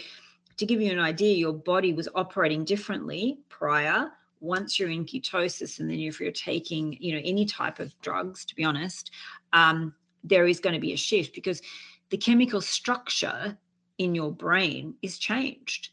to 0.56 0.66
give 0.66 0.80
you 0.80 0.90
an 0.90 0.98
idea, 0.98 1.36
your 1.36 1.52
body 1.52 1.92
was 1.92 2.08
operating 2.14 2.64
differently 2.64 3.38
prior 3.48 4.10
once 4.42 4.78
you're 4.78 4.90
in 4.90 5.04
ketosis 5.04 5.78
and 5.78 5.88
then 5.88 5.98
if 6.00 6.20
you're 6.20 6.32
taking 6.32 6.96
you 7.00 7.14
know 7.14 7.20
any 7.24 7.46
type 7.46 7.78
of 7.78 7.98
drugs 8.00 8.44
to 8.44 8.54
be 8.54 8.64
honest 8.64 9.10
um, 9.52 9.94
there 10.24 10.46
is 10.46 10.60
going 10.60 10.74
to 10.74 10.80
be 10.80 10.92
a 10.92 10.96
shift 10.96 11.34
because 11.34 11.62
the 12.10 12.16
chemical 12.16 12.60
structure 12.60 13.56
in 13.98 14.14
your 14.14 14.32
brain 14.32 14.94
is 15.00 15.18
changed 15.18 15.90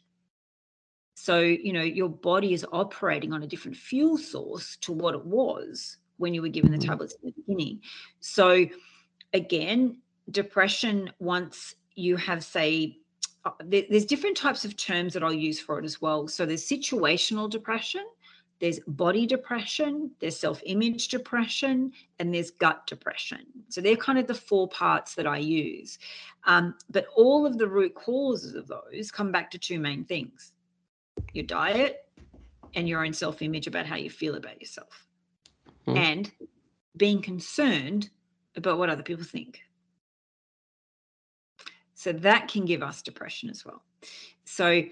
so 1.13 1.39
you 1.39 1.71
know 1.71 1.81
your 1.81 2.09
body 2.09 2.53
is 2.53 2.65
operating 2.71 3.33
on 3.33 3.43
a 3.43 3.47
different 3.47 3.77
fuel 3.77 4.17
source 4.17 4.77
to 4.77 4.91
what 4.91 5.13
it 5.13 5.25
was 5.25 5.97
when 6.17 6.33
you 6.33 6.41
were 6.41 6.49
given 6.49 6.71
the 6.71 6.77
mm-hmm. 6.77 6.89
tablets 6.89 7.15
in 7.21 7.29
the 7.29 7.41
beginning 7.41 7.79
so 8.19 8.65
again 9.33 9.95
depression 10.31 11.11
once 11.19 11.75
you 11.95 12.15
have 12.15 12.43
say 12.43 12.97
uh, 13.45 13.51
there's 13.63 14.05
different 14.05 14.35
types 14.35 14.65
of 14.65 14.75
terms 14.75 15.13
that 15.13 15.23
I'll 15.23 15.31
use 15.31 15.59
for 15.59 15.79
it 15.79 15.85
as 15.85 16.01
well. 16.01 16.27
So 16.27 16.45
there's 16.45 16.67
situational 16.67 17.49
depression, 17.49 18.03
there's 18.59 18.79
body 18.87 19.25
depression, 19.25 20.11
there's 20.19 20.37
self 20.37 20.61
image 20.65 21.07
depression, 21.07 21.91
and 22.19 22.33
there's 22.33 22.51
gut 22.51 22.85
depression. 22.87 23.45
So 23.69 23.81
they're 23.81 23.95
kind 23.95 24.19
of 24.19 24.27
the 24.27 24.35
four 24.35 24.67
parts 24.67 25.15
that 25.15 25.25
I 25.25 25.37
use. 25.37 25.97
Um, 26.45 26.75
but 26.89 27.07
all 27.15 27.45
of 27.45 27.57
the 27.57 27.67
root 27.67 27.95
causes 27.95 28.55
of 28.55 28.67
those 28.67 29.11
come 29.11 29.31
back 29.31 29.49
to 29.51 29.57
two 29.57 29.79
main 29.79 30.03
things 30.05 30.53
your 31.33 31.45
diet 31.45 32.05
and 32.75 32.87
your 32.87 33.05
own 33.05 33.13
self 33.13 33.41
image 33.41 33.67
about 33.67 33.85
how 33.85 33.95
you 33.95 34.09
feel 34.09 34.35
about 34.35 34.59
yourself, 34.59 35.07
mm. 35.87 35.97
and 35.97 36.31
being 36.97 37.21
concerned 37.21 38.09
about 38.55 38.77
what 38.77 38.89
other 38.89 39.03
people 39.03 39.23
think. 39.23 39.61
So 41.93 42.13
that 42.13 42.47
can 42.47 42.65
give 42.65 42.81
us 42.81 43.01
depression 43.01 43.49
as 43.49 43.65
well. 43.65 43.83
So 44.45 44.83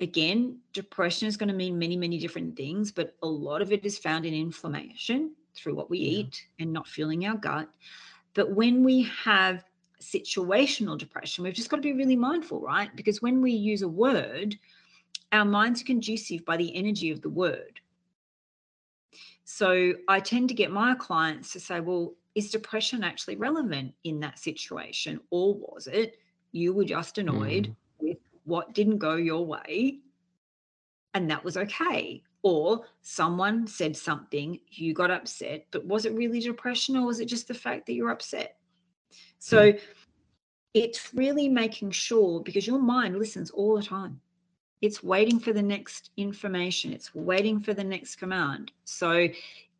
again, 0.00 0.58
depression 0.72 1.28
is 1.28 1.36
going 1.36 1.48
to 1.48 1.54
mean 1.54 1.78
many, 1.78 1.96
many 1.96 2.18
different 2.18 2.56
things, 2.56 2.90
but 2.90 3.14
a 3.22 3.26
lot 3.26 3.62
of 3.62 3.72
it 3.72 3.84
is 3.84 3.98
found 3.98 4.24
in 4.24 4.34
inflammation 4.34 5.32
through 5.54 5.74
what 5.74 5.90
we 5.90 5.98
yeah. 5.98 6.18
eat 6.20 6.46
and 6.58 6.72
not 6.72 6.88
feeling 6.88 7.26
our 7.26 7.36
gut. 7.36 7.68
But 8.34 8.52
when 8.52 8.82
we 8.82 9.02
have 9.24 9.64
situational 10.00 10.96
depression, 10.96 11.44
we've 11.44 11.54
just 11.54 11.68
got 11.68 11.76
to 11.76 11.82
be 11.82 11.92
really 11.92 12.16
mindful, 12.16 12.60
right? 12.60 12.94
Because 12.96 13.20
when 13.20 13.42
we 13.42 13.52
use 13.52 13.82
a 13.82 13.88
word, 13.88 14.56
our 15.32 15.44
minds 15.44 15.82
are 15.82 15.86
conducive 15.86 16.44
by 16.44 16.56
the 16.56 16.74
energy 16.74 17.10
of 17.10 17.20
the 17.20 17.28
word. 17.28 17.80
So 19.44 19.94
I 20.08 20.20
tend 20.20 20.48
to 20.48 20.54
get 20.54 20.70
my 20.70 20.94
clients 20.94 21.52
to 21.52 21.60
say, 21.60 21.80
well, 21.80 22.14
is 22.34 22.50
depression 22.50 23.02
actually 23.02 23.36
relevant 23.36 23.92
in 24.04 24.20
that 24.20 24.38
situation? 24.38 25.20
Or 25.30 25.54
was 25.54 25.88
it 25.88 26.18
you 26.52 26.72
were 26.72 26.84
just 26.84 27.18
annoyed 27.18 27.68
mm 27.68 27.74
what 28.50 28.74
didn't 28.74 28.98
go 28.98 29.14
your 29.16 29.46
way 29.46 29.98
and 31.14 31.30
that 31.30 31.44
was 31.44 31.56
okay 31.56 32.22
or 32.42 32.84
someone 33.02 33.66
said 33.66 33.96
something 33.96 34.58
you 34.68 34.92
got 34.92 35.10
upset 35.10 35.66
but 35.70 35.86
was 35.86 36.04
it 36.04 36.14
really 36.14 36.40
depression 36.40 36.96
or 36.96 37.06
was 37.06 37.20
it 37.20 37.26
just 37.26 37.48
the 37.48 37.54
fact 37.54 37.86
that 37.86 37.94
you're 37.94 38.10
upset 38.10 38.56
so 39.38 39.72
mm. 39.72 39.80
it's 40.74 41.14
really 41.14 41.48
making 41.48 41.90
sure 41.90 42.40
because 42.40 42.66
your 42.66 42.78
mind 42.78 43.16
listens 43.16 43.50
all 43.50 43.76
the 43.76 43.82
time 43.82 44.20
It's 44.80 45.02
waiting 45.02 45.38
for 45.38 45.52
the 45.52 45.62
next 45.62 46.10
information, 46.16 46.92
it's 46.92 47.14
waiting 47.14 47.60
for 47.60 47.74
the 47.74 47.84
next 47.84 48.16
command. 48.16 48.72
So 48.84 49.28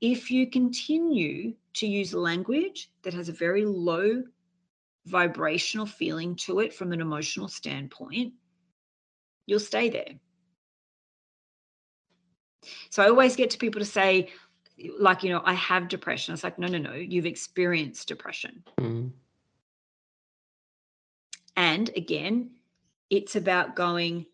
if 0.00 0.30
you 0.30 0.46
continue 0.46 1.54
to 1.74 1.86
use 1.86 2.12
language 2.12 2.90
that 3.02 3.14
has 3.14 3.28
a 3.28 3.32
very 3.32 3.64
low 3.64 4.22
vibrational 5.06 5.86
feeling 5.86 6.36
to 6.36 6.60
it 6.60 6.74
from 6.74 6.92
an 6.92 7.00
emotional 7.00 7.48
standpoint, 7.48 8.34
you'll 9.50 9.58
stay 9.58 9.90
there. 9.90 10.14
So 12.90 13.02
I 13.02 13.08
always 13.08 13.36
get 13.36 13.50
to 13.50 13.58
people 13.58 13.80
to 13.80 13.84
say, 13.84 14.30
like, 14.98 15.22
you 15.22 15.30
know, 15.30 15.42
I 15.44 15.54
have 15.54 15.88
depression. 15.88 16.32
It's 16.32 16.44
like, 16.44 16.58
no, 16.58 16.68
no, 16.68 16.78
no, 16.78 16.94
you've 16.94 17.26
experienced 17.26 18.08
depression. 18.08 18.62
Mm. 18.78 19.10
And 21.56 21.90
again, 21.96 22.52
it's 23.10 23.36
about 23.36 23.76
going, 23.76 24.26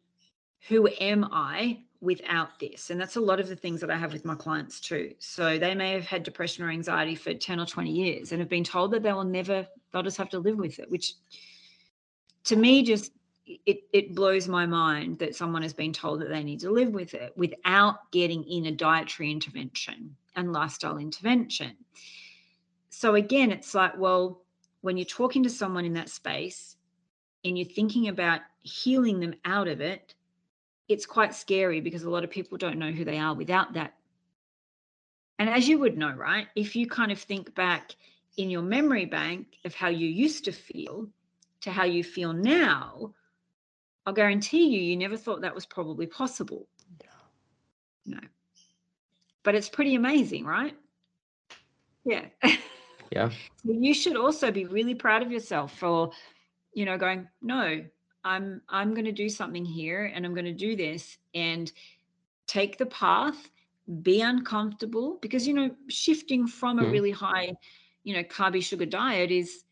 who 0.69 0.89
am 1.01 1.29
I 1.33 1.79
without 2.01 2.59
this? 2.61 2.91
And 2.91 3.01
that's 3.01 3.17
a 3.17 3.21
lot 3.21 3.41
of 3.41 3.49
the 3.49 3.57
things 3.57 3.81
that 3.81 3.91
I 3.91 3.97
have 3.97 4.13
with 4.13 4.25
my 4.25 4.35
clients 4.35 4.81
too. 4.81 5.15
So 5.19 5.59
they 5.59 5.75
may 5.75 5.93
have 5.93 6.05
had 6.05 6.23
depression 6.23 6.63
or 6.63 6.71
anxiety 6.71 7.15
for 7.15 7.33
10 7.33 7.59
or 7.59 7.67
20 7.67 7.91
years 7.91 8.33
and 8.33 8.41
have 8.41 8.51
been 8.51 8.65
told 8.65 8.93
that 8.93 9.03
they 9.03 9.13
will 9.13 9.25
never, 9.25 9.67
they'll 9.93 10.03
just 10.03 10.19
have 10.19 10.31
to 10.31 10.39
live 10.39 10.59
with 10.59 10.79
it, 10.79 10.91
which 10.91 11.15
to 12.45 12.57
me 12.57 12.83
just 12.83 13.13
it, 13.47 13.85
it 13.93 14.15
blows 14.15 14.49
my 14.49 14.67
mind 14.67 15.19
that 15.21 15.37
someone 15.37 15.63
has 15.63 15.73
been 15.73 15.93
told 15.93 16.21
that 16.21 16.29
they 16.29 16.43
need 16.43 16.61
to 16.61 16.71
live 16.71 16.93
with 16.93 17.15
it 17.15 17.33
without 17.37 18.11
getting 18.11 18.43
in 18.45 18.67
a 18.67 18.73
dietary 18.73 19.31
intervention 19.31 20.17
and 20.35 20.53
lifestyle 20.53 20.99
intervention. 20.99 21.77
So 22.91 23.15
again, 23.15 23.53
it's 23.53 23.75
like, 23.75 23.97
well, 23.97 24.43
when 24.81 24.97
you're 24.97 25.05
talking 25.05 25.43
to 25.45 25.51
someone 25.51 25.85
in 25.85 25.95
that 25.95 26.09
space 26.09 26.77
and 27.45 27.57
you're 27.57 27.69
thinking 27.69 28.09
about 28.09 28.41
healing 28.63 29.21
them 29.21 29.35
out 29.45 29.69
of 29.69 29.81
it, 29.81 30.15
it's 30.89 31.07
quite 31.07 31.35
scary 31.35 31.81
because 31.81 32.03
a 32.03 32.11
lot 32.11 32.25
of 32.25 32.31
people 32.31 32.59
don't 32.59 32.79
know 32.79 32.93
who 32.93 33.05
they 33.05 33.19
are 33.19 33.35
without 33.35 33.75
that. 33.75 33.95
And 35.39 35.49
as 35.51 35.69
you 35.69 35.79
would 35.79 35.99
know, 35.99 36.13
right? 36.13 36.49
If 36.57 36.75
you 36.75 36.87
kind 36.87 37.13
of 37.13 37.19
think 37.19 37.55
back 37.55 37.95
in 38.37 38.51
your 38.51 38.63
memory 38.63 39.05
bank 39.05 39.59
of 39.65 39.75
how 39.75 39.89
you 39.89 40.09
used 40.09 40.45
to 40.45 40.53
feel 40.53 41.09
to 41.61 41.71
how 41.71 41.85
you 41.85 42.05
feel 42.05 42.33
now, 42.33 43.13
I'll 44.07 44.13
guarantee 44.13 44.69
you, 44.69 44.81
you 44.81 44.97
never 44.97 45.17
thought 45.17 45.41
that 45.41 45.55
was 45.55 45.67
probably 45.67 46.07
possible. 46.07 46.69
No. 48.07 48.21
But 49.43 49.57
it's 49.57 49.69
pretty 49.69 49.97
amazing, 49.97 50.45
right? 50.45 50.77
Yeah. 52.05 52.27
Yeah. 53.13 53.29
so 53.29 53.71
you 53.73 53.95
should 53.95 54.17
also 54.17 54.51
be 54.51 54.65
really 54.65 54.95
proud 54.95 55.23
of 55.23 55.31
yourself 55.31 55.79
for, 55.79 56.11
you 56.75 56.85
know, 56.85 56.99
going, 56.99 57.29
no, 57.41 57.85
I'm 58.25 58.61
I'm 58.69 58.95
going 58.95 59.05
to 59.05 59.13
do 59.13 59.29
something 59.29 59.65
here 59.65 60.07
and 60.13 60.27
I'm 60.27 60.35
going 60.35 60.45
to 60.45 60.53
do 60.53 60.75
this 60.75 61.17
and 61.33 61.71
take 62.49 62.79
the 62.79 62.87
path, 62.87 63.49
be 64.03 64.23
uncomfortable 64.23 65.19
because 65.23 65.47
you 65.47 65.55
know, 65.55 65.71
shifting 65.89 66.49
from 66.49 66.81
a 66.81 66.83
Mm. 66.83 66.91
really 66.91 67.13
high, 67.13 67.53
you 68.03 68.13
know, 68.15 68.25
carby 68.25 68.61
sugar 68.61 68.87
diet 68.87 69.31
is 69.31 69.63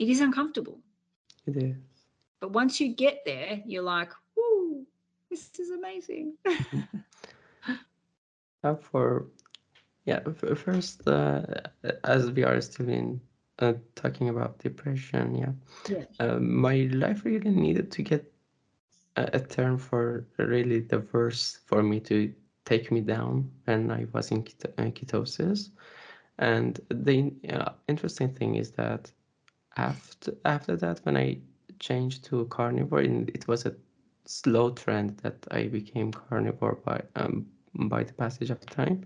it 0.00 0.08
is 0.08 0.20
uncomfortable. 0.20 0.80
It 1.46 1.56
is. 1.56 1.76
But 2.40 2.52
once 2.52 2.80
you 2.80 2.94
get 2.94 3.20
there, 3.26 3.62
you're 3.66 3.82
like, 3.82 4.12
whoo, 4.36 4.86
this 5.30 5.50
is 5.58 5.70
amazing. 5.70 6.28
Uh, 8.62 8.74
for 8.74 9.26
yeah, 10.04 10.20
first, 10.54 11.06
uh, 11.06 11.42
as 12.04 12.30
we 12.32 12.44
are 12.44 12.60
still 12.60 12.88
in 12.88 13.20
uh, 13.58 13.74
talking 13.94 14.28
about 14.28 14.58
depression, 14.58 15.34
yeah, 15.34 15.52
Yeah. 15.86 16.04
uh, 16.20 16.38
my 16.38 16.88
life 16.92 17.24
really 17.24 17.50
needed 17.50 17.90
to 17.92 18.02
get 18.02 18.32
a, 19.16 19.30
a 19.34 19.40
term 19.40 19.78
for 19.78 20.26
really 20.38 20.80
the 20.80 21.00
worst 21.12 21.58
for 21.66 21.82
me 21.82 22.00
to 22.00 22.32
take 22.64 22.90
me 22.90 23.00
down 23.00 23.50
when 23.64 23.90
I 23.90 24.06
was 24.12 24.30
in 24.30 24.42
keto- 24.44 24.72
uh, 24.78 24.90
ketosis. 24.90 25.70
And 26.38 26.80
the 26.90 27.32
uh, 27.50 27.72
interesting 27.88 28.34
thing 28.34 28.56
is 28.56 28.72
that 28.72 29.12
after 29.76 30.32
after 30.44 30.76
that, 30.76 31.00
when 31.04 31.16
I 31.16 31.38
changed 31.80 32.24
to 32.26 32.44
carnivore, 32.46 33.00
and 33.00 33.28
it 33.30 33.48
was 33.48 33.66
a 33.66 33.74
slow 34.26 34.70
trend 34.70 35.18
that 35.18 35.46
I 35.50 35.66
became 35.66 36.12
carnivore 36.12 36.78
by 36.84 37.02
um 37.16 37.46
by 37.74 38.04
the 38.04 38.12
passage 38.12 38.50
of 38.50 38.60
time. 38.66 39.04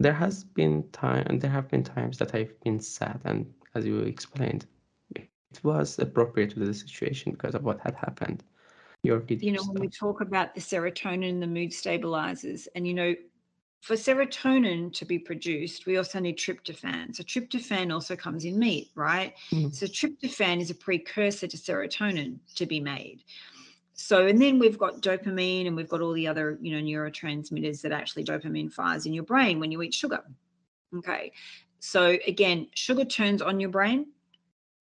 There 0.00 0.14
has 0.14 0.44
been 0.44 0.88
time, 0.90 1.26
and 1.28 1.40
there 1.40 1.50
have 1.50 1.68
been 1.68 1.84
times 1.84 2.18
that 2.18 2.34
I've 2.34 2.58
been 2.60 2.80
sad, 2.80 3.20
and 3.24 3.52
as 3.74 3.86
you 3.86 4.00
explained, 4.00 4.66
it 5.14 5.28
was 5.62 5.98
appropriate 5.98 6.50
to 6.50 6.60
the 6.60 6.74
situation 6.74 7.32
because 7.32 7.54
of 7.54 7.64
what 7.64 7.80
had 7.80 7.94
happened. 7.94 8.42
Your 9.02 9.22
You 9.28 9.52
know, 9.52 9.64
when 9.64 9.80
we 9.80 9.88
talk 9.88 10.20
about 10.20 10.54
the 10.54 10.60
serotonin, 10.60 11.40
the 11.40 11.46
mood 11.46 11.72
stabilizers, 11.72 12.68
and 12.74 12.86
you 12.86 12.94
know, 12.94 13.14
for 13.82 13.96
serotonin 13.96 14.92
to 14.94 15.04
be 15.04 15.18
produced, 15.18 15.86
we 15.86 15.96
also 15.96 16.20
need 16.20 16.38
tryptophan. 16.38 17.14
So 17.14 17.24
tryptophan 17.24 17.92
also 17.92 18.14
comes 18.14 18.44
in 18.44 18.56
meat, 18.56 18.92
right? 18.94 19.34
Mhm. 19.50 19.74
So 19.74 19.86
tryptophan 19.86 20.60
is 20.60 20.70
a 20.70 20.74
precursor 20.74 21.48
to 21.48 21.56
serotonin 21.56 22.38
to 22.54 22.64
be 22.64 22.78
made. 22.78 23.24
So, 23.94 24.28
and 24.28 24.40
then 24.40 24.60
we've 24.60 24.78
got 24.78 25.02
dopamine 25.02 25.66
and 25.66 25.74
we've 25.74 25.88
got 25.88 26.00
all 26.00 26.12
the 26.12 26.28
other, 26.28 26.58
you 26.62 26.72
know, 26.72 26.80
neurotransmitters 26.80 27.82
that 27.82 27.90
actually 27.90 28.24
dopamine 28.24 28.72
fires 28.72 29.04
in 29.04 29.12
your 29.12 29.24
brain 29.24 29.58
when 29.58 29.72
you 29.72 29.82
eat 29.82 29.94
sugar. 29.94 30.22
Okay. 30.94 31.32
So 31.80 32.16
again, 32.24 32.68
sugar 32.74 33.04
turns 33.04 33.42
on 33.42 33.58
your 33.58 33.70
brain 33.70 34.12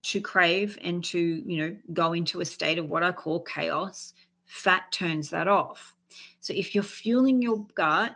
to 0.04 0.22
crave 0.22 0.78
and 0.84 1.04
to, 1.06 1.20
you 1.20 1.58
know, 1.58 1.78
go 1.92 2.14
into 2.14 2.42
a 2.42 2.46
state 2.46 2.78
of 2.78 2.88
what 2.88 3.02
I 3.02 3.12
call 3.12 3.42
chaos. 3.42 4.14
Fat 4.46 4.92
turns 4.92 5.32
that 5.32 5.48
off. 5.48 5.96
So 6.40 6.54
if 6.54 6.76
you're 6.76 6.84
fueling 6.84 7.42
your 7.42 7.66
gut 7.74 8.16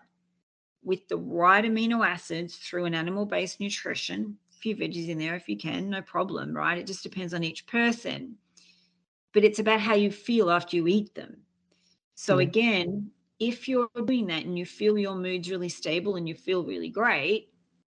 with 0.85 1.07
the 1.09 1.17
right 1.17 1.65
amino 1.65 2.07
acids 2.07 2.55
through 2.55 2.85
an 2.85 2.93
animal 2.93 3.25
based 3.25 3.59
nutrition, 3.59 4.37
a 4.51 4.55
few 4.55 4.75
veggies 4.75 5.09
in 5.09 5.17
there 5.17 5.35
if 5.35 5.49
you 5.49 5.57
can, 5.57 5.89
no 5.89 6.01
problem, 6.01 6.55
right? 6.55 6.77
It 6.77 6.87
just 6.87 7.03
depends 7.03 7.33
on 7.33 7.43
each 7.43 7.65
person. 7.67 8.37
But 9.33 9.43
it's 9.43 9.59
about 9.59 9.81
how 9.81 9.95
you 9.95 10.11
feel 10.11 10.49
after 10.49 10.77
you 10.77 10.87
eat 10.87 11.13
them. 11.15 11.45
So 12.15 12.37
Yeah. 12.37 12.43
again, 12.43 13.11
if 13.39 13.67
you're 13.67 13.89
doing 14.05 14.27
that 14.27 14.45
and 14.45 14.57
you 14.57 14.65
feel 14.65 14.97
your 14.97 15.15
mood's 15.15 15.51
really 15.51 15.69
stable 15.69 16.15
and 16.15 16.27
you 16.29 16.35
feel 16.35 16.63
really 16.63 16.89
great, 16.89 17.49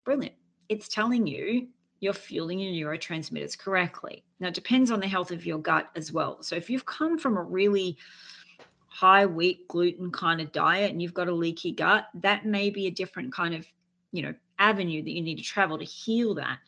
brilliant. 0.04 0.34
It's 0.68 0.88
telling 0.88 1.26
you 1.26 1.68
you're 2.00 2.12
fueling 2.14 2.58
your 2.60 2.92
neurotransmitters 2.92 3.58
correctly. 3.58 4.24
Now, 4.40 4.48
it 4.48 4.54
depends 4.54 4.90
on 4.90 5.00
the 5.00 5.08
health 5.08 5.30
of 5.30 5.46
your 5.46 5.58
gut 5.58 5.90
as 5.96 6.12
well. 6.12 6.42
So 6.42 6.56
if 6.56 6.70
you've 6.70 6.86
come 6.86 7.18
from 7.18 7.36
a 7.36 7.42
really 7.42 7.98
high 8.98 9.24
wheat 9.24 9.68
gluten 9.68 10.10
kind 10.10 10.40
of 10.40 10.50
diet 10.50 10.90
and 10.90 11.00
you've 11.00 11.14
got 11.14 11.28
a 11.28 11.32
leaky 11.34 11.70
gut, 11.70 12.08
that 12.14 12.44
may 12.44 12.68
be 12.68 12.88
a 12.88 12.90
different 12.90 13.32
kind 13.32 13.54
of, 13.54 13.64
you 14.10 14.22
know, 14.22 14.34
avenue 14.58 15.00
that 15.04 15.12
you 15.12 15.22
need 15.22 15.36
to 15.36 15.42
travel 15.44 15.78
to 15.78 15.84
heal 15.84 16.34
that. 16.34 16.58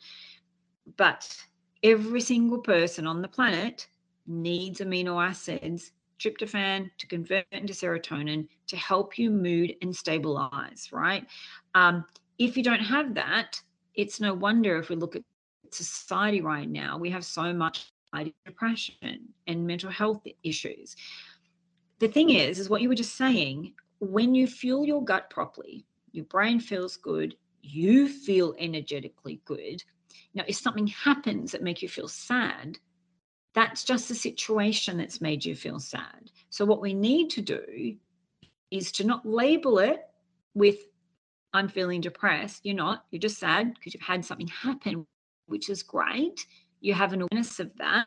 But 0.97 1.37
every 1.83 2.21
single 2.21 2.59
person 2.59 3.05
on 3.05 3.21
the 3.21 3.27
planet 3.27 3.89
needs 4.29 4.79
amino 4.79 5.21
acids, 5.21 5.91
tryptophan 6.21 6.91
to 6.99 7.07
convert 7.09 7.47
into 7.51 7.73
serotonin 7.73 8.47
to 8.69 8.77
help 8.77 9.19
you 9.19 9.31
mood 9.31 9.75
and 9.83 9.95
stabilize, 9.95 10.89
right? 10.93 11.27
Um, 11.75 12.05
if 12.39 12.57
you 12.57 12.63
don't 12.63 12.79
have 12.79 13.13
that, 13.15 13.61
it's 13.97 14.21
no 14.21 14.35
wonder 14.35 14.79
if 14.79 14.89
we 14.89 14.95
look 14.95 15.17
at 15.17 15.25
society 15.73 16.43
right 16.43 16.71
now, 16.71 16.97
we 16.97 17.11
have 17.11 17.25
so 17.25 17.53
much 17.53 17.91
depression 18.45 19.29
and 19.47 19.67
mental 19.67 19.91
health 19.91 20.23
issues. 20.43 20.97
The 22.01 22.09
thing 22.09 22.31
is, 22.31 22.59
is 22.59 22.71
what 22.71 22.81
you 22.81 22.89
were 22.89 22.95
just 22.95 23.17
saying, 23.17 23.75
when 23.99 24.35
you 24.35 24.47
fuel 24.47 24.87
your 24.87 25.05
gut 25.05 25.29
properly, 25.29 25.87
your 26.13 26.25
brain 26.25 26.59
feels 26.59 26.97
good, 26.97 27.37
you 27.63 28.09
feel 28.09 28.55
energetically 28.59 29.43
good. 29.45 29.85
Now, 30.35 30.45
if 30.49 30.57
something 30.57 30.87
happens 30.87 31.53
that 31.53 31.63
make 31.63 31.83
you 31.83 31.89
feel 31.89 32.09
sad, 32.09 32.79
that's 33.55 33.85
just 33.85 34.11
a 34.11 34.15
situation 34.15 34.97
that's 34.97 35.21
made 35.21 35.45
you 35.45 35.55
feel 35.55 35.79
sad. 35.79 36.31
So 36.49 36.65
what 36.65 36.81
we 36.81 36.95
need 36.95 37.29
to 37.31 37.43
do 37.43 37.97
is 38.71 38.91
to 38.93 39.05
not 39.05 39.27
label 39.27 39.79
it 39.79 40.01
with 40.55 40.79
I'm 41.53 41.69
feeling 41.69 42.01
depressed. 42.01 42.65
You're 42.65 42.77
not. 42.77 43.05
You're 43.11 43.21
just 43.21 43.39
sad 43.39 43.75
because 43.75 43.93
you've 43.93 44.03
had 44.03 44.25
something 44.25 44.47
happen, 44.47 45.05
which 45.47 45.69
is 45.69 45.83
great. 45.83 46.47
You 46.81 46.95
have 46.95 47.13
an 47.13 47.23
awareness 47.23 47.61
of 47.61 47.73
that, 47.77 48.07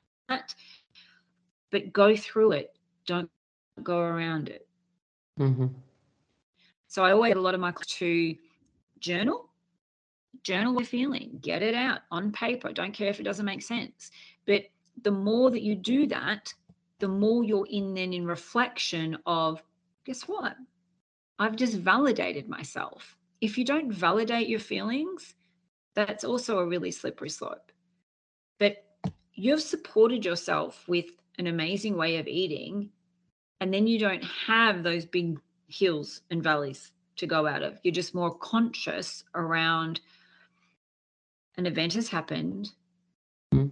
but 1.70 1.94
go 1.94 2.16
through 2.16 2.54
it. 2.54 2.80
Don't 3.06 3.30
go 3.82 4.00
around 4.00 4.50
it. 4.50 4.68
hmm 5.38 5.68
So 6.88 7.04
I 7.04 7.12
always 7.12 7.32
get 7.32 7.38
a 7.38 7.42
lot 7.42 7.56
of 7.56 7.60
my 7.60 7.74
to 7.86 8.36
journal, 9.00 9.50
journal 10.44 10.76
what 10.76 10.88
feeling, 10.88 11.40
get 11.42 11.64
it 11.64 11.74
out 11.74 12.02
on 12.12 12.32
paper. 12.32 12.72
Don't 12.72 12.94
care 12.94 13.10
if 13.10 13.20
it 13.20 13.24
doesn't 13.24 13.46
make 13.46 13.62
sense. 13.62 14.12
But 14.46 14.66
the 15.02 15.12
more 15.12 15.50
that 15.52 15.64
you 15.64 15.76
do 15.76 16.06
that, 16.08 16.54
the 17.00 17.08
more 17.08 17.44
you're 17.44 17.68
in 17.70 17.94
then 17.94 18.14
in 18.14 18.26
reflection 18.26 19.18
of, 19.26 19.62
guess 20.06 20.24
what? 20.24 20.56
I've 21.40 21.56
just 21.56 21.78
validated 21.78 22.48
myself. 22.48 23.18
If 23.42 23.58
you 23.58 23.66
don't 23.66 23.92
validate 23.92 24.48
your 24.48 24.60
feelings, 24.60 25.34
that's 25.96 26.24
also 26.24 26.60
a 26.60 26.66
really 26.66 26.92
slippery 26.92 27.30
slope. 27.30 27.72
But 28.60 28.86
you've 29.34 29.62
supported 29.62 30.24
yourself 30.24 30.88
with 30.88 31.08
an 31.38 31.48
amazing 31.48 31.98
way 31.98 32.18
of 32.18 32.28
eating 32.28 32.90
And 33.64 33.74
then 33.74 33.88
you 33.88 33.98
don't 33.98 34.26
have 34.46 34.84
those 34.84 35.06
big 35.06 35.40
hills 35.70 36.20
and 36.30 36.44
valleys 36.44 36.92
to 37.16 37.26
go 37.26 37.48
out 37.48 37.64
of. 37.64 37.80
You're 37.82 37.94
just 37.94 38.14
more 38.14 38.36
conscious 38.36 39.24
around 39.36 40.02
an 41.56 41.66
event 41.66 41.94
has 41.94 42.10
happened. 42.10 42.72
Mm. 43.54 43.72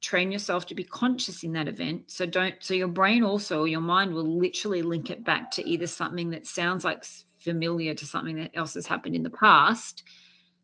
Train 0.00 0.32
yourself 0.32 0.66
to 0.66 0.74
be 0.74 0.82
conscious 0.82 1.44
in 1.44 1.52
that 1.52 1.68
event. 1.68 2.10
So 2.10 2.26
don't, 2.26 2.56
so 2.58 2.74
your 2.74 2.88
brain 2.88 3.22
also, 3.22 3.62
your 3.62 3.80
mind 3.80 4.12
will 4.12 4.36
literally 4.36 4.82
link 4.82 5.10
it 5.10 5.22
back 5.22 5.48
to 5.52 5.64
either 5.64 5.86
something 5.86 6.30
that 6.30 6.48
sounds 6.48 6.84
like 6.84 7.04
familiar 7.38 7.94
to 7.94 8.06
something 8.06 8.34
that 8.34 8.50
else 8.54 8.74
has 8.74 8.88
happened 8.88 9.14
in 9.14 9.22
the 9.22 9.30
past, 9.30 10.02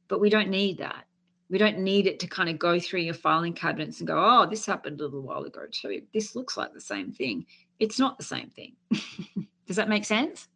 but 0.09 0.21
we 0.21 0.29
don't 0.29 0.51
need 0.51 0.79
that. 0.79 1.05
We 1.51 1.59
don't 1.59 1.79
need 1.79 2.09
it 2.09 2.19
to 2.19 2.27
kind 2.27 2.49
of 2.49 2.59
go 2.59 2.81
through 2.81 3.03
your 3.03 3.15
filing 3.15 3.53
cabinets 3.53 4.01
and 4.01 4.09
go, 4.09 4.17
oh, 4.19 4.51
this 4.51 4.67
happened 4.67 5.01
a 5.01 5.05
little 5.05 5.23
while 5.23 5.45
ago 5.45 5.67
too. 5.71 6.03
This 6.13 6.35
looks 6.35 6.57
like 6.57 6.73
the 6.73 6.81
same 6.81 7.13
thing. 7.13 7.47
It's 7.81 7.99
not 7.99 8.19
the 8.19 8.25
same 8.25 8.51
thing. 8.51 8.77
Does 9.67 9.77
that 9.77 9.89
make 9.89 10.05
sense? 10.05 10.49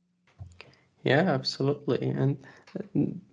Yeah, 1.04 1.20
absolutely. 1.20 2.08
And 2.10 2.36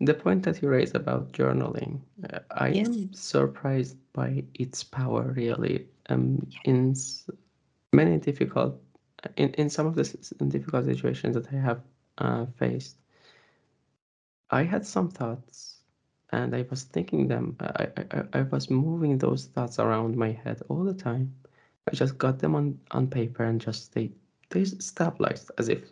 the 0.02 0.14
point 0.14 0.44
that 0.44 0.62
you 0.62 0.70
raised 0.70 0.96
about 0.96 1.32
journaling, 1.34 2.02
uh, 2.34 2.40
I 2.52 2.70
Yes. 2.70 2.88
am 2.88 3.14
surprised 3.14 3.98
by 4.14 4.44
its 4.56 4.84
power, 4.84 5.34
really. 5.36 5.88
Um, 6.10 6.46
in 6.66 6.96
many 7.94 8.18
difficult, 8.18 8.82
in, 9.38 9.54
in 9.54 9.70
some 9.70 9.88
of 9.88 9.96
the 9.96 10.04
difficult 10.48 10.86
situations 10.86 11.36
that 11.36 11.48
I 11.54 11.58
have 11.58 11.82
uh, 12.18 12.46
faced, 12.58 12.98
I 14.50 14.64
had 14.64 14.86
some 14.86 15.10
thoughts 15.10 15.78
and 16.32 16.54
I 16.56 16.66
was 16.70 16.84
thinking 16.84 17.28
them. 17.28 17.56
I, 17.60 17.88
I- 18.12 18.40
I 18.40 18.42
was 18.44 18.70
moving 18.70 19.18
those 19.18 19.46
thoughts 19.48 19.80
around 19.80 20.16
my 20.18 20.32
head 20.32 20.62
all 20.70 20.84
the 20.84 20.94
time. 20.94 21.34
I 21.88 21.96
just 21.96 22.18
got 22.18 22.40
them 22.40 22.56
on, 22.56 22.80
on 22.92 23.08
paper 23.08 23.44
and 23.44 23.60
just 23.60 23.94
they, 23.94 24.12
they 24.50 24.66
stabilized 24.66 25.52
as 25.58 25.70
if 25.70 25.92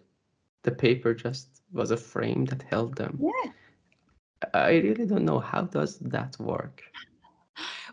the 0.63 0.71
paper 0.71 1.13
just 1.13 1.61
was 1.71 1.91
a 1.91 1.97
frame 1.97 2.45
that 2.45 2.63
held 2.63 2.95
them. 2.95 3.19
Yeah. 3.21 3.51
I 4.53 4.71
really 4.77 5.05
don't 5.05 5.25
know 5.25 5.39
how 5.39 5.63
does 5.63 5.99
that 5.99 6.37
work. 6.39 6.83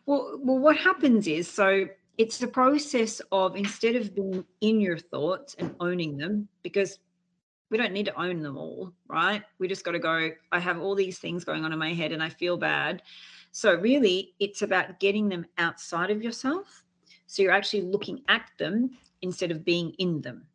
Well, 0.05 0.39
well, 0.43 0.59
what 0.59 0.77
happens 0.77 1.27
is 1.27 1.49
so 1.49 1.89
it's 2.19 2.39
the 2.39 2.47
process 2.47 3.21
of 3.33 3.57
instead 3.57 3.97
of 3.97 4.15
being 4.15 4.45
in 4.61 4.81
your 4.81 4.99
thoughts 4.99 5.57
and 5.59 5.75
owning 5.81 6.17
them, 6.17 6.49
because 6.63 6.99
we 7.71 7.77
don't 7.77 7.93
need 7.93 8.07
to 8.07 8.21
own 8.21 8.41
them 8.43 8.57
all, 8.57 8.93
right? 9.09 9.43
We 9.59 9.69
just 9.69 9.85
got 9.85 9.93
to 9.93 9.99
go, 9.99 10.31
I 10.53 10.59
have 10.61 10.81
all 10.81 10.95
these 10.95 11.19
things 11.19 11.45
going 11.45 11.65
on 11.65 11.73
in 11.73 11.79
my 11.79 11.93
head 11.93 12.13
and 12.13 12.23
I 12.23 12.29
feel 12.29 12.57
bad. 12.57 13.03
So, 13.51 13.75
really, 13.75 14.35
it's 14.39 14.63
about 14.63 15.01
getting 15.01 15.29
them 15.29 15.47
outside 15.59 16.11
of 16.11 16.23
yourself. 16.23 16.85
So, 17.27 17.43
you're 17.43 17.53
actually 17.53 17.83
looking 17.83 18.23
at 18.29 18.51
them 18.59 18.91
instead 19.23 19.51
of 19.51 19.65
being 19.65 19.93
in 19.99 20.21
them. 20.21 20.47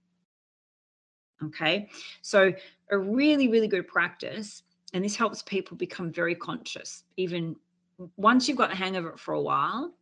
Okay. 1.43 1.89
So, 2.22 2.53
a 2.91 2.97
really, 2.97 3.47
really 3.47 3.67
good 3.67 3.88
practice, 3.88 4.63
and 4.93 5.03
this 5.03 5.15
helps 5.15 5.41
people 5.41 5.78
become 5.78 6.11
very 6.11 6.36
conscious, 6.36 7.03
even 7.17 7.55
once 8.17 8.47
you've 8.47 8.57
got 8.57 8.69
the 8.69 8.76
hang 8.76 8.95
of 8.95 9.05
it 9.05 9.19
for 9.19 9.34
a 9.34 9.41
while, 9.41 9.93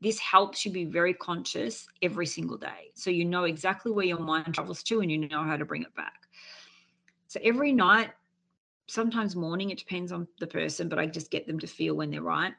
this 0.00 0.18
helps 0.18 0.64
you 0.64 0.72
be 0.72 0.84
very 0.84 1.12
conscious 1.12 1.86
every 2.02 2.26
single 2.26 2.56
day. 2.56 2.90
So 2.94 3.10
you 3.10 3.24
know 3.24 3.44
exactly 3.44 3.92
where 3.92 4.06
your 4.06 4.18
mind 4.18 4.54
travels 4.54 4.82
to 4.84 5.00
and 5.00 5.10
you 5.10 5.28
know 5.28 5.42
how 5.42 5.56
to 5.56 5.64
bring 5.64 5.82
it 5.82 5.94
back. 5.94 6.26
So 7.28 7.38
every 7.44 7.72
night, 7.72 8.10
sometimes 8.88 9.36
morning, 9.36 9.70
it 9.70 9.78
depends 9.78 10.10
on 10.10 10.26
the 10.38 10.46
person, 10.46 10.88
but 10.88 10.98
I 10.98 11.06
just 11.06 11.30
get 11.30 11.46
them 11.46 11.58
to 11.60 11.66
feel 11.66 11.94
when 11.94 12.10
they're 12.10 12.22
right. 12.22 12.54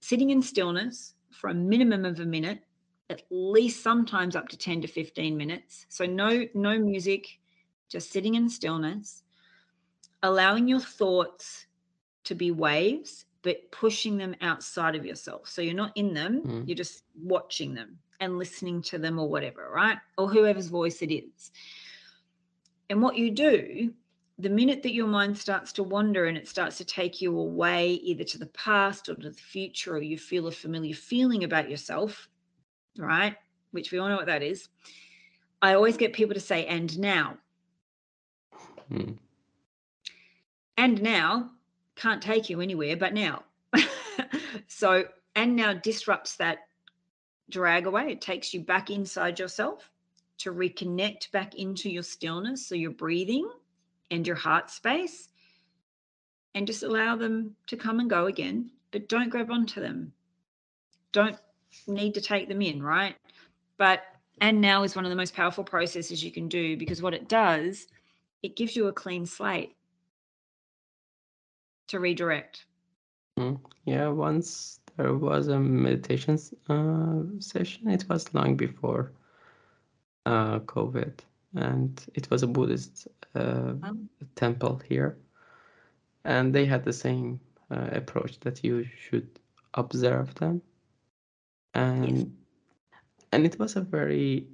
Sitting 0.00 0.30
in 0.30 0.42
stillness 0.42 1.14
for 1.30 1.50
a 1.50 1.54
minimum 1.54 2.04
of 2.04 2.20
a 2.20 2.26
minute, 2.26 2.60
at 3.08 3.22
least 3.30 3.82
sometimes 3.82 4.36
up 4.36 4.48
to 4.48 4.56
10 4.56 4.82
to 4.82 4.86
15 4.88 5.36
minutes. 5.36 5.86
So 5.88 6.06
no 6.06 6.46
no 6.54 6.78
music, 6.78 7.38
just 7.88 8.10
sitting 8.12 8.34
in 8.34 8.48
stillness, 8.48 9.22
allowing 10.22 10.68
your 10.68 10.80
thoughts 10.80 11.66
to 12.24 12.34
be 12.34 12.50
waves 12.50 13.24
but 13.42 13.70
pushing 13.70 14.18
them 14.18 14.34
outside 14.42 14.94
of 14.94 15.06
yourself. 15.06 15.48
So 15.48 15.62
you're 15.62 15.74
not 15.74 15.92
in 15.96 16.12
them, 16.12 16.42
Mm. 16.42 16.68
you're 16.68 16.76
just 16.76 17.04
watching 17.22 17.74
them 17.74 17.98
and 18.20 18.38
listening 18.38 18.82
to 18.82 18.98
them 18.98 19.18
or 19.18 19.28
whatever, 19.28 19.70
right? 19.70 19.98
Or 20.18 20.28
whoever's 20.28 20.68
voice 20.68 21.00
it 21.00 21.10
is. 21.10 21.50
And 22.90 23.00
what 23.00 23.16
you 23.16 23.30
do, 23.30 23.94
the 24.40 24.48
minute 24.48 24.82
that 24.82 24.94
your 24.94 25.06
mind 25.06 25.36
starts 25.36 25.72
to 25.72 25.82
wander 25.82 26.24
and 26.24 26.36
it 26.36 26.48
starts 26.48 26.78
to 26.78 26.84
take 26.84 27.20
you 27.20 27.38
away 27.38 27.92
either 27.92 28.24
to 28.24 28.38
the 28.38 28.46
past 28.46 29.08
or 29.08 29.14
to 29.14 29.28
the 29.28 29.34
future, 29.34 29.96
or 29.96 30.02
you 30.02 30.16
feel 30.16 30.46
a 30.46 30.52
familiar 30.52 30.94
feeling 30.94 31.44
about 31.44 31.68
yourself, 31.68 32.28
right? 32.96 33.36
Which 33.72 33.92
we 33.92 33.98
all 33.98 34.08
know 34.08 34.16
what 34.16 34.26
that 34.26 34.42
is. 34.42 34.68
I 35.60 35.74
always 35.74 35.98
get 35.98 36.14
people 36.14 36.34
to 36.34 36.40
say, 36.40 36.64
and 36.66 36.98
now. 36.98 37.36
Hmm. 38.88 39.12
and 40.76 41.00
now 41.00 41.50
can't 41.94 42.20
take 42.20 42.50
you 42.50 42.60
anywhere 42.60 42.96
but 42.96 43.14
now. 43.14 43.44
so, 44.66 45.04
and 45.36 45.54
now 45.54 45.74
disrupts 45.74 46.34
that 46.36 46.66
drag 47.50 47.86
away. 47.86 48.10
It 48.10 48.20
takes 48.20 48.52
you 48.52 48.62
back 48.62 48.90
inside 48.90 49.38
yourself 49.38 49.88
to 50.38 50.52
reconnect 50.52 51.30
back 51.30 51.54
into 51.54 51.88
your 51.88 52.02
stillness. 52.02 52.66
So, 52.66 52.74
your 52.74 52.90
breathing 52.90 53.48
and 54.10 54.26
your 54.26 54.36
heart 54.36 54.70
space, 54.70 55.28
and 56.54 56.66
just 56.66 56.82
allow 56.82 57.16
them 57.16 57.56
to 57.66 57.76
come 57.76 58.00
and 58.00 58.10
go 58.10 58.26
again, 58.26 58.70
but 58.90 59.08
don't 59.08 59.30
grab 59.30 59.50
onto 59.50 59.80
them. 59.80 60.12
Don't 61.12 61.36
need 61.86 62.14
to 62.14 62.20
take 62.20 62.48
them 62.48 62.62
in, 62.62 62.82
right? 62.82 63.16
But, 63.76 64.02
and 64.40 64.60
now 64.60 64.82
is 64.82 64.96
one 64.96 65.04
of 65.04 65.10
the 65.10 65.16
most 65.16 65.34
powerful 65.34 65.64
processes 65.64 66.24
you 66.24 66.30
can 66.30 66.48
do 66.48 66.76
because 66.76 67.02
what 67.02 67.14
it 67.14 67.28
does, 67.28 67.86
it 68.42 68.56
gives 68.56 68.74
you 68.76 68.88
a 68.88 68.92
clean 68.92 69.26
slate 69.26 69.76
to 71.88 72.00
redirect. 72.00 72.64
Mm. 73.38 73.60
Yeah, 73.84 74.08
once 74.08 74.80
there 75.00 75.14
was 75.14 75.48
a 75.48 75.58
meditation 75.58 76.38
uh, 76.68 77.40
session. 77.40 77.88
It 77.88 78.08
was 78.08 78.32
long 78.34 78.56
before 78.56 79.12
uh, 80.26 80.60
COVID, 80.60 81.20
and 81.54 82.04
it 82.14 82.30
was 82.30 82.42
a 82.42 82.46
Buddhist 82.46 83.08
uh, 83.34 83.74
Oh. 83.82 83.96
temple 84.34 84.80
here, 84.88 85.16
and 86.24 86.54
they 86.54 86.64
had 86.66 86.84
the 86.84 86.92
same 86.92 87.40
uh, 87.70 87.88
approach 87.92 88.40
that 88.40 88.64
you 88.64 88.84
should 88.84 89.28
observe 89.74 90.34
them, 90.34 90.62
and 91.74 92.32
and 93.32 93.46
it 93.46 93.58
was 93.58 93.76
a 93.76 93.80
very 93.80 94.46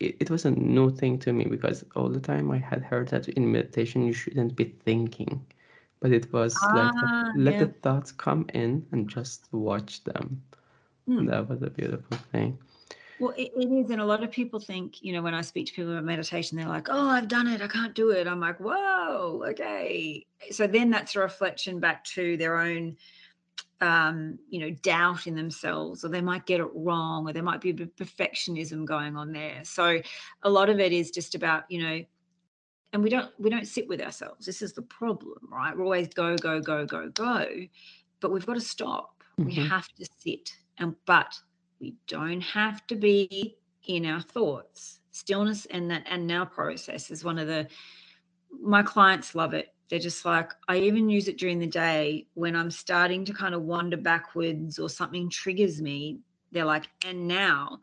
it, 0.00 0.16
it 0.20 0.30
was 0.30 0.44
a 0.44 0.50
new 0.50 0.90
thing 0.90 1.18
to 1.20 1.32
me 1.32 1.44
because 1.44 1.84
all 1.94 2.08
the 2.08 2.20
time 2.20 2.50
I 2.50 2.58
had 2.58 2.82
heard 2.82 3.08
that 3.08 3.28
in 3.28 3.50
meditation 3.50 4.06
you 4.06 4.12
shouldn't 4.12 4.56
be 4.56 4.64
thinking, 4.84 5.40
but 6.00 6.10
it 6.12 6.32
was 6.32 6.54
like 6.62 6.92
the- 7.00 7.06
Ah, 7.06 7.32
let 7.36 7.54
yeah. 7.54 7.64
the 7.64 7.72
thoughts 7.82 8.12
come 8.12 8.46
in 8.54 8.86
and 8.92 9.08
just 9.08 9.48
watch 9.52 10.02
them. 10.04 10.42
Hmm. 11.06 11.26
That 11.26 11.48
was 11.48 11.62
a 11.62 11.70
beautiful 11.70 12.16
thing. 12.32 12.58
Well, 13.18 13.32
it, 13.36 13.50
it 13.56 13.72
is. 13.72 13.90
And 13.90 14.00
a 14.00 14.04
lot 14.04 14.22
of 14.22 14.30
people 14.30 14.60
think, 14.60 15.02
you 15.02 15.12
know, 15.12 15.22
when 15.22 15.34
I 15.34 15.40
speak 15.40 15.66
to 15.66 15.72
people 15.72 15.92
about 15.92 16.04
meditation, 16.04 16.58
they're 16.58 16.68
like, 16.68 16.88
oh, 16.90 17.08
I've 17.08 17.28
done 17.28 17.48
it. 17.48 17.62
I 17.62 17.66
can't 17.68 17.94
do 17.94 18.10
it. 18.10 18.26
I'm 18.26 18.40
like, 18.40 18.58
whoa, 18.60 19.42
okay. 19.50 20.26
So 20.50 20.66
then 20.66 20.90
that's 20.90 21.16
a 21.16 21.20
reflection 21.20 21.80
back 21.80 22.04
to 22.04 22.36
their 22.36 22.58
own, 22.58 22.96
um, 23.80 24.38
you 24.50 24.60
know, 24.60 24.70
doubt 24.82 25.26
in 25.26 25.34
themselves, 25.34 26.04
or 26.04 26.08
they 26.08 26.20
might 26.20 26.44
get 26.46 26.60
it 26.60 26.68
wrong, 26.74 27.28
or 27.28 27.32
there 27.32 27.42
might 27.42 27.60
be 27.62 27.70
a 27.70 27.74
bit 27.74 27.88
of 27.88 27.96
perfectionism 27.96 28.84
going 28.84 29.16
on 29.16 29.32
there. 29.32 29.60
So 29.64 30.00
a 30.42 30.50
lot 30.50 30.68
of 30.68 30.78
it 30.78 30.92
is 30.92 31.10
just 31.10 31.34
about, 31.34 31.64
you 31.70 31.82
know, 31.82 32.04
and 32.92 33.02
we 33.02 33.10
don't 33.10 33.30
we 33.38 33.50
don't 33.50 33.66
sit 33.66 33.88
with 33.88 34.00
ourselves. 34.00 34.46
This 34.46 34.62
is 34.62 34.72
the 34.72 34.82
problem, 34.82 35.38
right? 35.50 35.76
We're 35.76 35.84
always 35.84 36.08
go, 36.08 36.36
go, 36.36 36.60
go, 36.60 36.86
go, 36.86 37.08
go. 37.10 37.48
But 38.20 38.30
we've 38.32 38.46
got 38.46 38.54
to 38.54 38.60
stop. 38.60 39.22
We 39.38 39.54
Mhm. 39.56 39.68
have 39.68 39.88
to 39.94 40.06
sit. 40.18 40.56
And 40.78 40.94
but 41.04 41.38
we 41.80 41.94
don't 42.06 42.40
have 42.40 42.86
to 42.88 42.96
be 42.96 43.56
in 43.86 44.06
our 44.06 44.20
thoughts. 44.20 45.00
Stillness 45.10 45.66
and 45.66 45.90
that 45.90 46.04
and 46.08 46.26
now 46.26 46.44
process 46.44 47.10
is 47.10 47.24
one 47.24 47.38
of 47.38 47.46
the 47.46 47.66
my 48.60 48.82
clients 48.82 49.34
love 49.34 49.54
it. 49.54 49.74
They're 49.88 49.98
just 49.98 50.24
like, 50.24 50.52
I 50.68 50.78
even 50.78 51.08
use 51.08 51.28
it 51.28 51.38
during 51.38 51.58
the 51.58 51.66
day 51.66 52.26
when 52.34 52.56
I'm 52.56 52.70
starting 52.70 53.24
to 53.26 53.32
kind 53.32 53.54
of 53.54 53.62
wander 53.62 53.96
backwards 53.96 54.78
or 54.78 54.88
something 54.88 55.30
triggers 55.30 55.80
me. 55.80 56.18
They're 56.50 56.64
like, 56.64 56.88
and 57.06 57.28
now, 57.28 57.78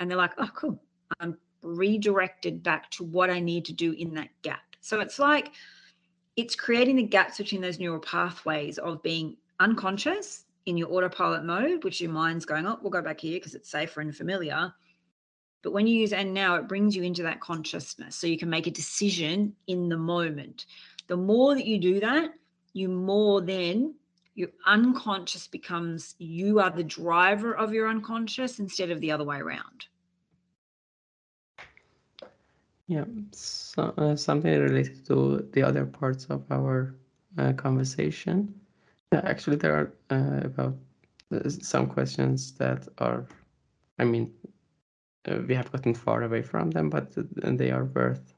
and 0.00 0.10
they're 0.10 0.18
like, 0.18 0.32
oh, 0.38 0.50
cool. 0.56 0.82
I'm 1.20 1.36
redirected 1.62 2.62
back 2.62 2.90
to 2.92 3.04
what 3.04 3.30
I 3.30 3.38
need 3.38 3.64
to 3.66 3.72
do 3.72 3.92
in 3.92 4.14
that 4.14 4.30
gap. 4.42 4.60
So 4.80 5.00
it's 5.00 5.18
like 5.18 5.52
it's 6.36 6.54
creating 6.54 6.96
the 6.96 7.02
gaps 7.02 7.38
between 7.38 7.60
those 7.60 7.78
neural 7.78 8.00
pathways 8.00 8.78
of 8.78 9.02
being 9.02 9.36
unconscious 9.60 10.45
in 10.66 10.76
your 10.76 10.92
autopilot 10.92 11.44
mode, 11.44 11.84
which 11.84 12.00
your 12.00 12.10
mind's 12.10 12.44
going, 12.44 12.66
oh, 12.66 12.78
we'll 12.82 12.90
go 12.90 13.02
back 13.02 13.20
here 13.20 13.38
because 13.38 13.54
it's 13.54 13.70
safer 13.70 14.00
and 14.00 14.14
familiar. 14.14 14.72
But 15.62 15.72
when 15.72 15.86
you 15.86 15.96
use 15.96 16.12
and 16.12 16.34
now, 16.34 16.56
it 16.56 16.68
brings 16.68 16.94
you 16.94 17.02
into 17.02 17.22
that 17.22 17.40
consciousness. 17.40 18.16
So 18.16 18.26
you 18.26 18.38
can 18.38 18.50
make 18.50 18.66
a 18.66 18.70
decision 18.70 19.54
in 19.66 19.88
the 19.88 19.96
moment. 19.96 20.66
The 21.06 21.16
more 21.16 21.54
that 21.54 21.66
you 21.66 21.78
do 21.78 22.00
that, 22.00 22.30
you 22.72 22.88
more 22.88 23.40
then 23.40 23.94
your 24.34 24.50
unconscious 24.66 25.48
becomes 25.48 26.14
you 26.18 26.60
are 26.60 26.70
the 26.70 26.84
driver 26.84 27.56
of 27.56 27.72
your 27.72 27.88
unconscious 27.88 28.58
instead 28.58 28.90
of 28.90 29.00
the 29.00 29.10
other 29.10 29.24
way 29.24 29.38
around. 29.38 29.86
Yeah, 32.86 33.04
so, 33.32 33.94
uh, 33.96 34.14
something 34.14 34.60
related 34.60 35.04
to 35.06 35.48
the 35.52 35.62
other 35.62 35.86
parts 35.86 36.26
of 36.26 36.44
our 36.52 36.94
uh, 37.38 37.52
conversation. 37.54 38.54
Yeah, 39.12 39.22
actually, 39.24 39.56
there 39.56 39.74
are 39.74 39.92
uh, 40.10 40.46
about 40.46 40.76
uh, 41.32 41.48
some 41.48 41.86
questions 41.86 42.52
that 42.54 42.88
are, 42.98 43.26
I 43.98 44.04
mean, 44.04 44.32
uh, 45.28 45.38
we 45.46 45.54
have 45.54 45.70
gotten 45.72 45.94
far 45.94 46.22
away 46.22 46.42
from 46.42 46.70
them, 46.70 46.90
but 46.90 47.12
they 47.14 47.70
are 47.70 47.84
worth 47.84 48.34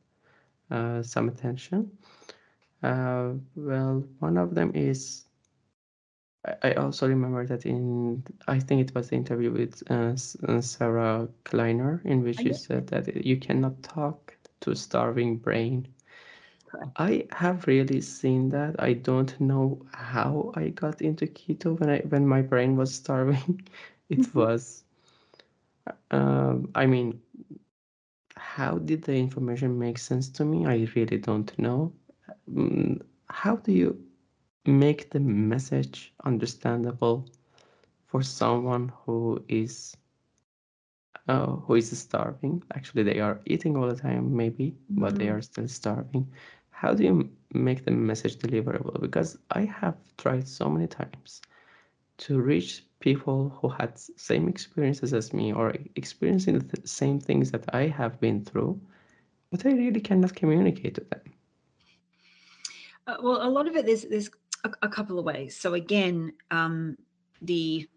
uh, 0.71 1.03
some 1.03 1.29
attention. 1.29 1.91
Uh, 2.83 3.33
well, 3.57 4.05
one 4.21 4.37
of 4.37 4.55
them 4.55 4.73
is 4.75 5.29
I 6.63 6.75
also 6.75 7.09
remember 7.09 7.47
that 7.47 7.67
in 7.67 8.23
I 8.47 8.61
think 8.61 8.81
it 8.81 8.95
was 8.95 9.09
the 9.09 9.17
interview 9.17 9.51
with 9.51 9.83
uh, 9.91 10.15
uh 10.49 10.61
Sarah 10.61 11.29
Kleiner 11.45 12.01
in 12.05 12.23
which 12.23 12.41
you 12.41 12.55
said 12.55 12.87
that 12.89 13.27
you 13.27 13.37
cannot 13.37 13.83
talk 13.83 14.37
to 14.61 14.71
a 14.71 14.77
starving 14.77 15.37
brain. 15.37 15.89
I 16.97 17.27
have 17.33 17.67
really 17.67 18.01
seen 18.01 18.49
that. 18.51 18.77
I 18.79 18.93
don't 18.95 19.39
know 19.41 19.85
how 19.93 20.53
I 20.55 20.69
got 20.69 21.01
into 21.03 21.27
keto 21.27 21.79
when 21.79 21.91
I 21.91 21.99
when 22.09 22.27
my 22.27 22.43
brain 22.43 22.77
was 22.77 22.95
starving. 22.95 23.63
it 24.09 24.21
mm-hmm. 24.21 24.39
was. 24.39 24.85
Um, 26.11 26.71
I 26.75 26.87
mean, 26.87 27.21
how 28.37 28.79
did 28.79 29.03
the 29.03 29.15
information 29.15 29.79
make 29.79 29.99
sense 29.99 30.29
to 30.31 30.45
me? 30.45 30.67
I 30.67 30.89
really 30.95 31.19
don't 31.19 31.59
know. 31.59 31.93
Um, 32.57 33.01
how 33.31 33.57
do 33.57 33.73
you 33.73 33.99
make 34.67 35.11
the 35.11 35.21
message 35.21 36.13
understandable 36.25 37.27
for 38.07 38.23
someone 38.23 38.93
who 39.05 39.43
is 39.49 39.97
uh, 41.29 41.47
who 41.47 41.75
is 41.75 41.97
starving 41.99 42.63
actually 42.75 43.03
they 43.03 43.21
are 43.21 43.41
eating 43.45 43.77
all 43.77 43.87
the 43.89 43.97
time 43.97 44.35
maybe 44.35 44.71
mm-hmm. 44.71 45.03
but 45.03 45.15
they 45.15 45.27
mm-hmm. 45.27 45.37
are 45.37 45.43
still 45.43 45.69
starving 45.69 46.27
how 46.81 46.95
do 46.95 47.03
you 47.05 47.15
make 47.53 47.85
the 47.85 47.91
message 47.91 48.37
deliverable 48.37 49.01
because 49.01 49.31
i 49.51 49.63
have 49.81 49.97
tried 50.17 50.47
so 50.47 50.69
many 50.69 50.87
times 50.87 51.43
to 52.17 52.41
reach 52.41 52.85
people 53.01 53.39
who 53.57 53.69
had 53.69 53.99
same 54.29 54.49
experiences 54.49 55.13
as 55.15 55.33
me 55.33 55.53
or 55.53 55.75
experiencing 55.97 56.59
the 56.59 56.81
same 56.87 57.19
things 57.21 57.51
that 57.51 57.65
i 57.75 57.83
have 58.01 58.21
been 58.21 58.45
through 58.45 58.81
but 59.51 59.65
i 59.67 59.71
really 59.71 60.01
cannot 60.01 60.35
communicate 60.35 60.95
to 60.95 61.05
them 61.11 61.27
uh, 63.07 63.17
well 63.23 63.39
a 63.49 63.51
lot 63.57 63.67
of 63.69 63.75
it 63.77 63.87
there's 63.87 64.05
there's 64.13 64.31
a, 64.65 64.71
a 64.83 64.89
couple 64.89 65.19
of 65.19 65.25
ways. 65.25 65.57
So 65.57 65.75
again, 65.75 66.33
um, 66.51 66.97
the 67.43 67.89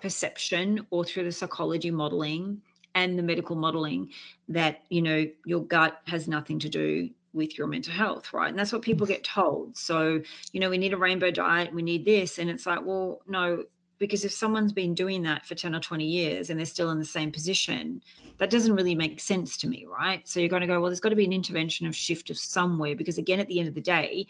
perception 0.00 0.86
or 0.90 1.04
through 1.04 1.24
the 1.24 1.32
psychology 1.32 1.90
modeling 1.90 2.62
and 2.94 3.18
the 3.18 3.22
medical 3.22 3.54
modeling 3.54 4.10
that 4.48 4.82
you 4.88 5.02
know 5.02 5.26
your 5.44 5.62
gut 5.62 6.00
has 6.06 6.26
nothing 6.26 6.58
to 6.58 6.68
do 6.68 7.10
with 7.32 7.56
your 7.56 7.66
mental 7.66 7.92
health 7.92 8.32
right 8.32 8.50
and 8.50 8.58
that's 8.58 8.72
what 8.72 8.82
people 8.82 9.06
get 9.06 9.22
told 9.22 9.76
so 9.76 10.20
you 10.52 10.60
know 10.60 10.70
we 10.70 10.78
need 10.78 10.92
a 10.92 10.96
rainbow 10.96 11.30
diet 11.30 11.72
we 11.72 11.82
need 11.82 12.04
this 12.04 12.38
and 12.38 12.50
it's 12.50 12.66
like 12.66 12.80
well 12.84 13.20
no 13.26 13.64
because 13.98 14.24
if 14.24 14.32
someone's 14.32 14.72
been 14.72 14.94
doing 14.94 15.22
that 15.22 15.44
for 15.44 15.54
10 15.54 15.74
or 15.74 15.80
20 15.80 16.04
years 16.04 16.50
and 16.50 16.58
they're 16.58 16.66
still 16.66 16.90
in 16.90 16.98
the 16.98 17.04
same 17.04 17.30
position 17.30 18.02
that 18.38 18.50
doesn't 18.50 18.74
really 18.74 18.94
make 18.94 19.20
sense 19.20 19.56
to 19.56 19.68
me 19.68 19.86
right 19.86 20.26
so 20.26 20.40
you're 20.40 20.48
going 20.48 20.62
to 20.62 20.66
go 20.66 20.80
well 20.80 20.90
there's 20.90 21.00
got 21.00 21.10
to 21.10 21.16
be 21.16 21.24
an 21.24 21.32
intervention 21.32 21.86
of 21.86 21.94
shift 21.94 22.30
of 22.30 22.38
somewhere 22.38 22.96
because 22.96 23.18
again 23.18 23.38
at 23.38 23.46
the 23.48 23.58
end 23.58 23.68
of 23.68 23.74
the 23.74 23.80
day 23.80 24.26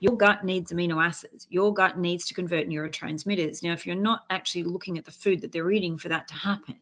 your 0.00 0.16
gut 0.16 0.44
needs 0.44 0.72
amino 0.72 1.04
acids. 1.04 1.46
Your 1.50 1.74
gut 1.74 1.98
needs 1.98 2.24
to 2.26 2.34
convert 2.34 2.68
neurotransmitters. 2.68 3.62
Now, 3.62 3.72
if 3.72 3.86
you're 3.86 3.96
not 3.96 4.24
actually 4.30 4.64
looking 4.64 4.96
at 4.96 5.04
the 5.04 5.10
food 5.10 5.40
that 5.40 5.52
they're 5.52 5.70
eating 5.70 5.98
for 5.98 6.08
that 6.08 6.28
to 6.28 6.34
happen, 6.34 6.76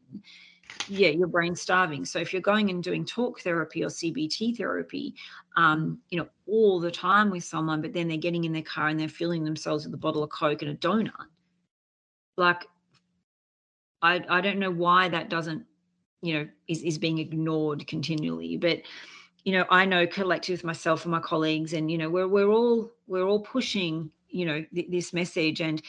yeah, 0.89 1.09
your 1.09 1.27
brain's 1.27 1.61
starving. 1.61 2.05
So 2.05 2.19
if 2.19 2.33
you're 2.33 2.43
going 2.43 2.71
and 2.71 2.83
doing 2.83 3.05
talk 3.05 3.41
therapy 3.41 3.83
or 3.83 3.89
CBT 3.89 4.57
therapy, 4.57 5.15
um, 5.57 5.99
you 6.11 6.19
know, 6.19 6.29
all 6.47 6.81
the 6.81 6.91
time 6.91 7.31
with 7.31 7.45
someone, 7.45 7.83
but 7.83 7.93
then 7.93 8.09
they're 8.09 8.17
getting 8.17 8.45
in 8.45 8.53
their 8.53 8.63
car 8.63 8.89
and 8.89 8.99
they're 8.99 9.09
filling 9.09 9.45
themselves 9.45 9.85
with 9.85 9.95
a 9.95 9.99
bottle 9.99 10.23
of 10.23 10.31
Coke 10.31 10.63
and 10.63 10.71
a 10.71 10.75
donut, 10.75 11.11
like 12.37 12.67
I 14.03 14.25
I 14.29 14.41
don't 14.41 14.59
know 14.59 14.71
why 14.71 15.09
that 15.09 15.31
doesn't, 15.31 15.65
you 16.23 16.35
know, 16.35 16.49
is 16.69 16.83
is 16.83 16.99
being 16.99 17.19
ignored 17.19 17.87
continually. 17.87 18.57
But 18.57 18.83
you 19.45 19.53
know, 19.53 19.65
I 19.71 19.85
know 19.85 20.07
collectively 20.07 20.55
with 20.55 20.65
myself 20.65 21.05
and 21.05 21.13
my 21.13 21.21
colleagues, 21.21 21.73
and 21.73 21.91
you 21.91 21.99
know, 21.99 22.11
we're 22.11 22.29
we're 22.29 22.51
all 22.51 22.93
we're 23.07 23.27
all 23.27 23.41
pushing, 23.41 24.11
you 24.29 24.47
know, 24.47 24.65
th- 24.75 24.91
this 24.91 25.13
message, 25.13 25.61
and 25.61 25.83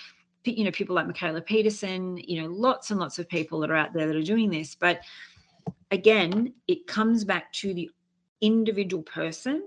you 0.52 0.64
know, 0.64 0.72
people 0.72 0.96
like 0.96 1.08
Mikhaila 1.08 1.46
Peterson, 1.46 2.18
you 2.18 2.42
know, 2.42 2.50
lots 2.50 2.92
and 2.92 3.00
lots 3.00 3.20
of 3.20 3.28
people 3.28 3.60
that 3.60 3.72
are 3.72 3.76
out 3.76 3.94
there 3.94 4.08
that 4.08 4.16
are 4.16 4.24
doing 4.24 4.50
this. 4.50 4.76
But 4.76 5.02
again, 5.92 6.54
it 6.68 6.88
comes 6.88 7.24
back 7.24 7.52
to 7.54 7.74
the 7.74 7.90
individual 8.42 9.04
person 9.04 9.64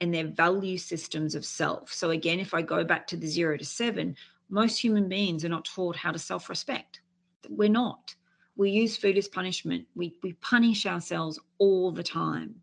and 0.00 0.12
their 0.12 0.26
value 0.26 0.78
systems 0.78 1.34
of 1.34 1.44
self. 1.44 1.92
So 1.92 2.10
again, 2.10 2.40
if 2.40 2.54
I 2.54 2.62
go 2.62 2.84
back 2.84 3.06
to 3.08 3.16
the 3.16 3.26
zero 3.26 3.56
to 3.56 3.64
seven, 3.64 4.16
most 4.48 4.78
human 4.78 5.08
beings 5.08 5.44
are 5.44 5.48
not 5.48 5.64
taught 5.64 5.96
how 5.96 6.12
to 6.12 6.18
self-respect. 6.18 7.00
We're 7.48 7.68
not. 7.68 8.14
We 8.56 8.70
use 8.70 8.96
food 8.96 9.16
as 9.16 9.28
punishment. 9.28 9.86
We 9.94 10.14
we 10.22 10.34
punish 10.34 10.84
ourselves 10.86 11.38
all 11.58 11.90
the 11.90 12.02
time 12.02 12.56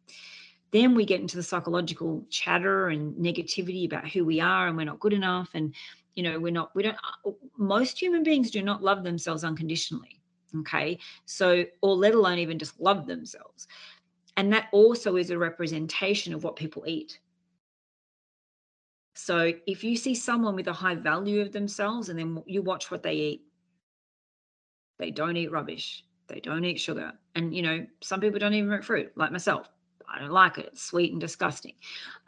then 0.71 0.93
we 0.93 1.05
get 1.05 1.21
into 1.21 1.35
the 1.35 1.43
psychological 1.43 2.23
chatter 2.29 2.89
and 2.89 3.15
negativity 3.15 3.85
about 3.85 4.07
who 4.07 4.23
we 4.25 4.39
are 4.39 4.67
and 4.67 4.77
we're 4.77 4.83
not 4.83 4.99
good 4.99 5.13
enough 5.13 5.49
and 5.53 5.73
you 6.19 6.23
know 6.23 6.37
we're 6.37 6.51
not 6.51 6.75
we 6.75 6.83
don't 6.83 6.97
uh, 7.25 7.31
most 7.57 7.97
human 7.97 8.23
beings 8.23 8.51
do 8.51 8.61
not 8.61 8.83
love 8.83 9.05
themselves 9.05 9.45
unconditionally 9.45 10.19
okay 10.57 10.99
so 11.23 11.63
or 11.81 11.95
let 11.95 12.13
alone 12.13 12.37
even 12.37 12.59
just 12.59 12.77
love 12.77 13.07
themselves 13.07 13.69
and 14.35 14.51
that 14.51 14.67
also 14.73 15.15
is 15.15 15.29
a 15.29 15.37
representation 15.37 16.33
of 16.33 16.43
what 16.43 16.57
people 16.57 16.83
eat 16.85 17.19
so 19.15 19.53
if 19.65 19.81
you 19.81 19.95
see 19.95 20.13
someone 20.13 20.55
with 20.55 20.67
a 20.67 20.73
high 20.73 20.95
value 20.95 21.39
of 21.39 21.53
themselves 21.53 22.09
and 22.09 22.19
then 22.19 22.43
you 22.45 22.61
watch 22.61 22.91
what 22.91 23.01
they 23.01 23.13
eat 23.13 23.41
they 24.97 25.09
don't 25.09 25.37
eat 25.37 25.51
rubbish 25.51 26.03
they 26.27 26.41
don't 26.41 26.65
eat 26.65 26.81
sugar 26.81 27.13
and 27.35 27.55
you 27.55 27.61
know 27.61 27.87
some 28.01 28.19
people 28.19 28.39
don't 28.39 28.53
even 28.53 28.73
eat 28.73 28.83
fruit 28.83 29.09
like 29.15 29.31
myself 29.31 29.69
I 30.11 30.19
don't 30.19 30.31
like 30.31 30.57
it. 30.57 30.69
It's 30.71 30.81
sweet 30.81 31.11
and 31.11 31.21
disgusting. 31.21 31.75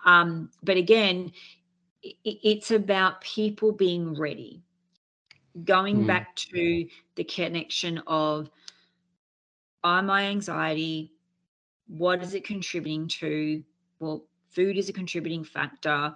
Um, 0.06 0.52
but 0.62 0.78
again, 0.78 1.32
it's 2.04 2.72
about 2.72 3.22
people 3.22 3.72
being 3.72 4.18
ready. 4.18 4.62
Going 5.64 6.04
mm. 6.04 6.08
back 6.08 6.36
to 6.36 6.88
the 7.16 7.24
connection 7.24 8.02
of 8.08 8.50
are 9.84 10.02
my 10.02 10.24
anxiety, 10.26 11.12
what 11.88 12.24
is 12.24 12.34
it 12.34 12.46
contributing 12.46 13.08
to? 13.08 13.64
Well, 14.00 14.26
food 14.50 14.78
is 14.78 14.90
a 14.90 14.94
contributing 14.94 15.44
factor. 15.44 16.16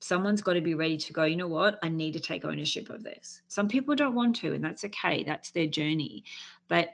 Someone's 0.00 0.40
got 0.40 0.54
to 0.54 0.60
be 0.60 0.74
ready 0.74 0.96
to 0.96 1.12
go, 1.12 1.24
you 1.24 1.36
know 1.36 1.48
what? 1.48 1.78
I 1.82 1.88
need 1.88 2.12
to 2.14 2.20
take 2.20 2.44
ownership 2.44 2.88
of 2.88 3.02
this. 3.02 3.42
Some 3.48 3.68
people 3.68 3.94
don't 3.94 4.14
want 4.14 4.36
to, 4.36 4.54
and 4.54 4.64
that's 4.64 4.84
okay. 4.84 5.22
That's 5.24 5.50
their 5.50 5.66
journey. 5.66 6.24
But 6.68 6.90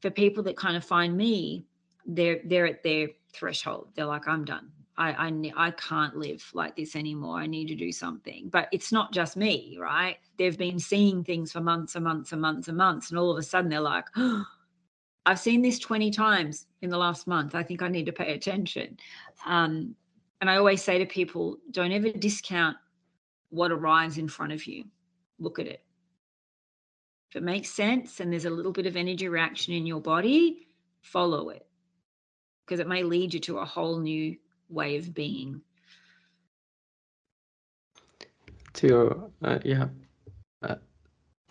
for 0.00 0.10
people 0.10 0.42
that 0.44 0.56
kind 0.56 0.76
of 0.76 0.84
find 0.84 1.16
me, 1.16 1.64
they're 2.04 2.40
they're 2.44 2.66
at 2.66 2.82
their 2.82 3.08
threshold. 3.32 3.88
They're 3.94 4.06
like, 4.06 4.26
I'm 4.26 4.44
done. 4.44 4.72
I, 4.96 5.28
I 5.28 5.52
I 5.56 5.70
can't 5.70 6.16
live 6.16 6.44
like 6.52 6.76
this 6.76 6.94
anymore. 6.96 7.38
I 7.38 7.46
need 7.46 7.68
to 7.68 7.74
do 7.74 7.92
something. 7.92 8.48
But 8.50 8.68
it's 8.72 8.92
not 8.92 9.12
just 9.12 9.36
me, 9.36 9.76
right? 9.80 10.18
They've 10.38 10.56
been 10.56 10.78
seeing 10.78 11.24
things 11.24 11.52
for 11.52 11.60
months 11.60 11.94
and 11.94 12.04
months 12.04 12.32
and 12.32 12.40
months 12.40 12.68
and 12.68 12.76
months, 12.76 13.10
and 13.10 13.18
all 13.18 13.30
of 13.30 13.38
a 13.38 13.42
sudden 13.42 13.70
they're 13.70 13.80
like, 13.80 14.06
oh, 14.16 14.44
I've 15.24 15.38
seen 15.38 15.62
this 15.62 15.78
20 15.78 16.10
times 16.10 16.66
in 16.82 16.90
the 16.90 16.98
last 16.98 17.26
month. 17.26 17.54
I 17.54 17.62
think 17.62 17.80
I 17.82 17.88
need 17.88 18.06
to 18.06 18.12
pay 18.12 18.34
attention. 18.34 18.98
Um, 19.46 19.94
and 20.40 20.50
I 20.50 20.56
always 20.56 20.82
say 20.82 20.98
to 20.98 21.06
people, 21.06 21.58
don't 21.70 21.92
ever 21.92 22.10
discount 22.10 22.76
what 23.50 23.70
arrives 23.70 24.18
in 24.18 24.28
front 24.28 24.52
of 24.52 24.66
you. 24.66 24.84
Look 25.38 25.58
at 25.58 25.66
it. 25.66 25.84
If 27.30 27.36
it 27.36 27.44
makes 27.44 27.70
sense 27.70 28.20
and 28.20 28.32
there's 28.32 28.44
a 28.44 28.50
little 28.50 28.72
bit 28.72 28.86
of 28.86 28.96
energy 28.96 29.28
reaction 29.28 29.72
in 29.72 29.86
your 29.86 30.00
body, 30.00 30.66
follow 31.00 31.48
it 31.50 31.66
because 32.66 32.80
it 32.80 32.88
may 32.88 33.02
lead 33.02 33.34
you 33.34 33.40
to 33.40 33.58
a 33.58 33.64
whole 33.64 33.98
new 33.98 34.36
way 34.72 34.96
of 34.96 35.14
being. 35.14 35.60
To 38.74 39.30
uh, 39.42 39.58
yeah. 39.64 39.88
Uh, 40.62 40.76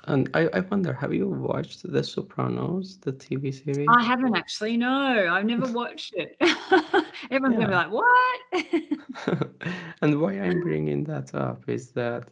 and 0.06 0.30
I, 0.34 0.48
I 0.54 0.60
wonder, 0.62 0.94
have 0.94 1.14
you 1.14 1.28
watched 1.30 1.90
The 1.92 2.04
Sopranos, 2.04 2.98
the 2.98 3.14
TV 3.14 3.54
series? 3.54 3.88
I 3.90 4.04
haven't 4.04 4.36
actually. 4.36 4.76
No, 4.78 5.30
I've 5.32 5.46
never 5.46 5.72
watched 5.72 6.16
it. 6.16 6.36
Everyone's 7.30 7.60
yeah. 7.60 7.68
gonna 7.68 7.68
be 7.68 7.74
like, 7.74 7.92
"What?" 7.92 9.52
and 10.02 10.20
why 10.20 10.40
I'm 10.40 10.62
bringing 10.62 11.04
that 11.04 11.36
up 11.36 11.70
is 11.70 11.92
that, 11.92 12.30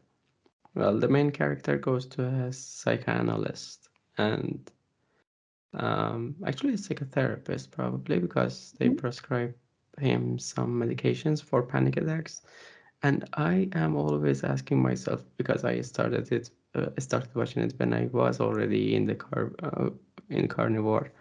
well, 0.73 0.97
the 0.97 1.07
main 1.07 1.29
character 1.29 1.77
goes 1.77 2.07
to 2.07 2.25
a 2.25 2.51
psychoanalyst, 2.51 3.89
and 4.17 4.71
um, 5.75 6.35
actually, 6.47 6.73
a 6.73 6.77
psychotherapist 6.77 7.69
probably 7.69 8.17
because 8.17 8.73
they 8.79 8.87
mm-hmm. 8.87 8.95
prescribe 8.95 9.53
him 9.99 10.39
some 10.39 10.79
medications 10.79 11.43
for 11.43 11.63
panic 11.63 11.97
attacks. 11.97 12.41
And 13.03 13.27
I 13.33 13.69
am 13.73 13.95
always 13.95 14.43
asking 14.43 14.81
myself 14.81 15.23
because 15.37 15.63
I 15.65 15.81
started 15.81 16.31
it, 16.31 16.49
uh, 16.75 16.89
started 16.99 17.33
watching 17.35 17.63
it 17.63 17.73
when 17.77 17.93
I 17.93 18.07
was 18.07 18.39
already 18.41 18.95
in 18.95 19.05
the 19.05 19.15
car, 19.15 19.53
uh, 19.63 19.89
in 20.29 20.47
carnivore. 20.47 21.11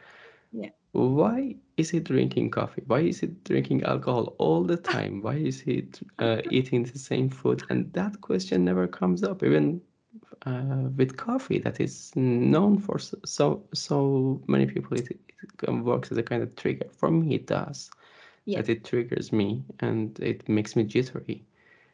Yeah. 0.52 0.70
why 0.92 1.56
is 1.76 1.90
he 1.90 2.00
drinking 2.00 2.50
coffee? 2.50 2.82
Why 2.86 3.00
is 3.00 3.20
he 3.20 3.28
drinking 3.44 3.84
alcohol 3.84 4.34
all 4.38 4.64
the 4.64 4.76
time? 4.76 5.22
Why 5.22 5.34
is 5.36 5.60
he 5.60 5.88
uh, 6.18 6.42
eating 6.50 6.84
the 6.84 6.98
same 6.98 7.28
food? 7.30 7.64
And 7.70 7.92
that 7.94 8.20
question 8.20 8.64
never 8.64 8.86
comes 8.88 9.22
up, 9.22 9.42
even 9.42 9.80
uh, 10.46 10.88
with 10.96 11.16
coffee 11.16 11.58
that 11.60 11.80
is 11.80 12.12
known 12.16 12.78
for 12.78 12.98
so 12.98 13.64
so 13.74 14.42
many 14.48 14.66
people. 14.66 14.96
It, 14.96 15.08
it 15.62 15.70
works 15.70 16.10
as 16.12 16.18
a 16.18 16.22
kind 16.22 16.42
of 16.42 16.54
trigger. 16.56 16.88
For 16.92 17.10
me, 17.10 17.34
it 17.36 17.46
does. 17.46 17.90
Yeah. 18.48 18.62
That 18.62 18.70
it 18.70 18.84
triggers 18.84 19.30
me 19.30 19.62
and 19.80 20.18
it 20.20 20.48
makes 20.48 20.74
me 20.74 20.84
jittery. 20.84 21.44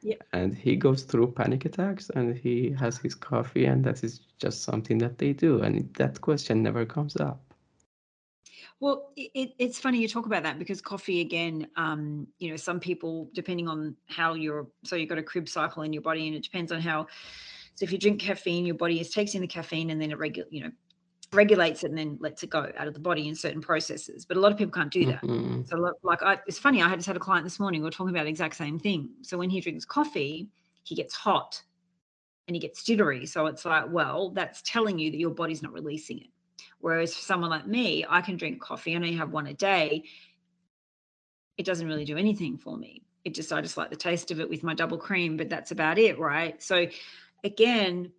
Yeah. 0.03 0.23
And 0.33 0.55
he 0.55 0.77
goes 0.77 1.03
through 1.03 1.33
panic 1.33 1.65
attacks 1.65 2.11
and 2.15 2.37
he 2.37 2.71
has 2.79 2.99
his 2.99 3.17
coffee 3.17 3.65
and 3.65 3.83
that 3.83 4.05
is 4.05 4.21
just 4.39 4.63
something 4.63 4.99
that 4.99 5.19
they 5.19 5.33
do. 5.33 5.63
And 5.63 5.93
that 5.95 6.21
question 6.21 6.63
never 6.63 6.87
comes 6.87 7.17
up. 7.17 7.41
Well, 8.79 9.11
it, 9.17 9.55
it's 9.59 9.81
funny 9.81 9.99
you 9.99 10.07
talk 10.07 10.27
about 10.27 10.45
that 10.45 10.61
because 10.61 10.81
coffee 10.81 11.21
again, 11.23 11.67
um, 11.77 12.29
you 12.39 12.51
know, 12.51 12.57
some 12.57 12.79
people 12.79 13.31
depending 13.35 13.67
on 13.67 13.97
how 14.07 14.35
you're 14.35 14.69
so 14.85 14.95
you've 14.95 15.09
got 15.09 15.19
a 15.19 15.25
Krebs 15.25 15.51
cycle 15.51 15.83
in 15.83 15.93
your 15.93 16.03
body, 16.03 16.29
and 16.29 16.37
it 16.37 16.45
depends 16.45 16.71
on 16.71 16.81
how. 16.81 17.09
So 17.77 17.83
if 17.83 17.91
you 17.91 17.99
drink 17.99 18.21
caffeine, 18.21 18.65
your 18.65 18.77
body 18.77 19.01
is 19.01 19.11
takes 19.11 19.35
in 19.35 19.41
the 19.41 19.49
caffeine 19.49 19.91
and 19.91 20.01
then 20.01 20.13
it 20.13 20.19
regular, 20.19 20.49
you 20.53 20.63
know, 20.63 20.71
regulates 21.35 21.85
it 21.85 21.91
and 21.91 21.99
then 21.99 22.17
lets 22.21 22.43
it 22.43 22.51
go 22.51 22.71
out 22.77 22.87
of 22.87 22.95
the 22.95 23.01
body 23.01 23.29
in 23.29 23.35
certain 23.35 23.61
processes. 23.61 24.25
But 24.25 24.37
a 24.37 24.41
lot 24.41 24.53
of 24.53 24.59
people 24.59 24.73
can't 24.73 24.91
do 24.91 25.07
that. 25.07 25.23
Mm-hmm. 25.23 25.63
So 25.65 25.95
like, 26.03 26.23
I, 26.23 26.39
it's 26.47 26.59
funny. 26.59 26.83
I 26.83 26.95
just 26.95 27.07
had 27.07 27.17
a 27.17 27.21
client 27.21 27.45
this 27.45 27.61
morning. 27.61 27.83
We 27.83 27.89
are 27.89 27.91
talking 27.91 28.15
about 28.15 28.25
the 28.25 28.31
exact 28.31 28.57
same 28.57 28.79
thing. 28.79 29.11
So 29.23 29.37
when 29.39 29.51
he 29.51 29.61
drinks 29.61 29.85
coffee, 29.85 30.49
he 30.85 30.95
gets 30.95 31.15
hot 31.15 31.63
and 32.47 32.55
he 32.55 32.61
gets 32.61 32.85
jittery. 32.85 33.27
So 33.27 33.47
it's 33.47 33.65
like, 33.65 33.87
well, 33.89 34.31
that's 34.31 34.63
telling 34.63 34.99
you 34.99 35.11
that 35.11 35.19
your 35.19 35.31
body's 35.31 35.63
not 35.63 35.73
releasing 35.73 36.21
it. 36.21 36.29
Whereas 36.81 37.15
for 37.15 37.23
someone 37.23 37.51
like 37.51 37.67
me, 37.67 38.05
I 38.09 38.21
can 38.21 38.37
drink 38.37 38.61
coffee. 38.61 38.93
I 38.93 38.97
only 38.97 39.15
have 39.15 39.31
one 39.31 39.47
a 39.47 39.55
day. 39.55 40.05
It 41.57 41.65
doesn't 41.65 41.87
really 41.87 42.05
do 42.05 42.17
anything 42.17 42.59
for 42.59 42.77
me. 42.77 43.03
It 43.25 43.35
just 43.35 43.53
I 43.53 43.63
just 43.63 43.79
like 43.79 43.89
the 43.91 43.97
taste 43.97 44.31
of 44.31 44.41
it 44.41 44.51
with 44.51 44.63
my 44.63 44.75
double 44.75 44.99
cream, 44.99 45.37
but 45.37 45.49
that's 45.49 45.71
about 45.71 45.99
it, 45.99 46.19
right? 46.19 46.63
So 46.63 46.87
again, 47.43 48.13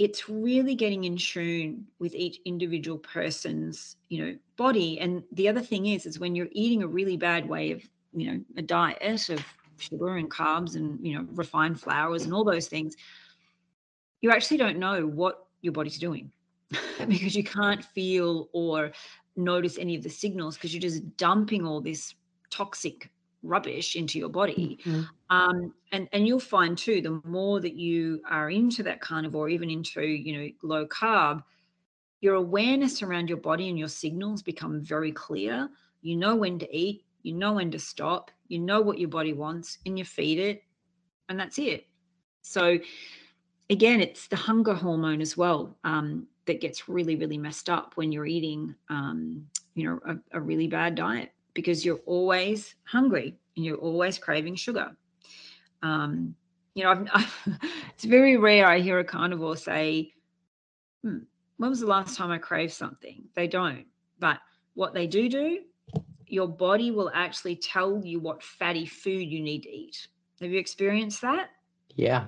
it's 0.00 0.30
really 0.30 0.74
getting 0.74 1.04
in 1.04 1.18
tune 1.18 1.86
with 1.98 2.14
each 2.14 2.40
individual 2.46 2.96
person's, 2.96 3.96
you 4.08 4.24
know, 4.24 4.34
body. 4.56 4.98
And 4.98 5.22
the 5.30 5.46
other 5.46 5.60
thing 5.60 5.84
is, 5.84 6.06
is 6.06 6.18
when 6.18 6.34
you're 6.34 6.48
eating 6.52 6.82
a 6.82 6.86
really 6.86 7.18
bad 7.18 7.46
way 7.46 7.72
of, 7.72 7.82
you 8.14 8.32
know, 8.32 8.40
a 8.56 8.62
diet 8.62 9.28
of 9.28 9.44
sugar 9.76 10.16
and 10.16 10.30
carbs 10.30 10.74
and 10.74 10.98
you 11.06 11.14
know 11.14 11.26
refined 11.34 11.78
flours 11.78 12.24
and 12.24 12.32
all 12.32 12.44
those 12.44 12.66
things, 12.66 12.96
you 14.22 14.30
actually 14.30 14.56
don't 14.56 14.78
know 14.78 15.06
what 15.06 15.46
your 15.60 15.74
body's 15.74 15.98
doing 15.98 16.32
because 17.06 17.36
you 17.36 17.44
can't 17.44 17.84
feel 17.84 18.48
or 18.54 18.92
notice 19.36 19.76
any 19.76 19.96
of 19.96 20.02
the 20.02 20.08
signals 20.08 20.54
because 20.54 20.72
you're 20.72 20.80
just 20.80 21.14
dumping 21.18 21.66
all 21.66 21.82
this 21.82 22.14
toxic 22.48 23.10
rubbish 23.42 23.96
into 23.96 24.18
your 24.18 24.28
body. 24.28 24.78
Mm-hmm. 24.84 25.02
Um, 25.30 25.74
and 25.92 26.08
and 26.12 26.26
you'll 26.26 26.40
find 26.40 26.76
too, 26.76 27.00
the 27.00 27.20
more 27.24 27.60
that 27.60 27.74
you 27.74 28.20
are 28.28 28.50
into 28.50 28.82
that 28.84 29.00
carnivore, 29.00 29.48
even 29.48 29.70
into 29.70 30.02
you 30.02 30.38
know 30.38 30.48
low 30.62 30.86
carb, 30.86 31.42
your 32.20 32.34
awareness 32.34 33.02
around 33.02 33.28
your 33.28 33.38
body 33.38 33.68
and 33.68 33.78
your 33.78 33.88
signals 33.88 34.42
become 34.42 34.80
very 34.80 35.12
clear. 35.12 35.68
You 36.02 36.16
know 36.16 36.34
when 36.36 36.58
to 36.58 36.76
eat, 36.76 37.04
you 37.22 37.34
know 37.34 37.54
when 37.54 37.70
to 37.70 37.78
stop, 37.78 38.30
you 38.48 38.58
know 38.58 38.80
what 38.80 38.98
your 38.98 39.10
body 39.10 39.32
wants, 39.32 39.78
and 39.86 39.98
you 39.98 40.04
feed 40.04 40.38
it, 40.38 40.62
and 41.28 41.38
that's 41.38 41.58
it. 41.58 41.86
So 42.42 42.78
again, 43.68 44.00
it's 44.00 44.28
the 44.28 44.36
hunger 44.36 44.74
hormone 44.74 45.20
as 45.20 45.36
well. 45.36 45.76
Um, 45.84 46.26
that 46.46 46.60
gets 46.60 46.88
really 46.88 47.14
really 47.16 47.38
messed 47.38 47.70
up 47.70 47.92
when 47.94 48.10
you're 48.10 48.26
eating 48.26 48.74
um, 48.88 49.46
you 49.74 49.84
know 49.84 50.00
a, 50.06 50.38
a 50.38 50.40
really 50.40 50.66
bad 50.66 50.94
diet 50.94 51.32
because 51.54 51.84
you're 51.84 52.00
always 52.06 52.74
hungry 52.84 53.36
and 53.56 53.64
you're 53.64 53.76
always 53.76 54.18
craving 54.18 54.56
sugar. 54.56 54.96
Um, 55.82 56.34
you 56.74 56.84
know 56.84 56.90
I've, 56.90 57.08
I've, 57.12 57.42
it's 57.94 58.04
very 58.04 58.36
rare 58.36 58.66
i 58.66 58.78
hear 58.78 59.00
a 59.00 59.04
carnivore 59.04 59.56
say 59.56 60.12
hmm, 61.02 61.18
when 61.56 61.70
was 61.70 61.80
the 61.80 61.86
last 61.86 62.16
time 62.16 62.30
i 62.30 62.38
craved 62.38 62.72
something? 62.72 63.24
They 63.34 63.46
don't. 63.46 63.86
But 64.18 64.38
what 64.74 64.94
they 64.94 65.06
do 65.06 65.28
do 65.28 65.60
your 66.30 66.48
body 66.48 66.90
will 66.90 67.10
actually 67.12 67.56
tell 67.56 68.00
you 68.04 68.20
what 68.20 68.42
fatty 68.42 68.86
food 68.86 69.28
you 69.28 69.40
need 69.40 69.64
to 69.64 69.68
eat. 69.68 70.06
Have 70.40 70.50
you 70.50 70.58
experienced 70.58 71.20
that? 71.22 71.50
Yeah. 71.96 72.26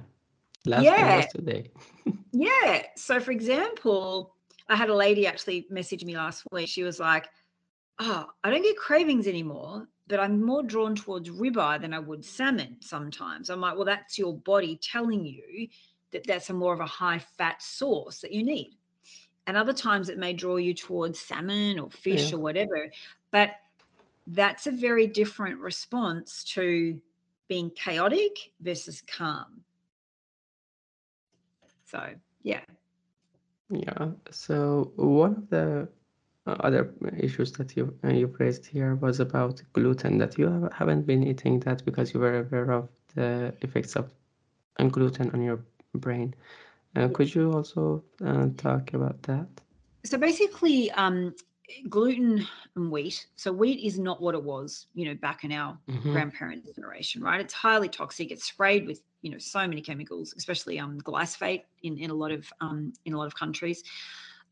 Last 0.66 0.84
yeah. 0.84 1.16
yesterday. 1.16 1.70
Yeah. 2.34 2.84
So, 2.96 3.20
for 3.20 3.30
example, 3.30 4.34
I 4.66 4.74
had 4.74 4.88
a 4.88 4.94
lady 4.94 5.26
actually 5.26 5.66
message 5.68 6.02
me 6.02 6.16
last 6.16 6.44
week. 6.50 6.66
She 6.66 6.82
was 6.82 6.98
like, 6.98 7.28
Oh, 7.98 8.26
I 8.42 8.50
don't 8.50 8.62
get 8.62 8.76
cravings 8.76 9.26
anymore, 9.26 9.86
but 10.08 10.18
I'm 10.18 10.42
more 10.42 10.62
drawn 10.62 10.94
towards 10.94 11.30
ribeye 11.30 11.80
than 11.80 11.94
I 11.94 11.98
would 11.98 12.24
salmon 12.24 12.76
sometimes. 12.80 13.50
I'm 13.50 13.60
like, 13.60 13.76
Well, 13.76 13.84
that's 13.84 14.18
your 14.18 14.36
body 14.36 14.78
telling 14.82 15.24
you 15.24 15.68
that 16.12 16.26
that's 16.26 16.50
a 16.50 16.54
more 16.54 16.74
of 16.74 16.80
a 16.80 16.86
high 16.86 17.18
fat 17.18 17.62
source 17.62 18.20
that 18.20 18.32
you 18.32 18.42
need. 18.42 18.76
And 19.46 19.56
other 19.56 19.72
times 19.72 20.08
it 20.08 20.18
may 20.18 20.32
draw 20.32 20.56
you 20.56 20.74
towards 20.74 21.18
salmon 21.18 21.78
or 21.78 21.90
fish 21.90 22.30
yeah. 22.30 22.36
or 22.36 22.40
whatever. 22.40 22.90
But 23.30 23.50
that's 24.26 24.66
a 24.66 24.70
very 24.70 25.06
different 25.06 25.58
response 25.58 26.44
to 26.44 27.00
being 27.48 27.70
chaotic 27.70 28.52
versus 28.60 29.02
calm. 29.06 29.62
So 31.86 32.14
yeah. 32.42 32.60
Yeah. 33.68 34.10
So 34.30 34.92
one 34.96 35.32
of 35.32 35.50
the 35.50 35.88
other 36.46 36.92
issues 37.18 37.52
that 37.52 37.76
you 37.76 37.96
uh, 38.04 38.08
you 38.08 38.26
raised 38.38 38.66
here 38.66 38.96
was 38.96 39.20
about 39.20 39.62
gluten 39.72 40.18
that 40.18 40.38
you 40.38 40.48
have, 40.48 40.72
haven't 40.72 41.06
been 41.06 41.22
eating 41.22 41.60
that 41.60 41.84
because 41.84 42.12
you 42.12 42.20
were 42.20 42.40
aware 42.40 42.70
of 42.72 42.88
the 43.14 43.54
effects 43.62 43.96
of 43.96 44.10
gluten 44.90 45.30
on 45.30 45.42
your 45.42 45.60
brain. 45.94 46.34
Uh, 46.96 47.08
could 47.08 47.34
you 47.34 47.52
also 47.52 48.02
uh, 48.24 48.48
talk 48.56 48.92
about 48.94 49.22
that? 49.22 49.46
So 50.04 50.18
basically, 50.18 50.90
um, 50.92 51.34
gluten 51.88 52.46
and 52.76 52.90
wheat. 52.90 53.26
So 53.36 53.52
wheat 53.52 53.80
is 53.84 53.98
not 53.98 54.20
what 54.20 54.34
it 54.34 54.42
was, 54.42 54.86
you 54.94 55.06
know, 55.06 55.14
back 55.14 55.44
in 55.44 55.52
our 55.52 55.78
mm-hmm. 55.88 56.12
grandparents' 56.12 56.70
generation, 56.74 57.22
right? 57.22 57.40
It's 57.40 57.54
highly 57.54 57.88
toxic. 57.88 58.30
It's 58.30 58.44
sprayed 58.44 58.86
with, 58.86 59.00
you 59.22 59.30
know, 59.30 59.38
so 59.38 59.60
many 59.66 59.80
chemicals, 59.80 60.34
especially 60.36 60.78
um, 60.78 61.00
glyphosate 61.00 61.62
in, 61.82 61.98
in 61.98 62.10
a 62.10 62.14
lot 62.14 62.32
of 62.32 62.52
um, 62.60 62.92
in 63.04 63.14
a 63.14 63.18
lot 63.18 63.26
of 63.26 63.34
countries, 63.34 63.84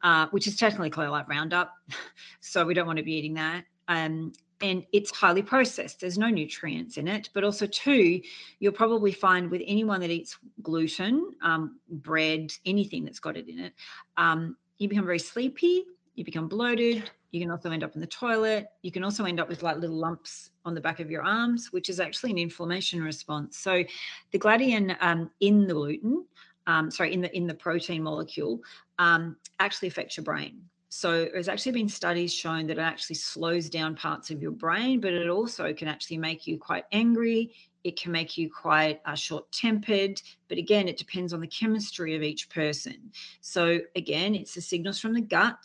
uh, 0.02 0.26
which 0.30 0.46
is 0.46 0.56
technically 0.56 1.06
like 1.06 1.28
Roundup. 1.28 1.74
so 2.40 2.64
we 2.64 2.74
don't 2.74 2.86
want 2.86 2.98
to 2.98 3.04
be 3.04 3.14
eating 3.14 3.34
that. 3.34 3.64
Um, 3.88 4.32
and 4.62 4.84
it's 4.92 5.10
highly 5.10 5.42
processed. 5.42 6.00
There's 6.00 6.18
no 6.18 6.28
nutrients 6.28 6.98
in 6.98 7.08
it. 7.08 7.30
But 7.32 7.44
also, 7.44 7.66
too, 7.66 8.20
you'll 8.58 8.72
probably 8.72 9.12
find 9.12 9.50
with 9.50 9.62
anyone 9.66 10.00
that 10.00 10.10
eats 10.10 10.36
gluten, 10.62 11.32
um, 11.42 11.80
bread, 11.88 12.52
anything 12.66 13.04
that's 13.04 13.20
got 13.20 13.38
it 13.38 13.48
in 13.48 13.58
it, 13.58 13.72
um, 14.18 14.56
you 14.78 14.88
become 14.88 15.06
very 15.06 15.18
sleepy 15.18 15.84
you 16.20 16.24
become 16.24 16.48
bloated. 16.48 17.10
You 17.30 17.40
can 17.40 17.50
also 17.50 17.70
end 17.70 17.82
up 17.82 17.94
in 17.94 18.00
the 18.02 18.06
toilet. 18.06 18.66
You 18.82 18.92
can 18.92 19.02
also 19.04 19.24
end 19.24 19.40
up 19.40 19.48
with 19.48 19.62
like 19.62 19.78
little 19.78 19.96
lumps 19.96 20.50
on 20.66 20.74
the 20.74 20.80
back 20.82 21.00
of 21.00 21.10
your 21.10 21.22
arms, 21.22 21.72
which 21.72 21.88
is 21.88 21.98
actually 21.98 22.32
an 22.32 22.38
inflammation 22.38 23.02
response. 23.02 23.56
So, 23.56 23.84
the 24.32 24.38
gliadin 24.38 24.96
um, 25.00 25.30
in 25.40 25.66
the 25.66 25.72
gluten, 25.72 26.26
um, 26.66 26.90
sorry, 26.90 27.12
in 27.12 27.20
the 27.20 27.36
in 27.36 27.46
the 27.46 27.54
protein 27.54 28.02
molecule, 28.02 28.60
um, 28.98 29.36
actually 29.58 29.88
affects 29.88 30.16
your 30.16 30.24
brain. 30.24 30.62
So, 30.88 31.26
there's 31.32 31.48
actually 31.48 31.72
been 31.72 31.88
studies 31.88 32.34
shown 32.34 32.66
that 32.66 32.78
it 32.78 32.82
actually 32.82 33.16
slows 33.16 33.68
down 33.68 33.94
parts 33.94 34.30
of 34.30 34.42
your 34.42 34.50
brain, 34.50 35.00
but 35.00 35.12
it 35.12 35.28
also 35.28 35.72
can 35.72 35.88
actually 35.88 36.18
make 36.18 36.46
you 36.46 36.58
quite 36.58 36.84
angry. 36.90 37.54
It 37.84 37.98
can 37.98 38.12
make 38.12 38.36
you 38.36 38.50
quite 38.50 39.00
uh, 39.06 39.14
short 39.14 39.50
tempered. 39.52 40.20
But 40.48 40.58
again, 40.58 40.88
it 40.88 40.98
depends 40.98 41.32
on 41.32 41.40
the 41.40 41.46
chemistry 41.46 42.14
of 42.14 42.22
each 42.22 42.50
person. 42.50 43.12
So, 43.40 43.78
again, 43.96 44.34
it's 44.34 44.54
the 44.54 44.60
signals 44.60 44.98
from 44.98 45.14
the 45.14 45.20
gut 45.20 45.58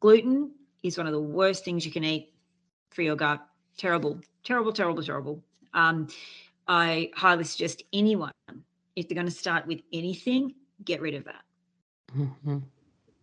Gluten 0.00 0.52
is 0.82 0.98
one 0.98 1.06
of 1.06 1.12
the 1.12 1.20
worst 1.20 1.64
things 1.64 1.84
you 1.84 1.92
can 1.92 2.04
eat 2.04 2.32
for 2.90 3.02
your 3.02 3.16
gut. 3.16 3.44
Terrible, 3.76 4.20
terrible, 4.44 4.72
terrible, 4.72 5.02
terrible. 5.02 5.42
Um, 5.74 6.08
I 6.68 7.10
highly 7.14 7.44
suggest 7.44 7.82
anyone, 7.92 8.32
if 8.96 9.08
they're 9.08 9.14
going 9.14 9.26
to 9.26 9.32
start 9.32 9.66
with 9.66 9.80
anything, 9.92 10.54
get 10.84 11.00
rid 11.00 11.14
of 11.14 11.24
that. 11.24 11.42
Mm-hmm. 12.16 12.58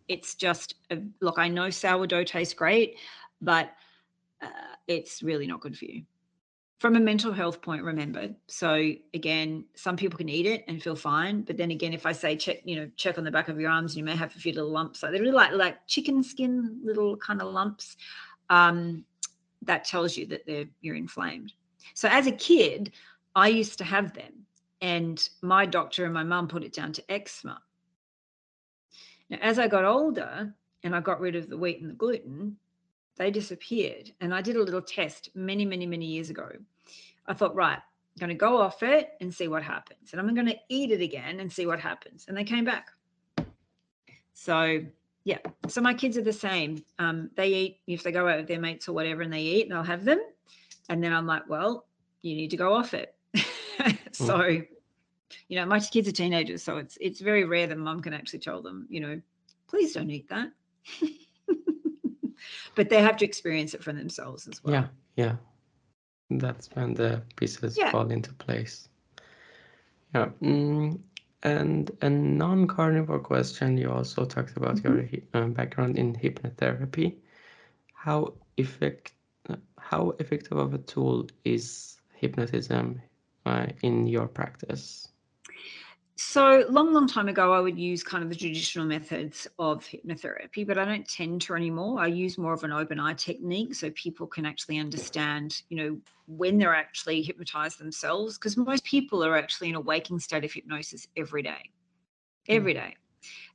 It's 0.08 0.34
just, 0.34 0.74
a, 0.90 0.98
look, 1.20 1.38
I 1.38 1.48
know 1.48 1.70
sourdough 1.70 2.24
tastes 2.24 2.54
great, 2.54 2.98
but 3.40 3.70
uh, 4.42 4.48
it's 4.86 5.22
really 5.22 5.46
not 5.46 5.60
good 5.60 5.76
for 5.76 5.86
you 5.86 6.04
from 6.84 6.96
a 6.96 7.00
mental 7.00 7.32
health 7.32 7.62
point 7.62 7.82
remember 7.82 8.28
so 8.46 8.92
again 9.14 9.64
some 9.74 9.96
people 9.96 10.18
can 10.18 10.28
eat 10.28 10.44
it 10.44 10.64
and 10.68 10.82
feel 10.82 10.94
fine 10.94 11.40
but 11.40 11.56
then 11.56 11.70
again 11.70 11.94
if 11.94 12.04
i 12.04 12.12
say 12.12 12.36
check 12.36 12.58
you 12.64 12.76
know 12.76 12.90
check 12.96 13.16
on 13.16 13.24
the 13.24 13.30
back 13.30 13.48
of 13.48 13.58
your 13.58 13.70
arms 13.70 13.96
you 13.96 14.04
may 14.04 14.14
have 14.14 14.36
a 14.36 14.38
few 14.38 14.52
little 14.52 14.70
lumps 14.70 15.02
like 15.02 15.10
they're 15.10 15.22
really 15.22 15.32
like 15.32 15.52
like 15.52 15.78
chicken 15.86 16.22
skin 16.22 16.78
little 16.84 17.16
kind 17.16 17.40
of 17.40 17.50
lumps 17.52 17.96
um, 18.50 19.02
that 19.62 19.84
tells 19.84 20.14
you 20.14 20.26
that 20.26 20.44
they're 20.46 20.66
you're 20.82 20.94
inflamed 20.94 21.54
so 21.94 22.06
as 22.10 22.26
a 22.26 22.32
kid 22.32 22.92
i 23.34 23.48
used 23.48 23.78
to 23.78 23.84
have 23.84 24.12
them 24.12 24.44
and 24.84 25.28
my 25.42 25.64
doctor 25.64 26.04
and 26.04 26.14
my 26.14 26.22
mum 26.22 26.46
put 26.46 26.64
it 26.64 26.72
down 26.72 26.92
to 26.92 27.02
eczema 27.10 27.60
now 29.30 29.38
as 29.40 29.58
i 29.58 29.66
got 29.66 29.84
older 29.84 30.52
and 30.82 30.94
i 30.94 31.00
got 31.00 31.20
rid 31.20 31.34
of 31.36 31.48
the 31.48 31.56
wheat 31.56 31.80
and 31.80 31.90
the 31.90 31.94
gluten 31.94 32.56
they 33.16 33.30
disappeared. 33.30 34.10
And 34.20 34.34
I 34.34 34.40
did 34.40 34.56
a 34.56 34.62
little 34.62 34.82
test 34.82 35.30
many, 35.34 35.64
many, 35.64 35.86
many 35.86 36.06
years 36.06 36.30
ago. 36.30 36.50
I 37.26 37.34
thought, 37.34 37.54
right, 37.54 37.78
I'm 37.78 38.20
going 38.20 38.30
to 38.30 38.34
go 38.34 38.58
off 38.58 38.82
it 38.82 39.10
and 39.20 39.32
see 39.32 39.48
what 39.48 39.62
happens. 39.62 40.12
And 40.12 40.20
I'm 40.20 40.34
going 40.34 40.46
to 40.46 40.56
eat 40.68 40.90
it 40.90 41.00
again 41.00 41.40
and 41.40 41.52
see 41.52 41.66
what 41.66 41.80
happens. 41.80 42.26
And 42.28 42.36
they 42.36 42.44
came 42.44 42.64
back. 42.64 42.88
So, 44.34 44.80
yeah. 45.24 45.38
So 45.68 45.80
my 45.80 45.94
kids 45.94 46.18
are 46.18 46.22
the 46.22 46.32
same. 46.32 46.84
Um, 46.98 47.30
they 47.36 47.48
eat, 47.48 47.80
if 47.86 48.02
they 48.02 48.12
go 48.12 48.28
out 48.28 48.38
with 48.38 48.48
their 48.48 48.60
mates 48.60 48.88
or 48.88 48.92
whatever 48.92 49.22
and 49.22 49.32
they 49.32 49.42
eat, 49.42 49.66
and 49.66 49.74
I'll 49.74 49.84
have 49.84 50.04
them. 50.04 50.20
And 50.88 51.02
then 51.02 51.12
I'm 51.12 51.26
like, 51.26 51.48
well, 51.48 51.86
you 52.22 52.34
need 52.34 52.50
to 52.50 52.56
go 52.56 52.74
off 52.74 52.94
it. 52.94 53.14
so, 54.12 54.38
mm. 54.38 54.66
you 55.48 55.56
know, 55.56 55.66
my 55.66 55.80
kids 55.80 56.08
are 56.08 56.12
teenagers. 56.12 56.62
So 56.62 56.78
it's, 56.78 56.98
it's 57.00 57.20
very 57.20 57.44
rare 57.44 57.66
that 57.66 57.78
mum 57.78 58.00
can 58.00 58.14
actually 58.14 58.40
tell 58.40 58.62
them, 58.62 58.86
you 58.88 59.00
know, 59.00 59.20
please 59.68 59.92
don't 59.92 60.10
eat 60.10 60.28
that. 60.28 60.50
but 62.74 62.88
they 62.88 63.00
have 63.02 63.16
to 63.18 63.24
experience 63.24 63.74
it 63.74 63.82
for 63.82 63.92
themselves 63.92 64.48
as 64.48 64.62
well. 64.62 64.74
Yeah, 64.74 64.86
yeah. 65.16 65.36
That's 66.30 66.68
when 66.74 66.94
the 66.94 67.22
pieces 67.36 67.76
yeah. 67.76 67.90
fall 67.90 68.10
into 68.10 68.32
place. 68.34 68.88
Yeah. 70.14 70.30
Mm, 70.42 71.00
and 71.42 71.90
a 72.00 72.08
non-carnivore 72.08 73.18
question. 73.18 73.76
You 73.76 73.90
also 73.90 74.24
talked 74.24 74.56
about 74.56 74.76
mm-hmm. 74.76 75.14
your 75.14 75.42
um, 75.42 75.52
background 75.52 75.98
in 75.98 76.14
hypnotherapy. 76.14 77.16
How 77.92 78.34
effect 78.56 79.12
how 79.78 80.14
effective 80.18 80.56
of 80.56 80.72
a 80.72 80.78
tool 80.78 81.28
is 81.44 81.98
hypnotism 82.14 83.00
uh, 83.46 83.66
in 83.82 84.06
your 84.06 84.28
practice? 84.28 85.08
So, 86.16 86.64
long, 86.70 86.92
long 86.92 87.08
time 87.08 87.28
ago, 87.28 87.52
I 87.52 87.58
would 87.58 87.76
use 87.76 88.04
kind 88.04 88.22
of 88.22 88.30
the 88.30 88.36
traditional 88.36 88.86
methods 88.86 89.48
of 89.58 89.84
hypnotherapy, 89.84 90.64
but 90.64 90.78
I 90.78 90.84
don't 90.84 91.08
tend 91.08 91.42
to 91.42 91.54
anymore. 91.54 91.98
I 91.98 92.06
use 92.06 92.38
more 92.38 92.52
of 92.52 92.62
an 92.62 92.70
open 92.70 93.00
eye 93.00 93.14
technique 93.14 93.74
so 93.74 93.90
people 93.90 94.28
can 94.28 94.46
actually 94.46 94.78
understand, 94.78 95.62
you 95.70 95.76
know, 95.76 95.98
when 96.28 96.56
they're 96.56 96.74
actually 96.74 97.20
hypnotized 97.22 97.80
themselves, 97.80 98.38
because 98.38 98.56
most 98.56 98.84
people 98.84 99.24
are 99.24 99.36
actually 99.36 99.70
in 99.70 99.74
a 99.74 99.80
waking 99.80 100.20
state 100.20 100.44
of 100.44 100.52
hypnosis 100.52 101.08
every 101.16 101.42
day, 101.42 101.70
every 102.48 102.74
day. 102.74 102.94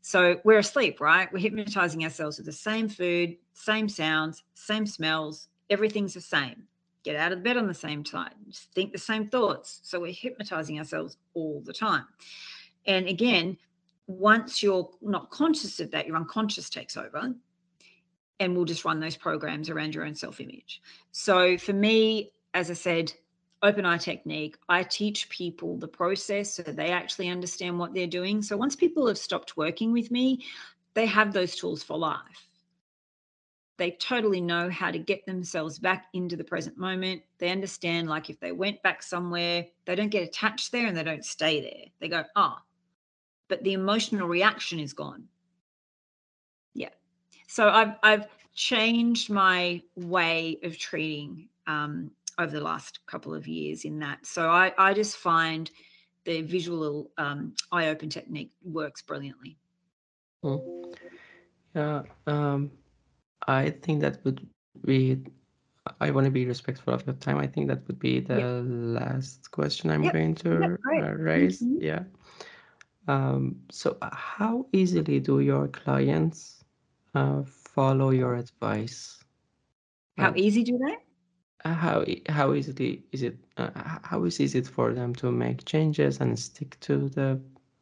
So, 0.02 0.42
we're 0.44 0.60
asleep, 0.60 1.00
right? 1.00 1.32
We're 1.32 1.40
hypnotizing 1.40 2.04
ourselves 2.04 2.38
with 2.38 2.46
the 2.46 2.52
same 2.52 2.90
food, 2.90 3.38
same 3.54 3.88
sounds, 3.88 4.44
same 4.54 4.86
smells, 4.86 5.48
everything's 5.70 6.14
the 6.14 6.22
same. 6.22 6.69
Get 7.04 7.16
out 7.16 7.32
of 7.32 7.44
bed 7.44 7.58
on 7.58 7.68
the 7.68 7.74
same 7.74 8.04
time, 8.04 8.34
think 8.76 8.92
the 8.92 8.98
same 8.98 9.30
thoughts. 9.30 9.80
So, 9.84 10.00
we're 10.00 10.12
hypnotizing 10.12 10.78
ourselves 10.80 11.18
all 11.34 11.62
the 11.66 11.74
time. 11.74 12.06
And 12.86 13.08
again, 13.08 13.58
once 14.08 14.64
you're 14.64 14.90
not 15.02 15.30
conscious 15.30 15.80
of 15.80 15.92
that, 15.92 16.08
your 16.08 16.16
unconscious 16.16 16.70
takes 16.70 16.98
over 16.98 17.34
and 18.40 18.56
we'll 18.56 18.66
just 18.66 18.86
run 18.86 19.00
those 19.00 19.18
programs 19.18 19.70
around 19.70 19.94
your 19.94 20.06
own 20.06 20.16
self 20.16 20.40
image. 20.40 20.82
So 21.12 21.58
for 21.58 21.74
me, 21.74 22.32
as 22.54 22.72
I 22.72 22.74
said, 22.74 23.14
open 23.62 23.86
eye 23.86 23.98
technique, 23.98 24.58
I 24.70 24.84
teach 24.84 25.30
people 25.30 25.78
the 25.78 25.88
process 25.88 26.54
so 26.54 26.64
they 26.64 26.92
actually 26.92 27.30
understand 27.30 27.78
what 27.78 27.94
they're 27.94 28.08
doing. 28.08 28.42
So 28.42 28.58
once 28.58 28.76
people 28.76 29.08
have 29.08 29.18
stopped 29.18 29.58
working 29.58 29.92
with 29.92 30.12
me, 30.12 30.46
they 30.94 31.06
have 31.06 31.34
those 31.34 31.56
tools 31.56 31.84
for 31.84 31.98
life. 31.98 32.49
They 33.80 33.92
totally 33.92 34.42
know 34.42 34.70
how 34.70 34.92
to 34.92 35.00
get 35.00 35.26
themselves 35.26 35.80
back 35.80 36.08
into 36.12 36.36
the 36.36 36.44
present 36.44 36.78
moment. 36.78 37.24
They 37.38 37.50
understand, 37.50 38.10
like, 38.10 38.30
if 38.30 38.38
they 38.42 38.52
went 38.52 38.84
back 38.84 39.02
somewhere, 39.02 39.66
they 39.86 39.96
don't 39.96 40.10
get 40.10 40.28
attached 40.28 40.74
there 40.74 40.86
and 40.86 40.96
they 40.96 41.04
don't 41.04 41.24
stay 41.24 41.62
there. 41.62 41.86
They 42.00 42.10
go, 42.10 42.26
oh, 42.36 42.58
but 43.48 43.64
the 43.64 43.72
emotional 43.72 44.28
reaction 44.28 44.82
is 44.82 44.92
gone. 44.92 45.24
Yeah. 46.74 46.90
So 47.48 47.70
I've 47.70 47.96
I've 48.04 48.28
changed 48.54 49.30
my 49.30 49.82
way 49.96 50.60
of 50.64 50.78
treating 50.78 51.48
um, 51.66 52.12
over 52.38 52.52
the 52.52 52.62
last 52.62 53.00
couple 53.08 53.34
of 53.34 53.48
years 53.48 53.86
in 53.86 54.00
that. 54.00 54.26
So 54.26 54.50
I 54.50 54.74
I 54.78 54.94
just 54.94 55.16
find 55.18 55.72
the 56.26 56.42
visual 56.42 57.12
um, 57.18 57.56
eye 57.72 57.88
open 57.88 58.10
technique 58.10 58.52
works 58.62 59.02
brilliantly. 59.02 59.58
Hmm. 60.44 60.58
Yeah. 61.74 62.04
Um, 62.28 62.72
I 63.48 63.70
think 63.70 64.02
that 64.02 64.24
would 64.26 64.48
be 64.86 65.24
I 66.00 66.12
want 66.12 66.26
to 66.26 66.32
be 66.32 66.46
respectful 66.46 66.94
of 66.94 67.06
your 67.06 67.16
time. 67.16 67.38
I 67.38 67.48
think 67.48 67.68
that 67.68 67.88
would 67.88 68.00
be 68.00 68.20
the 68.20 68.38
yep. 68.38 68.64
last 68.66 69.52
question 69.52 69.90
I'm 69.90 70.04
yep. 70.04 70.14
going 70.14 70.36
to 70.36 70.78
yep, 70.94 71.04
uh, 71.04 71.14
raise. 71.14 71.62
Mm-hmm. 71.62 71.82
Yeah. 71.82 72.04
Um, 73.08 73.56
so 73.72 73.98
uh, 74.02 74.10
how 74.14 74.68
easily 74.72 75.20
do 75.20 75.40
your 75.40 75.68
clients 75.68 76.64
uh, 77.16 77.44
follow 77.44 78.12
your 78.12 78.36
advice? 78.36 79.24
How 80.18 80.30
um, 80.30 80.38
easy 80.38 80.64
do 80.64 80.78
they? 80.78 80.98
Uh, 81.66 81.74
how 81.74 82.06
how 82.28 82.54
easily 82.54 83.04
is 83.12 83.24
it? 83.24 83.38
Uh, 83.58 83.70
how 84.04 84.26
easy 84.26 84.44
is 84.44 84.56
it 84.56 84.68
for 84.68 84.94
them 84.94 85.14
to 85.16 85.32
make 85.32 85.66
changes 85.66 86.20
and 86.22 86.38
stick 86.38 86.80
to 86.82 87.10
the 87.10 87.40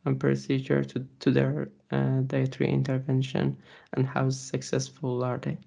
um, 0.08 0.20
procedure 0.20 0.84
to 0.84 1.06
to 1.20 1.32
their 1.32 1.70
uh, 1.92 2.22
dietary 2.28 2.70
intervention? 2.70 3.58
And 3.94 4.06
how 4.06 4.30
successful 4.30 5.24
are 5.24 5.38
they? 5.38 5.58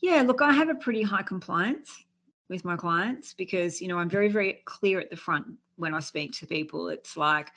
Yeah, 0.00 0.22
look, 0.22 0.40
I 0.42 0.52
have 0.52 0.68
a 0.68 0.74
pretty 0.74 1.02
high 1.02 1.22
compliance 1.22 2.04
with 2.48 2.64
my 2.64 2.76
clients 2.76 3.34
because 3.34 3.80
you 3.80 3.88
know 3.88 3.98
I'm 3.98 4.10
very 4.10 4.28
very 4.28 4.62
clear 4.64 5.00
at 5.00 5.10
the 5.10 5.16
front 5.16 5.46
when 5.76 5.94
I 5.94 6.00
speak 6.00 6.32
to 6.38 6.46
people. 6.46 6.88
It's 6.88 7.16
like 7.16 7.50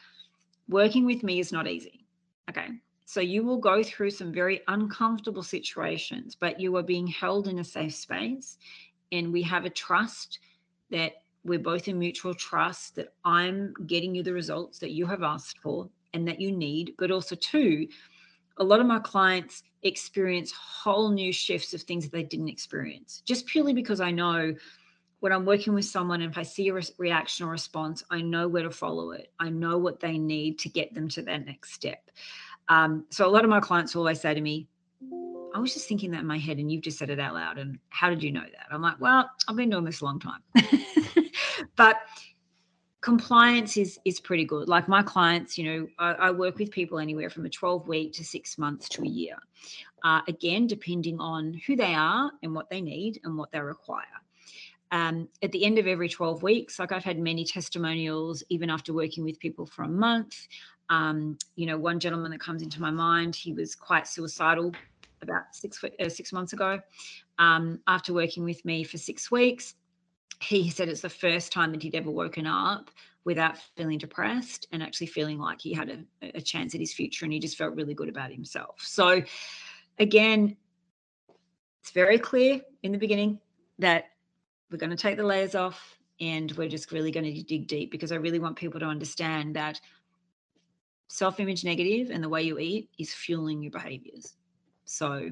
working 0.68 1.06
with 1.06 1.24
me 1.24 1.40
is 1.40 1.52
not 1.52 1.68
easy. 1.68 2.06
Okay. 2.50 2.68
So 3.06 3.20
you 3.20 3.44
will 3.44 3.58
go 3.58 3.84
through 3.84 4.12
some 4.12 4.32
very 4.32 4.62
uncomfortable 4.68 5.44
situations, 5.44 6.36
but 6.36 6.60
you 6.60 6.76
are 6.78 6.84
being 6.84 7.06
held 7.06 7.48
in 7.48 7.60
a 7.60 7.64
safe 7.64 7.94
space. 7.94 8.58
And 9.12 9.32
we 9.32 9.44
have 9.44 9.66
a 9.66 9.70
trust 9.70 10.40
that 10.90 11.23
we're 11.46 11.60
both 11.60 11.88
in 11.88 12.00
mutual 12.00 12.34
trust 12.34 12.96
that 12.96 13.14
I'm 13.26 13.74
getting 13.86 14.16
you 14.16 14.24
the 14.24 14.34
results 14.34 14.80
that 14.80 14.92
you 14.92 15.06
have 15.06 15.24
asked 15.24 15.60
for 15.60 15.90
and 16.14 16.28
that 16.28 16.40
you 16.40 16.52
need. 16.52 16.94
But 16.98 17.12
also, 17.12 17.36
too, 17.36 17.88
a 18.58 18.64
lot 18.64 18.80
of 18.80 18.86
my 18.86 19.00
clients 19.00 19.64
experience 19.84 20.52
whole 20.52 21.12
new 21.12 21.34
shifts 21.34 21.74
of 21.74 21.82
things 21.82 22.06
that 22.06 22.12
they 22.12 22.24
didn't 22.24 22.48
experience 22.48 23.22
just 23.26 23.46
purely 23.48 23.74
because 23.74 24.00
I 24.00 24.12
know 24.12 24.54
when 25.20 25.32
I'm 25.32 25.46
working 25.46 25.74
with 25.74 25.86
someone 25.86 26.22
and 26.22 26.32
if 26.32 26.38
I 26.38 26.44
see 26.44 26.68
a 26.68 26.74
re- 26.74 26.84
reaction 26.98 27.46
or 27.46 27.50
response, 27.50 28.04
I 28.10 28.22
know 28.22 28.48
where 28.48 28.64
to 28.64 28.70
follow 28.70 29.12
it. 29.12 29.32
I 29.40 29.50
know 29.50 29.78
what 29.78 30.02
they 30.02 30.18
need 30.18 30.60
to 30.60 30.70
get 30.70 30.94
them 30.94 31.08
to 31.10 31.22
that 31.22 31.46
next 31.46 31.74
step. 31.74 32.12
Um, 32.68 33.06
so 33.10 33.26
a 33.26 33.32
lot 33.32 33.46
of 33.46 33.50
my 33.50 33.62
clients 33.62 33.96
always 33.96 34.20
say 34.20 34.34
to 34.34 34.42
me, 34.42 34.68
I 35.56 35.60
was 35.60 35.74
just 35.74 35.88
thinking 35.88 36.12
that 36.12 36.22
in 36.22 36.28
my 36.28 36.38
head 36.38 36.58
and 36.58 36.72
you've 36.72 36.82
just 36.82 36.98
said 36.98 37.10
it 37.10 37.20
out 37.20 37.36
loud. 37.36 37.58
And 37.58 37.80
how 37.90 38.10
did 38.10 38.22
you 38.22 38.32
know 38.32 38.42
that? 38.42 38.68
I'm 38.70 38.82
like, 38.82 39.00
well, 39.00 39.30
I've 39.48 39.56
been 39.56 39.70
doing 39.70 39.86
this 39.86 40.02
a 40.02 40.06
long 40.06 40.20
time. 40.20 40.42
but 41.76 41.98
compliance 43.02 43.78
is 43.78 44.00
is 44.06 44.20
pretty 44.20 44.46
good. 44.46 44.68
Like 44.68 44.88
my 44.88 45.04
clients, 45.04 45.58
you 45.58 45.66
know, 45.66 45.88
I, 46.00 46.14
I, 46.14 46.32
work 46.32 46.58
with 46.58 46.72
people 46.72 47.00
anywhere 47.00 47.30
from 47.30 47.46
a 47.46 47.50
12 47.50 47.88
week 47.88 48.14
to 48.14 48.24
six 48.24 48.58
months 48.58 48.88
to 48.90 49.04
a 49.04 49.08
year. 49.08 49.36
Uh, 50.04 50.22
again, 50.28 50.68
depending 50.68 51.20
on 51.20 51.54
who 51.68 51.76
they 51.76 51.94
are 51.94 52.32
and 52.42 52.56
what 52.56 52.70
they 52.70 52.82
need 52.82 53.20
and 53.24 53.38
what 53.38 53.52
they 53.52 53.60
require 53.60 54.06
um, 54.94 55.28
at 55.42 55.52
the 55.52 55.66
end 55.66 55.80
of 55.80 55.88
every 55.88 56.08
12 56.08 56.44
weeks, 56.44 56.78
like 56.78 56.92
I've 56.92 57.04
had 57.04 57.18
many 57.18 57.44
testimonials, 57.44 58.44
even 58.50 58.70
after 58.70 58.94
working 58.94 59.24
with 59.24 59.40
people 59.40 59.66
for 59.66 59.82
a 59.84 59.90
month. 59.90 60.48
Um, 60.90 61.36
you 61.56 61.66
know, 61.66 61.80
one 61.80 62.00
gentleman 62.00 62.30
that 62.30 62.40
comes 62.40 62.62
into 62.62 62.80
my 62.80 62.92
mind, 62.92 63.36
he 63.36 63.54
was 63.54 63.74
quite 63.74 64.08
suicidal 64.08 64.72
about 65.24 65.44
six 65.52 65.84
uh, 65.84 66.10
six 66.10 66.32
months 66.32 66.54
ago. 66.54 66.80
Um, 67.40 67.80
after 67.88 68.14
working 68.14 68.44
with 68.44 68.64
me 68.66 68.84
for 68.84 69.00
six 69.00 69.32
weeks, 69.32 69.74
he 70.42 70.70
said 70.70 70.90
it's 70.90 71.02
the 71.02 71.10
first 71.10 71.52
time 71.52 71.72
that 71.72 71.82
he'd 71.82 71.96
ever 71.96 72.12
woken 72.12 72.46
up 72.46 72.92
without 73.26 73.58
feeling 73.78 73.98
depressed 73.98 74.68
and 74.72 74.84
actually 74.84 75.08
feeling 75.08 75.40
like 75.40 75.62
he 75.62 75.74
had 75.74 76.06
a, 76.22 76.38
a 76.38 76.42
chance 76.42 76.76
at 76.76 76.82
his 76.82 76.94
future, 76.94 77.26
and 77.26 77.34
he 77.34 77.40
just 77.40 77.58
felt 77.58 77.76
really 77.76 77.94
good 77.94 78.10
about 78.10 78.32
himself. 78.32 78.82
So, 78.82 79.22
again, 80.00 80.58
it's 81.82 81.92
very 81.92 82.20
clear 82.20 82.62
in 82.84 82.92
the 82.92 82.98
beginning 82.98 83.40
that 83.80 84.06
we're 84.72 84.78
going 84.78 84.90
to 84.90 84.96
take 84.96 85.18
the 85.18 85.24
layers 85.24 85.56
off 85.56 85.98
and 86.20 86.52
we're 86.54 86.70
just 86.70 86.92
really 86.92 87.12
going 87.12 87.26
to 87.26 87.44
dig 87.44 87.68
deep 87.68 87.92
because 87.92 88.12
I 88.12 88.16
really 88.16 88.40
want 88.40 88.56
people 88.56 88.80
to 88.80 88.86
understand 88.86 89.56
that 89.56 89.80
self 91.08 91.40
image 91.40 91.64
negative 91.64 92.10
and 92.10 92.24
the 92.24 92.30
way 92.30 92.44
you 92.44 92.58
eat 92.60 92.90
is 92.98 93.14
fueling 93.14 93.62
your 93.62 93.72
behaviors. 93.72 94.36
So 94.86 95.30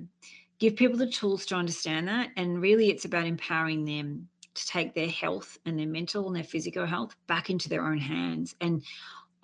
give 0.60 0.76
people 0.76 0.98
the 0.98 1.10
tools 1.10 1.46
to 1.48 1.56
understand 1.56 2.08
that. 2.08 2.30
And 2.38 2.62
really, 2.62 2.90
it's 2.90 3.06
about 3.06 3.26
empowering 3.26 3.86
them 3.86 4.28
to 4.54 4.68
take 4.68 4.94
their 4.94 5.08
health 5.08 5.58
and 5.66 5.80
their 5.80 5.88
mental 5.88 6.28
and 6.28 6.36
their 6.36 6.44
physical 6.44 6.86
health 6.86 7.16
back 7.28 7.50
into 7.50 7.70
their 7.70 7.86
own 7.86 7.98
hands. 7.98 8.56
And 8.60 8.84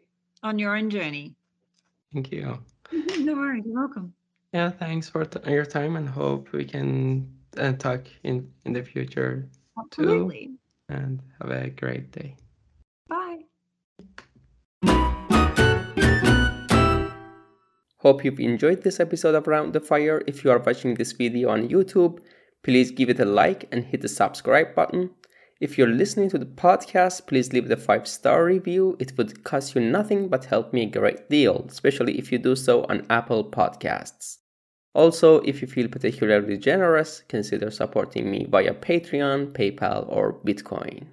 on 0.44 0.60
your 0.60 0.76
own 0.76 0.90
journey. 0.90 1.36
Thank 2.14 2.32
you. 2.32 2.60
No 3.20 3.36
worries. 3.36 3.64
You're 3.66 3.80
welcome. 3.80 4.14
Yeah, 4.54 4.72
thanks 4.72 5.08
for 5.10 5.26
t- 5.26 5.52
your 5.52 5.66
time 5.66 5.96
and 5.96 6.10
hope 6.10 6.52
we 6.52 6.66
can 6.66 7.32
uh, 7.58 7.74
talk 7.74 8.02
in, 8.24 8.50
in 8.66 8.74
the 8.74 8.82
future 8.82 9.48
Absolutely. 9.78 10.48
too. 10.48 10.96
And 10.96 11.22
have 11.40 11.52
a 11.52 11.70
great 11.70 12.12
day. 12.12 12.36
Bye. 13.08 13.42
Hope 17.98 18.24
you've 18.24 18.40
enjoyed 18.40 18.82
this 18.82 19.00
episode 19.00 19.36
of 19.36 19.46
Round 19.46 19.74
the 19.74 19.80
Fire. 19.82 20.24
If 20.26 20.44
you 20.44 20.50
are 20.52 20.58
watching 20.58 20.96
this 20.96 21.12
video 21.12 21.50
on 21.50 21.68
YouTube, 21.70 22.20
please 22.64 22.90
give 22.92 23.10
it 23.10 23.20
a 23.20 23.26
like 23.26 23.68
and 23.72 23.84
hit 23.84 24.02
the 24.02 24.08
subscribe 24.08 24.74
button. 24.74 25.12
If 25.60 25.78
you're 25.78 25.88
listening 25.88 26.30
to 26.30 26.38
the 26.38 26.46
podcast, 26.46 27.28
please 27.28 27.52
leave 27.52 27.68
the 27.68 27.76
five 27.76 28.08
star 28.08 28.46
review. 28.46 28.96
It 28.98 29.18
would 29.18 29.44
cost 29.44 29.76
you 29.76 29.82
nothing 29.82 30.30
but 30.30 30.46
help 30.46 30.72
me 30.72 30.84
a 30.84 30.90
great 30.90 31.30
deal, 31.30 31.66
especially 31.68 32.18
if 32.18 32.32
you 32.32 32.38
do 32.38 32.56
so 32.56 32.86
on 32.86 33.06
Apple 33.10 33.44
Podcasts. 33.44 34.38
Also, 34.94 35.42
if 35.42 35.62
you 35.62 35.68
feel 35.68 35.90
particularly 35.90 36.58
generous, 36.58 37.24
consider 37.28 37.72
supporting 37.72 38.32
me 38.32 38.46
via 38.50 38.74
Patreon, 38.74 39.52
PayPal, 39.52 40.06
or 40.08 40.34
Bitcoin. 40.34 41.08